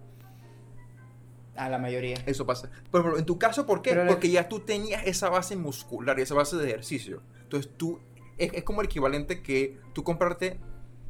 [1.57, 2.19] A la mayoría.
[2.27, 2.71] Eso pasa.
[2.93, 3.91] Ejemplo, en tu caso, ¿por qué?
[3.91, 7.21] Pero la- Porque ya tú tenías esa base muscular y esa base de ejercicio.
[7.43, 7.99] Entonces tú,
[8.39, 10.59] es, es como el equivalente que tú comprarte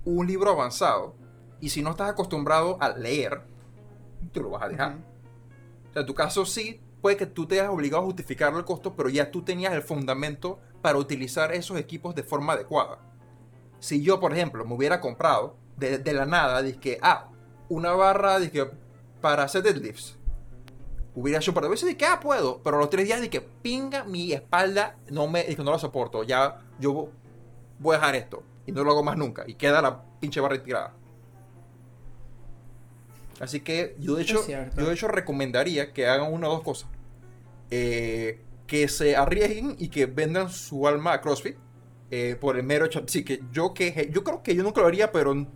[0.05, 1.15] un libro avanzado
[1.61, 3.43] y si no estás acostumbrado a leer,
[4.33, 4.93] tú lo vas a dejar.
[4.93, 5.03] Ujú.
[5.91, 8.65] O sea, en tu caso sí, puede que tú te hayas obligado a justificar el
[8.65, 12.99] costo, pero ya tú tenías el fundamento para utilizar esos equipos de forma adecuada.
[13.81, 17.29] Si yo, por ejemplo, me hubiera comprado de, de la nada, dije, ah,
[17.69, 18.71] una barra dizque,
[19.21, 20.17] para hacer deadlifts,
[21.15, 23.41] hubiera hecho un par de veces, dije, ah, puedo, pero a los tres días dije,
[23.41, 27.11] pinga, mi espalda no me, dije, no la soporto, ya yo
[27.79, 30.57] voy a dejar esto y no lo hago más nunca y queda la pinche barra
[30.57, 30.95] retirada.
[33.41, 36.91] Así que yo de hecho, yo de hecho recomendaría que hagan una o dos cosas.
[37.71, 41.57] Eh, que se arriesguen y que vendan su alma a CrossFit
[42.11, 43.03] eh, por el mero hecho.
[43.07, 45.47] Sí, que yo que yo creo que yo nunca lo haría, pero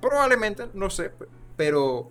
[0.00, 1.12] probablemente, no sé,
[1.56, 2.10] pero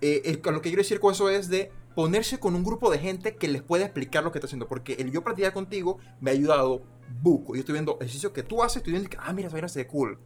[0.00, 3.36] eh, lo que quiero decir con eso es de ponerse con un grupo de gente
[3.36, 6.34] que les pueda explicar lo que está haciendo, porque el yo practicar contigo me ha
[6.34, 6.82] ayudado
[7.22, 7.54] buco.
[7.54, 9.80] Yo estoy viendo ejercicios que tú haces, estoy viendo que, ah, mira, esa vaina se
[9.80, 10.18] ve cool.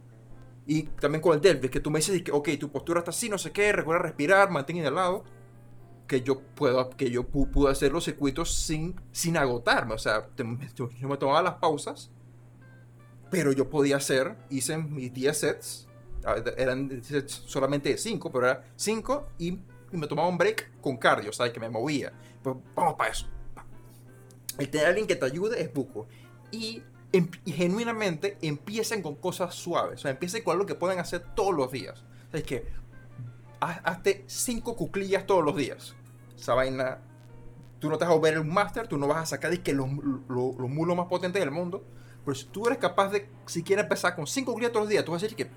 [0.65, 3.27] Y también con el Delvis, que tú me dices que, ok, tu postura está así,
[3.29, 5.23] no sé qué, recuerda respirar, mantén de lado.
[6.07, 9.93] Que yo puedo, que yo pu- pude hacer los circuitos sin, sin agotarme.
[9.93, 10.43] O sea, te-
[10.75, 12.11] yo, yo me tomaba las pausas,
[13.29, 15.87] pero yo podía hacer, hice mis 10 sets,
[16.57, 19.47] eran solamente de 5, pero era 5 y,
[19.91, 22.13] y me tomaba un break con cardio, o sea, que me movía.
[22.43, 23.27] Pues vamos para eso.
[24.59, 26.07] El tener a alguien que te ayude es buco.
[26.53, 29.95] Y, em- y genuinamente empiecen con cosas suaves.
[29.99, 32.03] O sea, empiecen con algo que puedan hacer todos los días.
[32.27, 32.67] O sea, es que
[33.59, 35.95] haz- hazte 5 cuclillas todos los días.
[36.37, 36.99] Esa vaina.
[37.79, 39.89] Tú no te vas a ver un máster, tú no vas a sacar disque los,
[40.29, 41.83] los, los mulos más potentes del mundo.
[42.23, 45.03] Pero si tú eres capaz de, si quieres empezar con 5 cuclillas todos los días,
[45.03, 45.49] tú vas a decir que.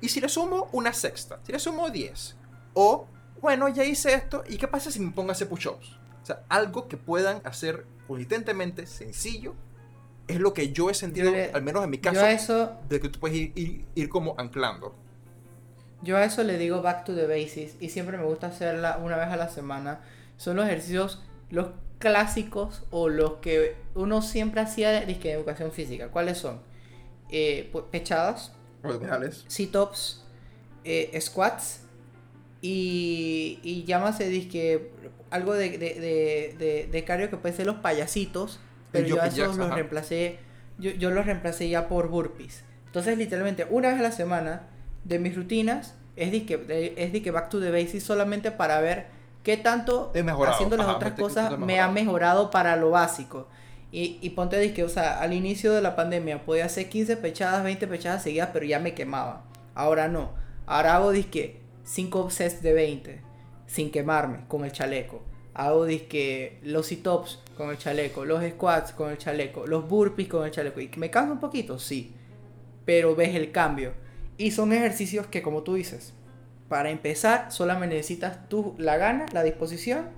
[0.00, 1.40] ¿Y si le sumo una sexta?
[1.44, 2.36] Si le sumo 10.
[2.74, 3.06] O,
[3.40, 5.98] bueno, ya hice esto, ¿y qué pasa si me pongo a hacer push-ups?
[6.22, 9.54] O sea, algo que puedan hacer consistentemente, sencillo,
[10.28, 13.00] es lo que yo he sentido, Yo le- al menos en mi caso, eso, de
[13.00, 14.94] que tú puedes ir, ir- ir como anclando.
[16.02, 19.16] yo a eso le digo back to the basics y siempre me gusta hacerla una
[19.16, 20.00] vez a la semana.
[20.36, 21.68] Son los ejercicios, los
[21.98, 26.08] clásicos o los que uno siempre hacía de, educación física.
[26.08, 26.60] ¿Cuáles son?
[27.30, 29.44] Eh, pues, pechadas, Abdominales.
[29.48, 30.24] sit-ups,
[30.84, 31.82] eh, squats
[32.60, 34.90] y, y llámase disque
[35.30, 38.60] algo de, de, de, de- de cardio que puede ser los payasitos,
[38.92, 39.74] pero yo a esos los ajá.
[39.76, 40.38] reemplacé,
[40.78, 42.64] yo, yo los reemplacé ya por burpees.
[42.86, 44.62] Entonces literalmente una vez a la semana
[45.04, 49.06] de mis rutinas es de- es disque back to the basics solamente para ver
[49.42, 52.50] qué tanto mejorado, haciendo las ajá, otras cosas me ha mejorado.
[52.50, 53.48] para lo básico.
[53.90, 57.62] Y, y ponte disque, o sea, al inicio de la pandemia podía hacer 15 pechadas,
[57.62, 59.44] 20 pechadas seguidas, pero ya me quemaba.
[59.74, 60.32] Ahora no.
[60.66, 63.20] Ahora hago disque 5 sets de 20
[63.66, 65.22] sin quemarme con el chaleco.
[65.54, 70.44] Hago disque los sit-ups con el chaleco, los squats con el chaleco, los burpees con
[70.44, 70.80] el chaleco.
[70.80, 71.78] ¿Y me canso un poquito?
[71.78, 72.14] Sí.
[72.84, 73.92] Pero ves el cambio.
[74.38, 76.14] Y son ejercicios que, como tú dices,
[76.68, 80.08] para empezar solamente necesitas tú la gana, la disposición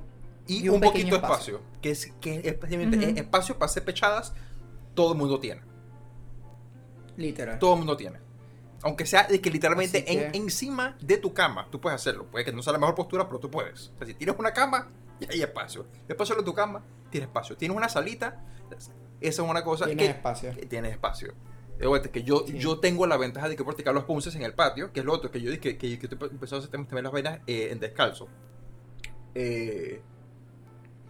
[0.46, 1.60] Y, Y un, un poquito pequeño espacio.
[1.82, 3.06] Que es que es especialmente Ujú.
[3.08, 4.32] eh, espacio para hacer pechadas,
[4.94, 5.62] todo el mundo tiene.
[7.16, 7.58] literal.
[7.58, 8.18] Todo el mundo tiene.
[8.82, 12.26] Aunque sea de que literalmente que- en- encima de tu cama, tú puedes hacerlo.
[12.26, 13.88] Puede que no sea la mejor postura, pero tú puedes.
[13.94, 14.90] O sea, si tienes una cama,
[15.20, 15.86] ya hay espacio.
[16.08, 16.82] Espacio en tu cama,
[17.14, 17.56] tienes espacio.
[17.56, 18.44] Tienes una salita,
[19.20, 20.52] esa es una cosa Tienes que, espacio.
[20.54, 21.32] que tienes espacio.
[21.78, 22.58] De vuelta, que yo, Sí.
[22.58, 25.12] yo tengo la ventaja de que practicar los punces en el patio, que es lo
[25.12, 27.68] otro, que yo dije que, que, que estoy empezando a hacer también las vainas eh,
[27.70, 28.28] en descalzo.
[29.34, 30.00] Eh,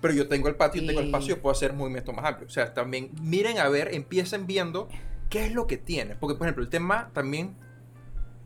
[0.01, 2.51] pero yo tengo el patio, y tengo el espacio, puedo hacer movimientos más amplios.
[2.53, 4.89] O sea, también miren a ver, empiecen viendo
[5.31, 6.15] qué es lo que tiene.
[6.17, 7.57] Porque, por ejemplo, el tema también,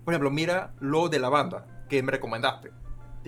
[0.04, 2.70] por ejemplo, mira lo de la banda que me recomendaste.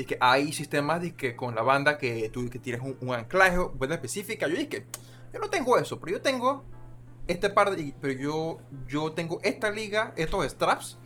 [0.01, 3.59] Dice que hay sistemas que con la banda que tú que tienes un, un anclaje,
[3.75, 4.49] banda específica.
[4.49, 4.87] Yo dije,
[5.33, 6.65] yo no tengo eso, pero yo tengo
[7.27, 7.93] este par de.
[8.01, 8.59] Pero yo,
[8.89, 10.97] yo tengo esta liga, estos straps,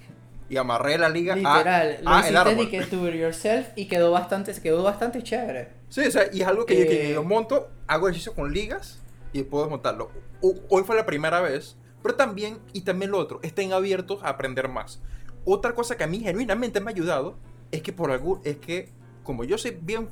[0.49, 3.87] y amarré la liga a- Literal, lo a, el hiciste que do it yourself y
[3.89, 5.73] quedó bastante, quedó bastante chévere.
[5.89, 8.53] Sí, o sea, y es algo que, yo- que Eh, yo monto, hago ejercicio con
[8.53, 9.03] ligas
[9.33, 10.13] y puedo montarlo.
[10.41, 14.29] Ho- Hoy fue la primera vez, pero también, y también lo otro, estén abiertos a
[14.29, 15.01] aprender más.
[15.45, 17.37] Otra cosa que a mí genuinamente me ha ayudado
[17.75, 18.89] es que por algún, es que
[19.23, 20.09] como yo soy bien,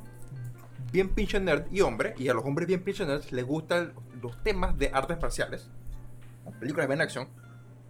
[0.91, 4.41] bien pinche nerd y hombre, y a los hombres bien pinche nerds les gustan los
[4.43, 5.69] temas de artes marciales,
[6.45, 7.27] las películas de acción,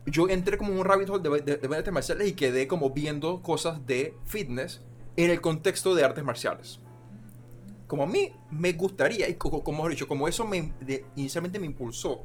[0.05, 3.41] yo entré como un rabbit hole de, de, de artes marciales y quedé como viendo
[3.41, 4.81] cosas de fitness
[5.15, 6.79] en el contexto de artes marciales
[7.87, 11.59] como a mí me gustaría, y co- como he dicho, como eso me, de- inicialmente
[11.59, 12.23] me impulsó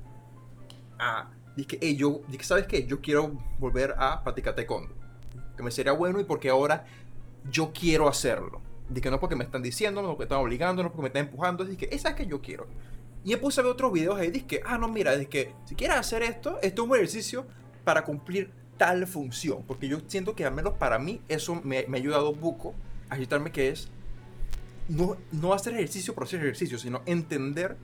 [0.99, 2.87] a, dije, hey, yo, dije, ¿sabes qué?
[2.87, 4.95] Yo quiero volver a practicar taekwondo.
[5.59, 6.87] Que me sería bueno y porque ahora
[7.51, 8.61] yo quiero hacerlo.
[8.89, 11.65] Dije, no porque me están diciendo, no porque están obligando, no porque me están empujando.
[11.65, 12.67] Dije, esa es que yo quiero.
[13.25, 15.75] Y me puse a ver otros videos ahí, dije, ah, no, mira, es que si
[15.75, 17.47] quieres hacer esto, esto es un ejercicio
[17.85, 19.63] para cumplir tal función.
[19.67, 22.75] Porque yo siento que al menos para mí eso me, me ha ayudado buco
[23.11, 23.89] a ayudarme que es
[24.89, 27.77] no, no hacer ejercicio por hacer ejercicio, sino entender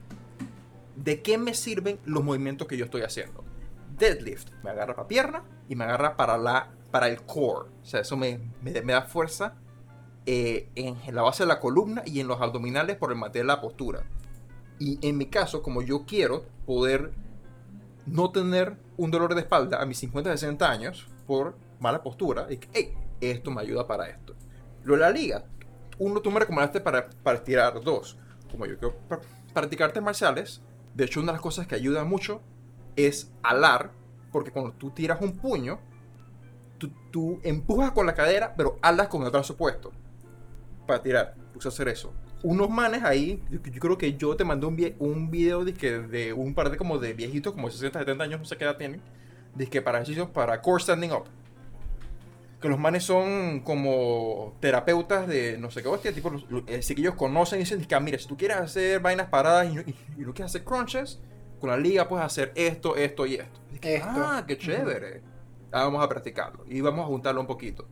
[0.95, 3.43] de qué me sirven los movimientos que yo estoy haciendo.
[3.97, 7.67] Deadlift me agarra para pierna y me agarra para, la, para el core.
[7.81, 9.55] O sea, eso me, me, me da fuerza
[10.25, 13.59] eh, en, la base de la columna y en los abdominales por el mantener la
[13.59, 14.03] postura.
[14.79, 17.11] Y en mi caso, como yo quiero poder
[18.05, 22.47] no tener un dolor de espalda a mis 50, 60 años por mala postura,
[23.19, 24.33] esto me ayuda para esto.
[24.85, 25.43] Lo de la liga,
[25.97, 28.17] uno tú me recomendaste para, para estirar, dos,
[28.49, 29.19] como yo quiero pra-
[29.53, 30.61] practicar artes marciales,
[30.93, 32.39] de hecho una de las cosas que ayuda mucho
[32.95, 33.91] es alar,
[34.31, 35.79] porque cuando tú tiras un puño,
[36.77, 39.91] tú, tú empujas con la cadera, pero alas con el brazo puesto
[40.87, 41.35] para tirar.
[41.53, 42.13] Puse a hacer eso.
[42.43, 45.73] Unos manes ahí, yo, yo creo que yo te mandé un, vie- un video de,
[45.73, 48.65] que, de un par de como de viejitos, como 60, 70 años, no sé qué
[48.65, 49.01] edad tienen,
[49.71, 51.23] que para ejercicios para core standing up.
[52.61, 57.01] Que los manes son como terapeutas de no sé qué hostia, tipo, los, eh, que
[57.01, 59.81] ellos conocen y dicen que, ah, mira, si tú quieres hacer vainas paradas y, no-
[59.81, 61.19] y- y no quieres hacer crunches,
[61.59, 63.59] con la liga puedes hacer esto, esto y esto.
[63.73, 64.09] Y que, Esto.
[64.13, 65.21] Ah, qué chévere.
[65.75, 67.85] Ah, vamos a practicarlo y vamos a juntarlo un poquito.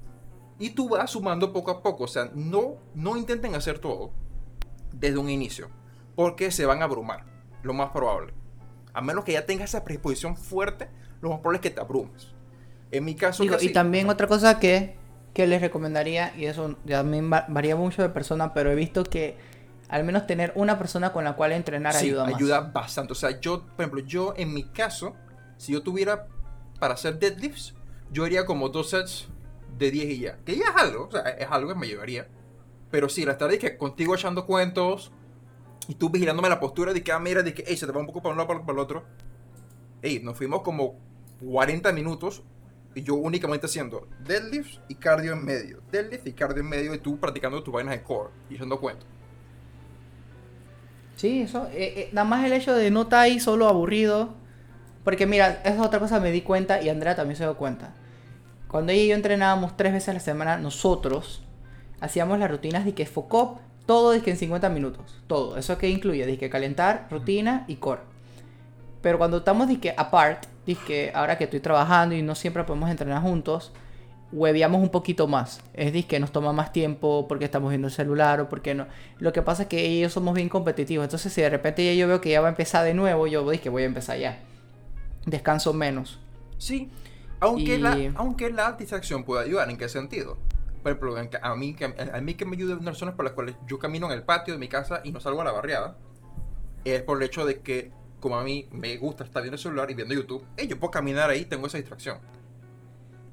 [0.58, 4.12] Y tú vas sumando poco a poco, o sea, no, no intenten hacer todo
[4.94, 5.68] desde un inicio,
[6.16, 7.26] porque se van a abrumar,
[7.62, 8.34] lo más probable.
[8.94, 10.88] A menos que ya tengas esa predisposición fuerte,
[11.20, 12.30] lo más probable es que te abrumes.
[12.92, 14.96] En mi caso, Digo, y también otra cosa que,
[15.34, 19.36] que les recomendaría, y eso también va- varía mucho de persona, pero he visto que
[19.90, 22.36] al menos tener una persona con la cual entrenar Sí, ayuda más.
[22.36, 23.12] ayuda bastante.
[23.12, 25.16] O sea, yo, por ejemplo, yo en mi caso,
[25.58, 26.28] si yo tuviera
[26.84, 27.74] para hacer deadlifts,
[28.12, 29.30] yo haría como dos sets
[29.78, 30.38] de 10 y ya.
[30.44, 32.28] Que ya es algo, o sea, es algo que me llevaría.
[32.92, 35.14] Pero sí, la estar de que contigo echando cuentos
[35.88, 38.02] y tú vigilándome la postura de que, ah, mira, de que, hey, se te va
[38.02, 39.06] un poco para un lado, para, el otro.
[40.02, 41.00] Ey, nos fuimos como
[41.50, 42.44] 40 minutos
[42.96, 45.80] y yo únicamente haciendo deadlifts y cardio en medio.
[45.90, 49.08] Deadlift y cardio en medio y tú practicando tus vainas de core y echando cuentos.
[51.16, 54.43] Sí, eso, eh, eh, nada más el hecho de no estar ahí solo aburrido.
[55.04, 57.94] Porque mira, esa es otra cosa me di cuenta y Andrea también se dio cuenta.
[58.68, 61.44] Cuando ella y yo entrenábamos tres veces a la semana, nosotros
[62.00, 65.22] hacíamos las rutinas de que focop, todo de que en 50 minutos.
[65.28, 65.58] Todo.
[65.58, 66.26] ¿Eso que incluye?
[66.26, 68.02] De que calentar, rutina y core.
[69.02, 72.64] Pero cuando estamos de que apart, de que ahora que estoy trabajando y no siempre
[72.64, 73.74] podemos entrenar juntos,
[74.32, 75.62] hueveamos un poquito más.
[75.74, 78.88] Es decir, que nos toma más tiempo porque estamos viendo el celular o porque no.
[79.20, 81.04] Lo que pasa es que yo somos bien competitivos.
[81.04, 83.50] Entonces, si de repente ya yo veo que ya va a empezar de nuevo, yo
[83.50, 84.40] dije que voy a empezar ya.
[85.26, 86.20] Descanso menos.
[86.58, 86.90] Sí,
[87.40, 90.38] aunque, Y- la, aunque la distracción puede ayudar, ¿en qué sentido?
[90.82, 93.24] Por ejemplo, a mí, que, a mí que me ayuda una de las razones por
[93.24, 95.52] las cuales yo camino en el patio de mi casa y no salgo a la
[95.54, 95.98] barriada,
[96.84, 99.90] es por el hecho de que, como a mí me gusta estar viendo el celular
[99.90, 102.18] y viendo YouTube, eh, yo puedo caminar ahí, tengo esa distracción.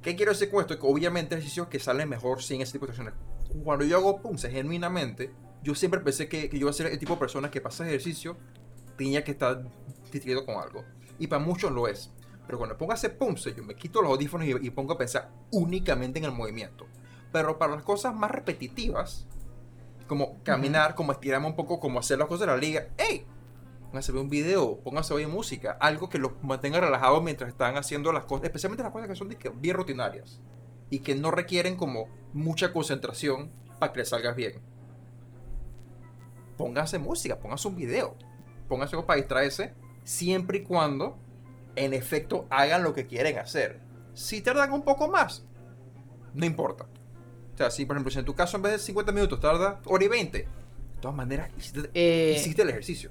[0.03, 0.79] ¿Qué quiero decir con esto?
[0.79, 3.21] Que obviamente ejercicios que salen mejor sin ese tipo de distracciones.
[3.65, 6.99] Cuando yo hago punces genuinamente, yo siempre pensé que, que yo iba a ser el
[6.99, 8.37] tipo de persona que hacer ejercicio
[8.97, 9.63] tenía que estar
[10.13, 10.85] distraído con algo.
[11.21, 12.13] Y para muchos lo es.
[12.47, 14.99] Pero cuando pongo a hacer pumps, yo me quito los audífonos y, y pongo a
[14.99, 16.87] pensar únicamente en el movimiento.
[17.31, 19.29] Pero para las cosas más repetitivas,
[20.09, 23.25] como caminar, como estirarme un poco, como hacer las cosas de la liga, ¡hey!
[23.91, 27.51] Pónganse a ver un video, pónganse a oír música, algo que los mantenga relajados mientras
[27.51, 29.29] están haciendo las cosas, especialmente las cosas que son
[29.61, 30.41] bien rutinarias
[30.91, 34.61] y que no requieren como mucha concentración para que les salgas bien.
[36.57, 38.17] Pónganse música, pónganse un video,
[38.69, 39.75] pónganse algo para distraerse,
[40.11, 41.17] siempre y cuando
[41.77, 43.81] en efecto hagan lo que quieren hacer.
[44.13, 45.45] Si tardan un poco más,
[46.35, 46.87] no importa.
[47.55, 49.81] O sea, si por ejemplo, si en tu caso en vez de 50 minutos tarda
[49.85, 50.49] hora y 20, de
[51.01, 53.11] todas maneras hiciste, Eh, hiciste el ejercicio.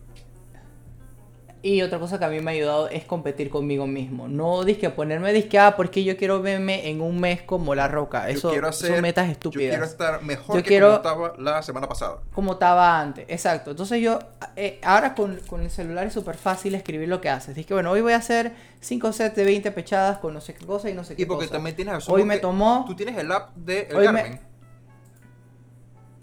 [1.61, 4.30] Y otra cosa que a mí me ha ayudado es competir conmigo mismo.
[4.30, 8.30] No disque ponerme disque, ah, porque yo quiero verme en un mes como la roca.
[8.31, 9.69] Yo Eso hacer- son metas Yo estúpidas.
[9.72, 12.19] quiero estar mejor Yo que quiero- como estaba la semana pasada.
[12.34, 13.72] Como estaba antes, exacto.
[13.72, 14.19] Entonces yo,
[14.56, 17.53] eh, ahora con, con el celular es súper fácil escribir lo que haces.
[17.56, 20.53] Dices que bueno, hoy voy a hacer 5 sets de 20 pechadas con no sé
[20.53, 21.57] qué cosa y no sé qué Y porque cosa.
[21.57, 22.86] también tienes razón, Hoy me tomó...
[22.88, 24.40] Tú tienes el app de el me- Garmin.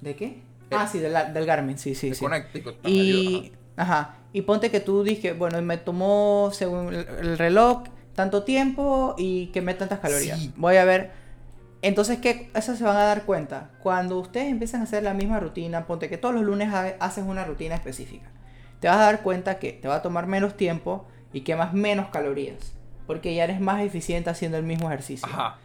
[0.01, 0.43] ¿De qué?
[0.71, 2.25] Ah, sí, del, del Garmin, sí, sí, sí.
[2.85, 7.85] Y, ajá, y ponte que tú dije, bueno, me tomó según el, el reloj
[8.15, 10.39] tanto tiempo y quemé tantas calorías.
[10.39, 10.53] Sí.
[10.57, 11.13] Voy a ver.
[11.83, 12.51] Entonces, ¿qué?
[12.55, 13.71] Eso se van a dar cuenta.
[13.83, 17.25] Cuando ustedes empiezan a hacer la misma rutina, ponte que todos los lunes ha- haces
[17.27, 18.27] una rutina específica.
[18.81, 22.09] Te vas a dar cuenta que te va a tomar menos tiempo y quemas menos
[22.09, 22.73] calorías.
[23.07, 25.29] Porque ya eres más eficiente haciendo el mismo ejercicio.
[25.31, 25.59] Ajá.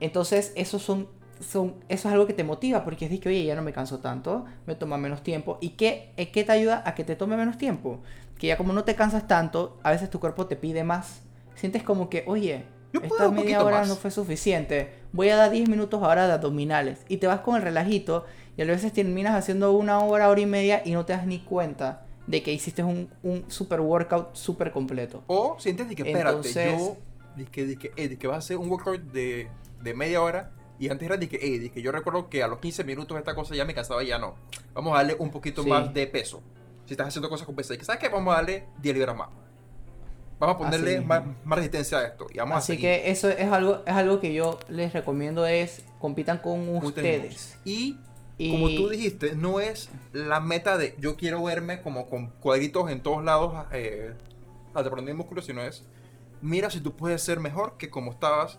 [0.00, 1.08] Entonces, eso son,
[1.40, 3.72] son, eso es algo que te motiva, porque es de que, oye, ya no me
[3.72, 5.58] canso tanto, me toma menos tiempo.
[5.60, 8.00] ¿Y qué, eh, qué te ayuda a que te tome menos tiempo?
[8.38, 11.22] Que ya como no te cansas tanto, a veces tu cuerpo te pide más.
[11.54, 13.88] Sientes como que, oye, Yo esta media hora más.
[13.88, 14.92] no fue suficiente.
[15.12, 17.00] Voy a dar 10 minutos ahora de abdominales.
[17.08, 18.24] Y te vas con el relajito
[18.56, 21.38] y a veces terminas haciendo una hora, hora y media y no te das ni
[21.40, 25.22] cuenta de que hiciste un, un super workout súper completo.
[25.26, 26.96] O sientes de que, espérate, Entonces- yo
[27.36, 29.48] dije, dije, eh, dije, vas a hacer un workout de,
[29.82, 30.50] de media hora
[30.80, 33.34] y antes era de que, eh, dije, yo recuerdo que a los 15 minutos esta
[33.34, 34.34] cosa ya me cansaba, ya no.
[34.72, 35.68] Vamos a darle un poquito Sí.
[35.68, 36.42] más de peso.
[36.86, 38.08] Si estás haciendo cosas con peso, ¿sabes qué?
[38.08, 39.28] Vamos a darle 10 libras más.
[40.38, 43.82] Vamos a ponerle Así más, resistencia a esto y vamos Así que eso es algo,
[43.86, 47.58] es algo que yo les recomiendo es compitan con ustedes.
[47.66, 47.98] Y
[48.38, 52.90] Y como tú dijiste, no es la meta de yo quiero verme como con cuadritos
[52.90, 54.14] en todos lados eh,
[54.72, 55.84] aprendiendo músculos, sino es
[56.40, 58.58] mira si tú puedes ser mejor que como estabas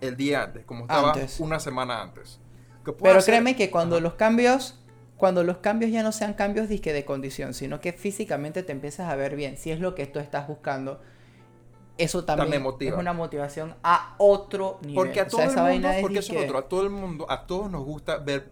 [0.00, 1.40] el día antes, como estabas Antes.
[1.40, 2.40] una semana antes.
[2.84, 4.02] Pero hacer- créeme que cuando Ajá.
[4.02, 4.80] los cambios,
[5.16, 9.10] cuando los cambios ya no sean cambios disque de condición, sino que físicamente te empiezas
[9.10, 11.00] a ver bien, si es lo que tú estás buscando,
[11.98, 14.94] eso también, es una motivación a otro nivel.
[14.94, 17.70] Porque a O sea, el mundo, porque es otro, a todo el mundo, a todos
[17.70, 18.48] nos gusta ver,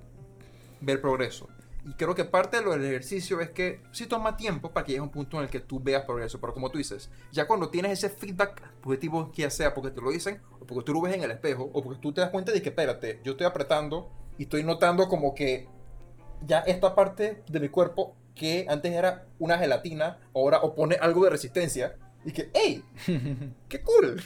[0.81, 1.49] ver progreso.
[1.87, 4.93] Y creo que parte de lo del ejercicio es que sí toma tiempo para que
[4.93, 6.41] llegue a un punto en el que tú veas progreso.
[6.41, 10.11] Pero como tú dices, ya cuando tienes ese feedback positivo, ya sea porque te lo
[10.11, 12.51] dicen, o porque tú lo ves en el espejo, o porque tú te das cuenta
[12.51, 15.69] de que, espérate, yo estoy apretando y estoy notando como que
[16.45, 21.31] ya esta parte de mi cuerpo que antes era una gelatina, ahora opone algo de
[21.31, 21.97] resistencia.
[22.25, 22.83] Y que, ¡hey!
[23.69, 24.21] ¡Qué cool!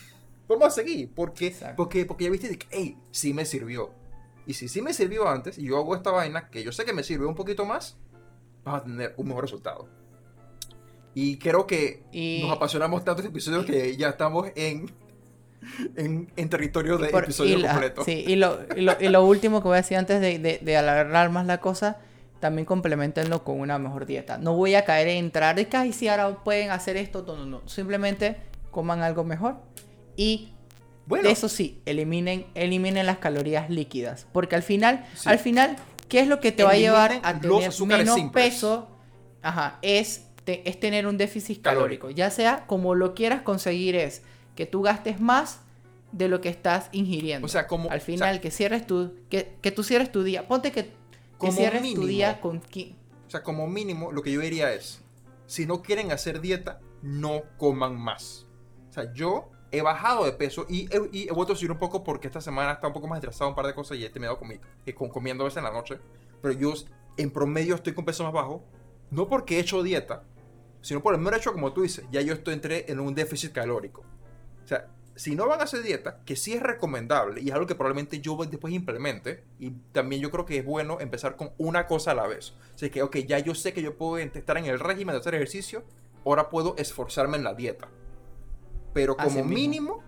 [0.48, 1.12] Vamos a seguir.
[1.14, 1.76] Porque, Exacto.
[1.76, 3.99] porque, porque ya viste de que, hey, sí me sirvió.
[4.46, 6.92] Y si sí me sirvió antes y yo hago esta vaina que yo sé que
[6.92, 7.96] me sirve un poquito más,
[8.64, 9.88] vas a tener un mejor resultado.
[11.14, 14.90] Y creo que Y- nos apasionamos tanto este episodio que ya estamos en,
[15.96, 18.04] en, en territorio de Por- episodio y la- completo.
[18.04, 20.58] sí, y lo, y, lo, y lo último que voy a decir antes de, de,
[20.62, 21.98] de alargar más la cosa,
[22.38, 24.38] también complementenlo con una mejor dieta.
[24.38, 27.44] No voy a caer en entrar de que, sí, ahora pueden hacer esto, no, no,
[27.44, 27.68] no.
[27.68, 28.36] Simplemente
[28.70, 29.56] coman algo mejor
[30.16, 30.54] y
[31.10, 34.26] Bueno, eso sí, eliminen, eliminen las calorías líquidas.
[34.32, 35.28] Porque al final, Sí.
[35.28, 35.76] al final,
[36.08, 38.54] ¿qué es lo que te va a llevar a tener menos simples.
[38.54, 38.88] peso?
[39.42, 42.06] Ajá, es, te- es tener un déficit Calórico.
[42.06, 42.10] calórico.
[42.10, 44.22] Ya sea como lo quieras conseguir, es
[44.56, 45.60] que tú gastes más
[46.12, 47.44] de lo que estás ingiriendo.
[47.46, 47.84] o sea, como...
[47.90, 50.48] al o sea, final, que cierres tu, que, que tú cierres tu día.
[50.48, 50.92] Ponte que, que
[51.38, 52.02] Como cierres mínimo.
[52.02, 52.58] tu día con...
[52.58, 55.02] O sea, como mínimo, lo que yo diría es,
[55.46, 58.46] si no quieren hacer dieta, no coman más.
[58.90, 62.02] O sea, yo he bajado de peso y y he vuelto a subir un poco
[62.02, 64.38] porque esta semana está un poco más estresado un par de cosas y he terminado
[64.38, 65.98] comi- eh, comiendo a veces en la noche.
[66.42, 66.72] Pero yo
[67.16, 68.64] en promedio estoy con peso más bajo,
[69.10, 70.24] no porque he hecho dieta,
[70.80, 73.52] sino por el mero hecho, como tú dices, ya yo estoy entré en un déficit
[73.52, 74.02] calórico.
[74.64, 77.66] O sea, si no van a hacer dieta, que sí es recomendable y es algo
[77.66, 81.86] que probablemente yo después implemente, y también yo creo que es bueno empezar con una
[81.86, 82.54] cosa a la vez.
[82.74, 85.20] O sea, que, ok, ya yo sé que yo puedo estar en el régimen de
[85.20, 85.84] hacer ejercicio,
[86.24, 87.88] ahora puedo esforzarme en la dieta.
[88.92, 90.02] Pero Así como mínimo,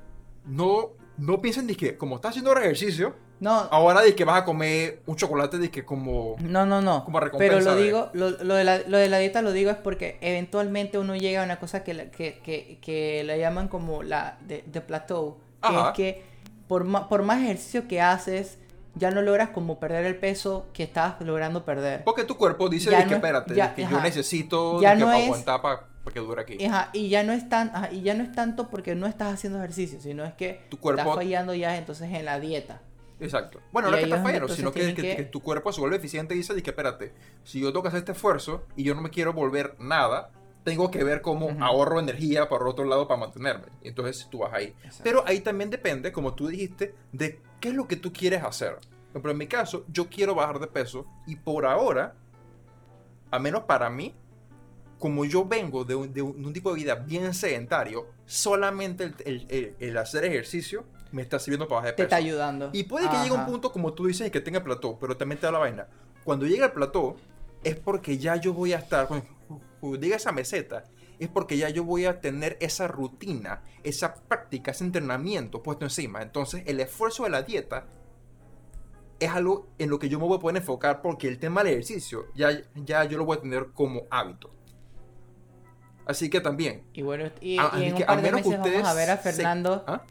[0.44, 4.44] no, no piensen de que como estás haciendo ejercicio, No, Ahora de que vas a
[4.44, 6.36] comer un chocolate de que como...
[6.40, 7.04] no, no, no.
[7.04, 9.50] Como Pero recompensa lo de- digo, lo, lo de la, lo de la dieta lo
[9.52, 13.38] digo es porque eventualmente uno llega a una cosa que, la- que, que, que le
[13.40, 15.38] llaman como la de, de plateau.
[15.60, 15.88] Que Ajá.
[15.88, 16.22] es que
[16.68, 18.58] por, por más ejercicio que haces,
[18.94, 22.04] ya no logras como perder el peso que estabas logrando perder.
[22.04, 24.02] Porque tu cuerpo dice Ya de que no- espérate, ya- de que yo ajá.
[24.02, 26.64] necesito Ya de que no para es- aguantar para, que dure aquí.
[26.64, 29.32] Ajá, y ya no es tan, ajá, y ya no es tanto porque no estás
[29.34, 32.80] haciendo ejercicio, sino es que Tu cuerpo- estás fallando ya entonces en la dieta.
[33.20, 33.60] Exacto.
[33.70, 36.34] Bueno, no es que estás fallando, sino que, que- que tu cuerpo se vuelve eficiente
[36.34, 37.12] y dice que espérate,
[37.44, 40.30] si yo tengo que hacer este esfuerzo y yo no me quiero volver nada,
[40.64, 43.66] tengo que ver cómo ahorro energía por otro lado para mantenerme.
[43.82, 44.74] Entonces tú vas ahí.
[44.84, 45.00] Exacto.
[45.04, 48.74] Pero ahí también depende, como tú dijiste, de qué es lo que tú quieres hacer.
[48.74, 52.14] Por ejemplo, en mi caso, yo quiero bajar de peso y por ahora,
[53.30, 54.14] a menos para mí,
[55.02, 59.76] como yo vengo de un, de tipo de vida bien sedentario, solamente el, el- el-
[59.80, 62.14] el hacer ejercicio me está sirviendo para bajar de Te peso.
[62.14, 62.70] está ayudando.
[62.72, 63.46] Y puede que llegue un Ajá.
[63.46, 65.88] punto, como tú dices, que tenga plató, pero también te da la vaina.
[66.22, 67.16] Cuando llega el plató,
[67.64, 69.26] es porque ya yo voy a estar, cuando,
[69.80, 70.84] cuando llega esa meseta,
[71.18, 76.22] es porque ya yo voy a tener esa rutina, esa práctica, ese entrenamiento puesto encima.
[76.22, 77.86] Entonces, el esfuerzo de la dieta
[79.18, 81.72] es algo en lo que yo me voy a poder enfocar porque el tema del
[81.72, 84.50] ejercicio ya, ya yo lo voy a tener como hábito.
[86.06, 86.82] Así que también.
[86.92, 88.94] Y bueno, y, a- y así en un par de menos que meses vamos a
[88.94, 89.84] ver a se- Fernando.
[89.86, 90.02] ¿Ah?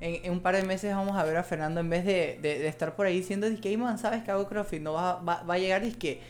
[0.00, 2.58] En, en un par de meses vamos a ver a Fernando en vez de, de-
[2.58, 5.42] de estar por ahí diciendo que "Ey, man, sabes que hago CrossFit, no va, va,
[5.44, 6.20] va a llegar y es que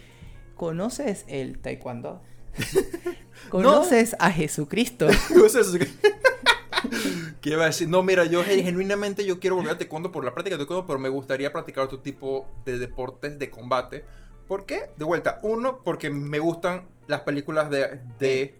[0.57, 2.20] conoces el taekwondo.
[3.49, 5.09] conoces a Jesucristo.
[7.41, 7.89] ¿Qué iba a decir?
[7.89, 10.87] No, mira, yo gen- genuinamente yo quiero volver a taekwondo por la práctica de taekwondo,
[10.87, 14.05] pero me gustaría practicar otro tipo de deportes de combate.
[14.47, 14.91] ¿Por qué?
[14.97, 18.55] De vuelta, uno, porque me gustan las películas de, de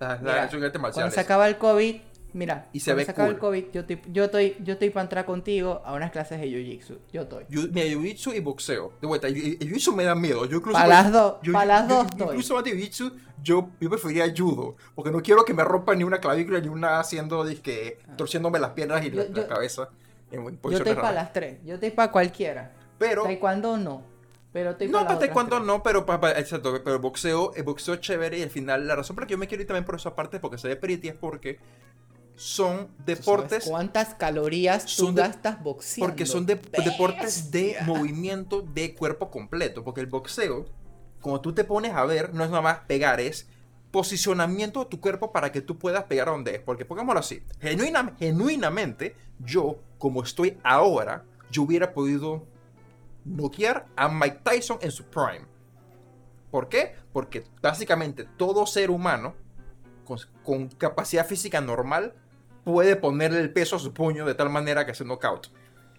[0.00, 1.14] las, Mira, las artes Cuando marciales.
[1.14, 1.96] se acaba el COVID,
[2.34, 3.40] mira, Y se cuando ve se acaba el cool.
[3.50, 6.98] COVID, yo estoy, yo estoy, yo estoy para entrar contigo a unas clases de Jiu-Jitsu.
[7.12, 7.44] Yo estoy.
[7.48, 8.92] Yu- Mira, jiu-jitsu y boxeo.
[9.00, 10.44] De vuelta, el jiu-jitsu me da miedo.
[10.46, 12.26] Yo incluso Pa' las dos, yo- pa' las yo- dos yo- estoy.
[12.28, 13.12] Incluso más de jiu-jitsu,
[13.42, 14.76] yo, yo preferiría judo.
[14.94, 18.70] Porque no quiero que me rompa ni una clavícula ni una haciendo, disque, torciéndome las
[18.70, 19.26] piernas y la, Ah.
[19.28, 19.88] Yo- la yo- cabeza.
[20.30, 21.58] En, Yo estoy para las tres.
[21.64, 22.72] Yo estoy para cualquiera.
[22.98, 24.02] Pero, Taekwondo no.
[24.52, 27.94] Pero estoy No, para para taekwondo no, pero para, exacto, pero el boxeo, el boxeo
[27.94, 29.84] es chévere y al final la razón por la que yo me quiero ir también
[29.84, 31.58] por esa parte porque se ve pretty es porque
[32.34, 36.08] son deportes ¿Cuántas calorías tú son de- gastas boxeando?
[36.08, 36.54] porque son de-
[36.84, 40.66] deportes de movimiento de cuerpo completo, porque el boxeo
[41.20, 43.48] cuando tú te pones a ver no es nada más pegar, es
[43.90, 48.14] posicionamiento de tu cuerpo para que tú puedas pegar donde es, porque pongámoslo así, genuina-
[48.18, 52.46] genuinamente yo como estoy ahora, yo hubiera podido
[53.28, 55.46] noquear a Mike Tyson en su prime.
[56.50, 56.94] ¿Por qué?
[57.12, 59.34] Porque básicamente todo ser humano
[60.04, 62.14] con, con capacidad física normal
[62.64, 65.48] puede ponerle el peso a su puño de tal manera que se knockout.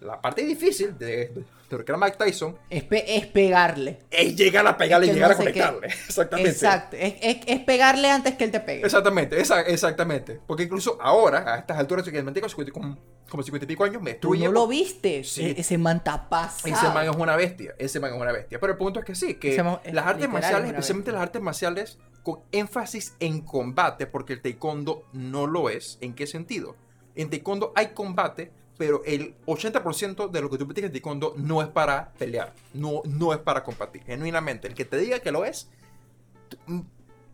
[0.01, 1.43] La parte difícil de,
[1.77, 3.99] lo que era Mike Tyson Es, pe- es pegarle.
[4.09, 5.43] es llegar a pegarle Es y llegar no a qué.
[5.43, 5.87] conectarle.
[6.07, 6.49] Exactamente.
[6.51, 6.97] Exacto.
[6.99, 8.83] Es, es- pegarle antes que él te pegue.
[8.85, 10.39] Exactamente, esa- exactamente.
[10.47, 12.97] Porque incluso ahora, a estas alturas, que tengo 50 como,
[13.29, 14.45] como 50 y pico años, me Tú destruye.
[14.45, 15.23] no lo viste.
[15.23, 15.45] Sí.
[15.45, 16.73] E- Ese man pasado.
[16.73, 18.59] Ese man es una bestia, ese man es una bestia.
[18.59, 21.97] Pero el punto es que sí, que man las artes marciales, especialmente las artes marciales
[22.23, 25.97] con énfasis en combate, porque el taekwondo no lo es.
[26.01, 26.75] ¿En qué sentido?
[27.15, 31.67] En taekwondo hay combate, pero el 80% de lo que tú practicas taekwondo no es
[31.67, 34.03] para pelear, no, no es para combatir.
[34.03, 35.69] Genuinamente, el que te diga que lo es,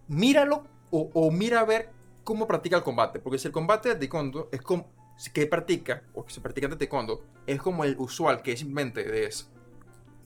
[0.08, 1.92] míralo o, o mira a ver
[2.24, 3.20] cómo practica el combate.
[3.20, 4.90] Porque si el combate de taekwondo es como
[5.36, 9.48] que practica o que se practica de taekwondo es como el usual que simplemente es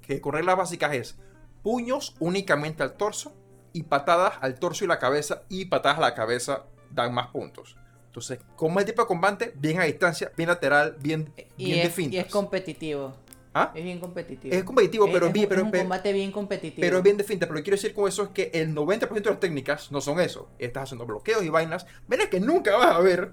[0.02, 1.20] que con reglas básicas es
[1.62, 3.36] puños únicamente al torso
[3.74, 7.76] y patadas al torso y la cabeza y patadas a la cabeza dan más puntos.
[8.20, 11.84] Entonces, como el tipo de combate, bien a distancia, bien lateral, bien, Y bien de
[11.88, 13.14] es, y es competitivo.
[13.54, 13.72] ¿Ah?
[13.74, 14.54] Es bien competitivo.
[14.54, 16.82] Es competitivo, pero es, bien- pero- es un combate bien competitivo.
[16.82, 18.76] Pero es bien de finta, pero lo que quiero decir con eso es que el
[18.76, 20.50] 90% de las técnicas no son eso.
[20.60, 21.86] Estás haciendo bloqueos y vainas.
[22.08, 23.32] Verás que nunca vas a ver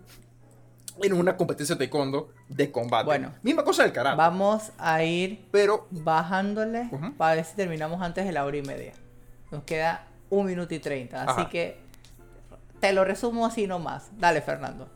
[1.02, 3.04] en una competencia de taekwondo de combate.
[3.06, 3.34] Bueno.
[3.42, 4.16] Misma cosa del karate.
[4.16, 6.88] Vamos a ir Pero bajándole
[7.18, 8.92] para ver si terminamos antes de la hora y media.
[9.50, 11.24] Nos queda un minuto y treinta.
[11.24, 11.50] Así Ajá.
[11.50, 11.76] que
[12.92, 14.10] lo resumo así nomás.
[14.18, 14.88] Dale, Fernando.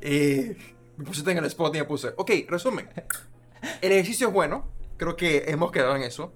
[0.00, 0.56] Eh,
[0.96, 2.12] me pusiste en el spot y me puse.
[2.16, 2.88] Ok, resumen.
[3.80, 4.68] El ejercicio es bueno.
[4.96, 6.32] Creo que hemos quedado en eso.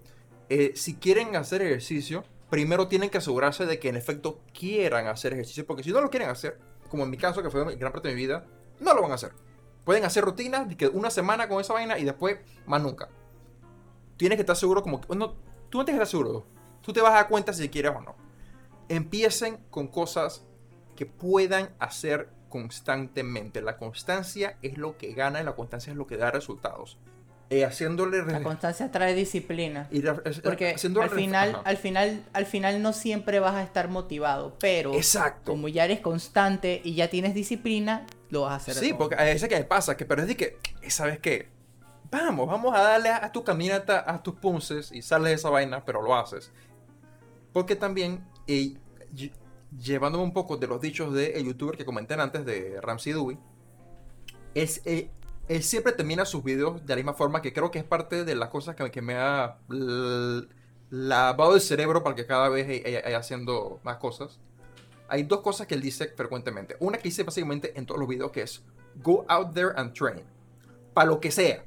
[0.48, 5.32] Eh, si quieren hacer ejercicio, primero tienen que asegurarse de que en efecto quieran hacer
[5.32, 5.66] ejercicio.
[5.66, 6.58] Porque si no lo quieren hacer,
[6.88, 8.46] como en mi caso, que fue gran parte de mi vida,
[8.80, 9.32] no lo van a hacer.
[9.84, 13.08] Pueden hacer rutinas de que una semana con esa vaina y después más nunca.
[14.16, 15.00] Tienes que estar seguro como...
[15.16, 15.34] No,
[15.70, 16.46] tú no tienes que estar seguro.
[16.82, 18.14] Tú te vas a dar cuenta si quieres o no.
[18.88, 20.44] Empiecen con cosas
[20.96, 23.62] que puedan hacer constantemente.
[23.62, 26.98] La constancia es lo que gana y la constancia es lo que da resultados.
[27.50, 29.86] Eh, haciéndole La constancia trae disciplina.
[29.90, 31.62] y es- Porque al final, ajá.
[31.66, 35.52] al final, al final no siempre vas a estar motivado, pero Exacto.
[35.52, 38.74] como ya eres constante y ya tienes disciplina, lo vas a hacer.
[38.74, 41.48] Sí, porque a veces que me pasa, que pero es de que, eh, ¿sabes qué?
[42.10, 45.50] Vamos, vamos a darle a, a tu caminata, a tus punces y sales de esa
[45.50, 46.50] vaina, pero lo haces.
[47.52, 48.24] Porque también,
[49.14, 49.32] lle-
[49.78, 53.38] llevándome un poco de los dichos del el youtuber que comenté antes, de Ramsey Dewey,
[54.54, 55.10] es, eh,
[55.48, 58.34] él siempre termina sus videos de la misma forma, que creo que es parte de
[58.34, 59.58] las cosas que, que me ha
[60.90, 64.38] lavado el cerebro para que cada vez vaya haciendo más cosas.
[65.08, 66.76] Hay dos cosas que él dice frecuentemente.
[66.80, 68.62] Una que dice básicamente en todos los videos que es
[69.02, 70.22] Go out there and train.
[70.94, 71.64] Para lo que sea.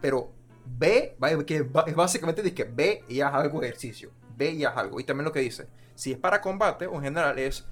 [0.00, 0.30] Pero
[0.78, 1.16] ve,
[1.46, 4.10] que ba- básicamente dice que ve y haz algo de ejercicio.
[4.36, 5.00] Ve y haz algo.
[5.00, 5.66] Y también lo que dice,
[6.00, 7.66] si es para combate en general es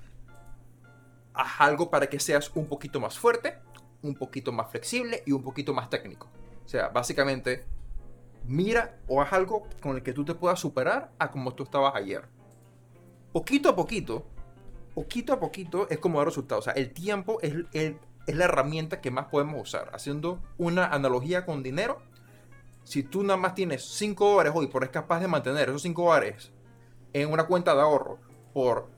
[1.33, 3.59] haz algo para que seas un poquito más fuerte,
[4.03, 6.29] un poquito más flexible y un poquito más técnico.
[6.63, 7.65] O sea, básicamente
[8.45, 11.95] mira o haz algo con el que tú te puedas superar a como tú estabas
[11.95, 12.29] ayer.
[13.33, 14.27] Poquito a poquito,
[14.95, 16.67] poquito a poquito es como da resultados.
[16.67, 17.95] O sea, el tiempo es, es
[18.27, 19.91] la herramienta que más podemos usar.
[19.95, 22.03] Haciendo una analogía con dinero,
[22.85, 26.03] si tú nada más tienes 5 dólares hoy, pero eres capaz de mantener esos 5
[26.03, 26.53] dólares
[27.13, 28.19] en una cuenta de ahorro
[28.53, 28.89] por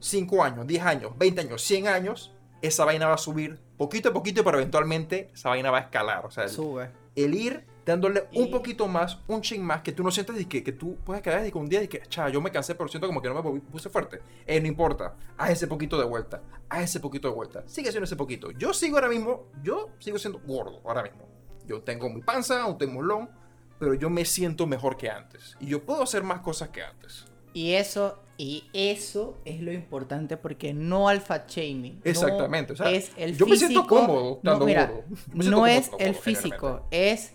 [0.00, 2.32] 5 años, 10 años, 20 años, 100 años,
[2.62, 6.24] esa vaina va a subir poquito a poquito, pero eventualmente esa vaina va a escalar.
[6.26, 6.90] O sea, el- Sube.
[7.16, 10.46] el ir dándole un Y- poquito más, un ching más, que tú no sientas de
[10.46, 12.74] que, que tú puedes quedar de que un día y que, cha, yo me cansé,
[12.74, 14.20] pero siento como que no me puse fuerte.
[14.46, 18.04] Eh, no importa, haz ese poquito de vuelta, haz ese poquito de vuelta, sigue haciendo
[18.04, 18.50] ese poquito.
[18.50, 21.26] Yo sigo ahora mismo, yo sigo siendo gordo ahora mismo.
[21.66, 23.30] Yo tengo mi panza, un tengo mulón,
[23.78, 25.56] pero yo me siento mejor que antes.
[25.60, 27.26] Y yo puedo hacer más cosas que antes.
[27.58, 31.94] Y eso, y eso es lo importante porque no al fat shaming.
[31.96, 35.04] no Exactamente, o sea, es el yo me siento cómodo estando no, mira, gordo.
[35.32, 37.32] Me siento no es el físico, es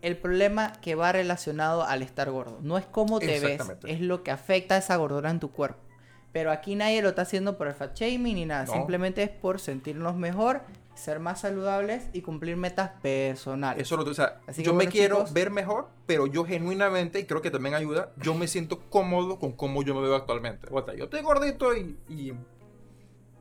[0.00, 2.58] el problema que va relacionado al estar gordo.
[2.62, 5.82] No es cómo te ves, es lo que afecta esa gordura en tu cuerpo.
[6.32, 8.64] Pero aquí nadie lo está haciendo por el fat shaming ni nada.
[8.64, 8.72] No.
[8.72, 10.62] Simplemente es por sentirnos mejor,
[11.00, 13.82] ser más saludables y cumplir metas personales.
[13.82, 15.32] Eso lo, o sea, Así que yo me quiero chicos.
[15.32, 19.52] ver mejor, pero yo genuinamente, y creo que también ayuda, yo me siento cómodo con
[19.52, 20.68] cómo yo me veo actualmente.
[20.70, 21.96] O sea, yo estoy gordito y.
[22.08, 22.32] Y,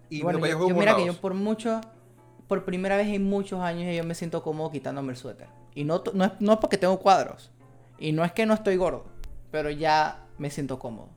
[0.10, 1.82] y bueno, me yo, yo mira que yo por mucho,
[2.48, 5.48] por primera vez en muchos años yo me siento cómodo quitándome el suéter.
[5.76, 7.52] Y no, no, es, no es porque tengo cuadros.
[8.00, 9.06] Y no es que no estoy gordo.
[9.52, 11.10] Pero ya me siento cómodo.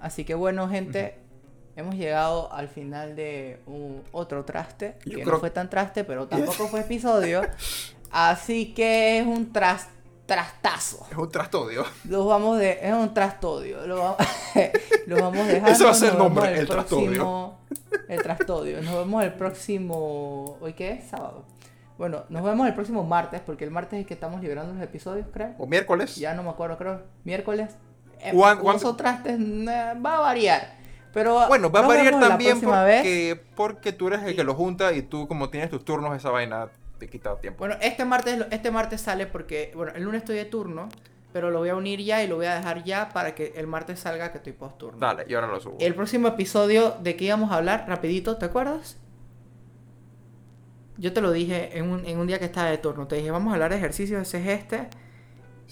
[0.00, 1.21] Así que bueno, gente.
[1.76, 4.96] Hemos llegado al final de un otro traste.
[5.04, 7.42] Yo que creo- no fue tan traste, pero tampoco fue episodio.
[8.10, 9.88] Así que es un tras,
[10.26, 11.06] trastazo.
[11.10, 11.84] Es un trastodio.
[12.08, 12.78] Los vamos de.
[12.82, 13.86] Es un trastodio.
[13.86, 14.16] Lo, va-
[15.06, 15.70] lo vamos dejando.
[15.70, 17.06] Ese va a ser el nombre, el trastodio.
[17.06, 17.58] próximo-
[18.08, 18.82] El trastodio.
[18.82, 20.58] Nos vemos el próximo.
[20.60, 21.04] ¿Hoy qué es?
[21.08, 21.44] Sábado.
[21.96, 25.26] Bueno, nos vemos el próximo martes, porque el martes es que estamos liberando los episodios,
[25.32, 25.54] creo.
[25.58, 26.16] O miércoles.
[26.16, 27.00] Ya no me acuerdo, creo.
[27.24, 27.70] Miércoles.
[28.34, 28.96] ¿Cuán- uso cuánto?
[28.96, 30.81] trastes, eh, va a variar.
[31.12, 35.02] Pero Bueno, va a variar también porque, porque tú eres el que lo junta y
[35.02, 36.68] tú, como tienes tus turnos, esa vaina
[36.98, 37.58] te quita tiempo.
[37.58, 40.88] Bueno, este martes, este martes sale porque, bueno, el lunes estoy de turno,
[41.32, 43.66] pero lo voy a unir ya y lo voy a dejar ya para que el
[43.66, 44.98] martes salga que estoy post turno.
[44.98, 45.76] Dale, y ahora lo subo.
[45.80, 48.98] El próximo episodio de qué íbamos a hablar, rapidito, ¿te acuerdas?
[50.96, 53.06] Yo te lo dije en un, en un día que estaba de turno.
[53.06, 54.88] Te dije, vamos a hablar de ejercicios, ese es este.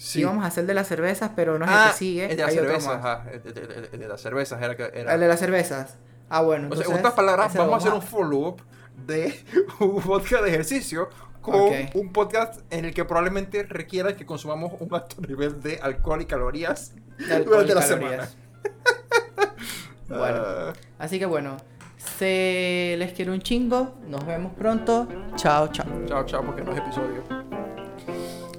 [0.03, 0.21] Sí.
[0.21, 2.25] Y vamos a hacer de las cervezas, pero no es ah, el que sigue.
[2.31, 3.23] El de las cervezas, ajá.
[3.31, 5.13] El, el- el- el de las cervezas era que era.
[5.13, 5.97] El de las cervezas.
[6.27, 6.69] Ah, bueno.
[6.71, 8.61] O sea, Entonces, en otras palabras, vamos a hacer un follow-up
[9.05, 9.39] de
[9.79, 11.07] un podcast de ejercicio
[11.41, 16.19] con un podcast en el que probablemente requiera que consumamos un alto nivel de alcohol
[16.21, 18.37] y calorías y durante la calorías.
[20.09, 20.43] Bueno.
[20.45, 21.57] Ah, Así que bueno,
[21.97, 23.95] se les quiero un chingo.
[24.07, 25.07] Nos vemos pronto.
[25.35, 25.85] Chao, chao.
[26.07, 27.23] chao, chao, porque no es episodio.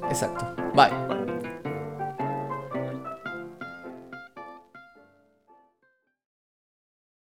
[0.09, 0.55] Exacto.
[0.75, 1.22] Bye.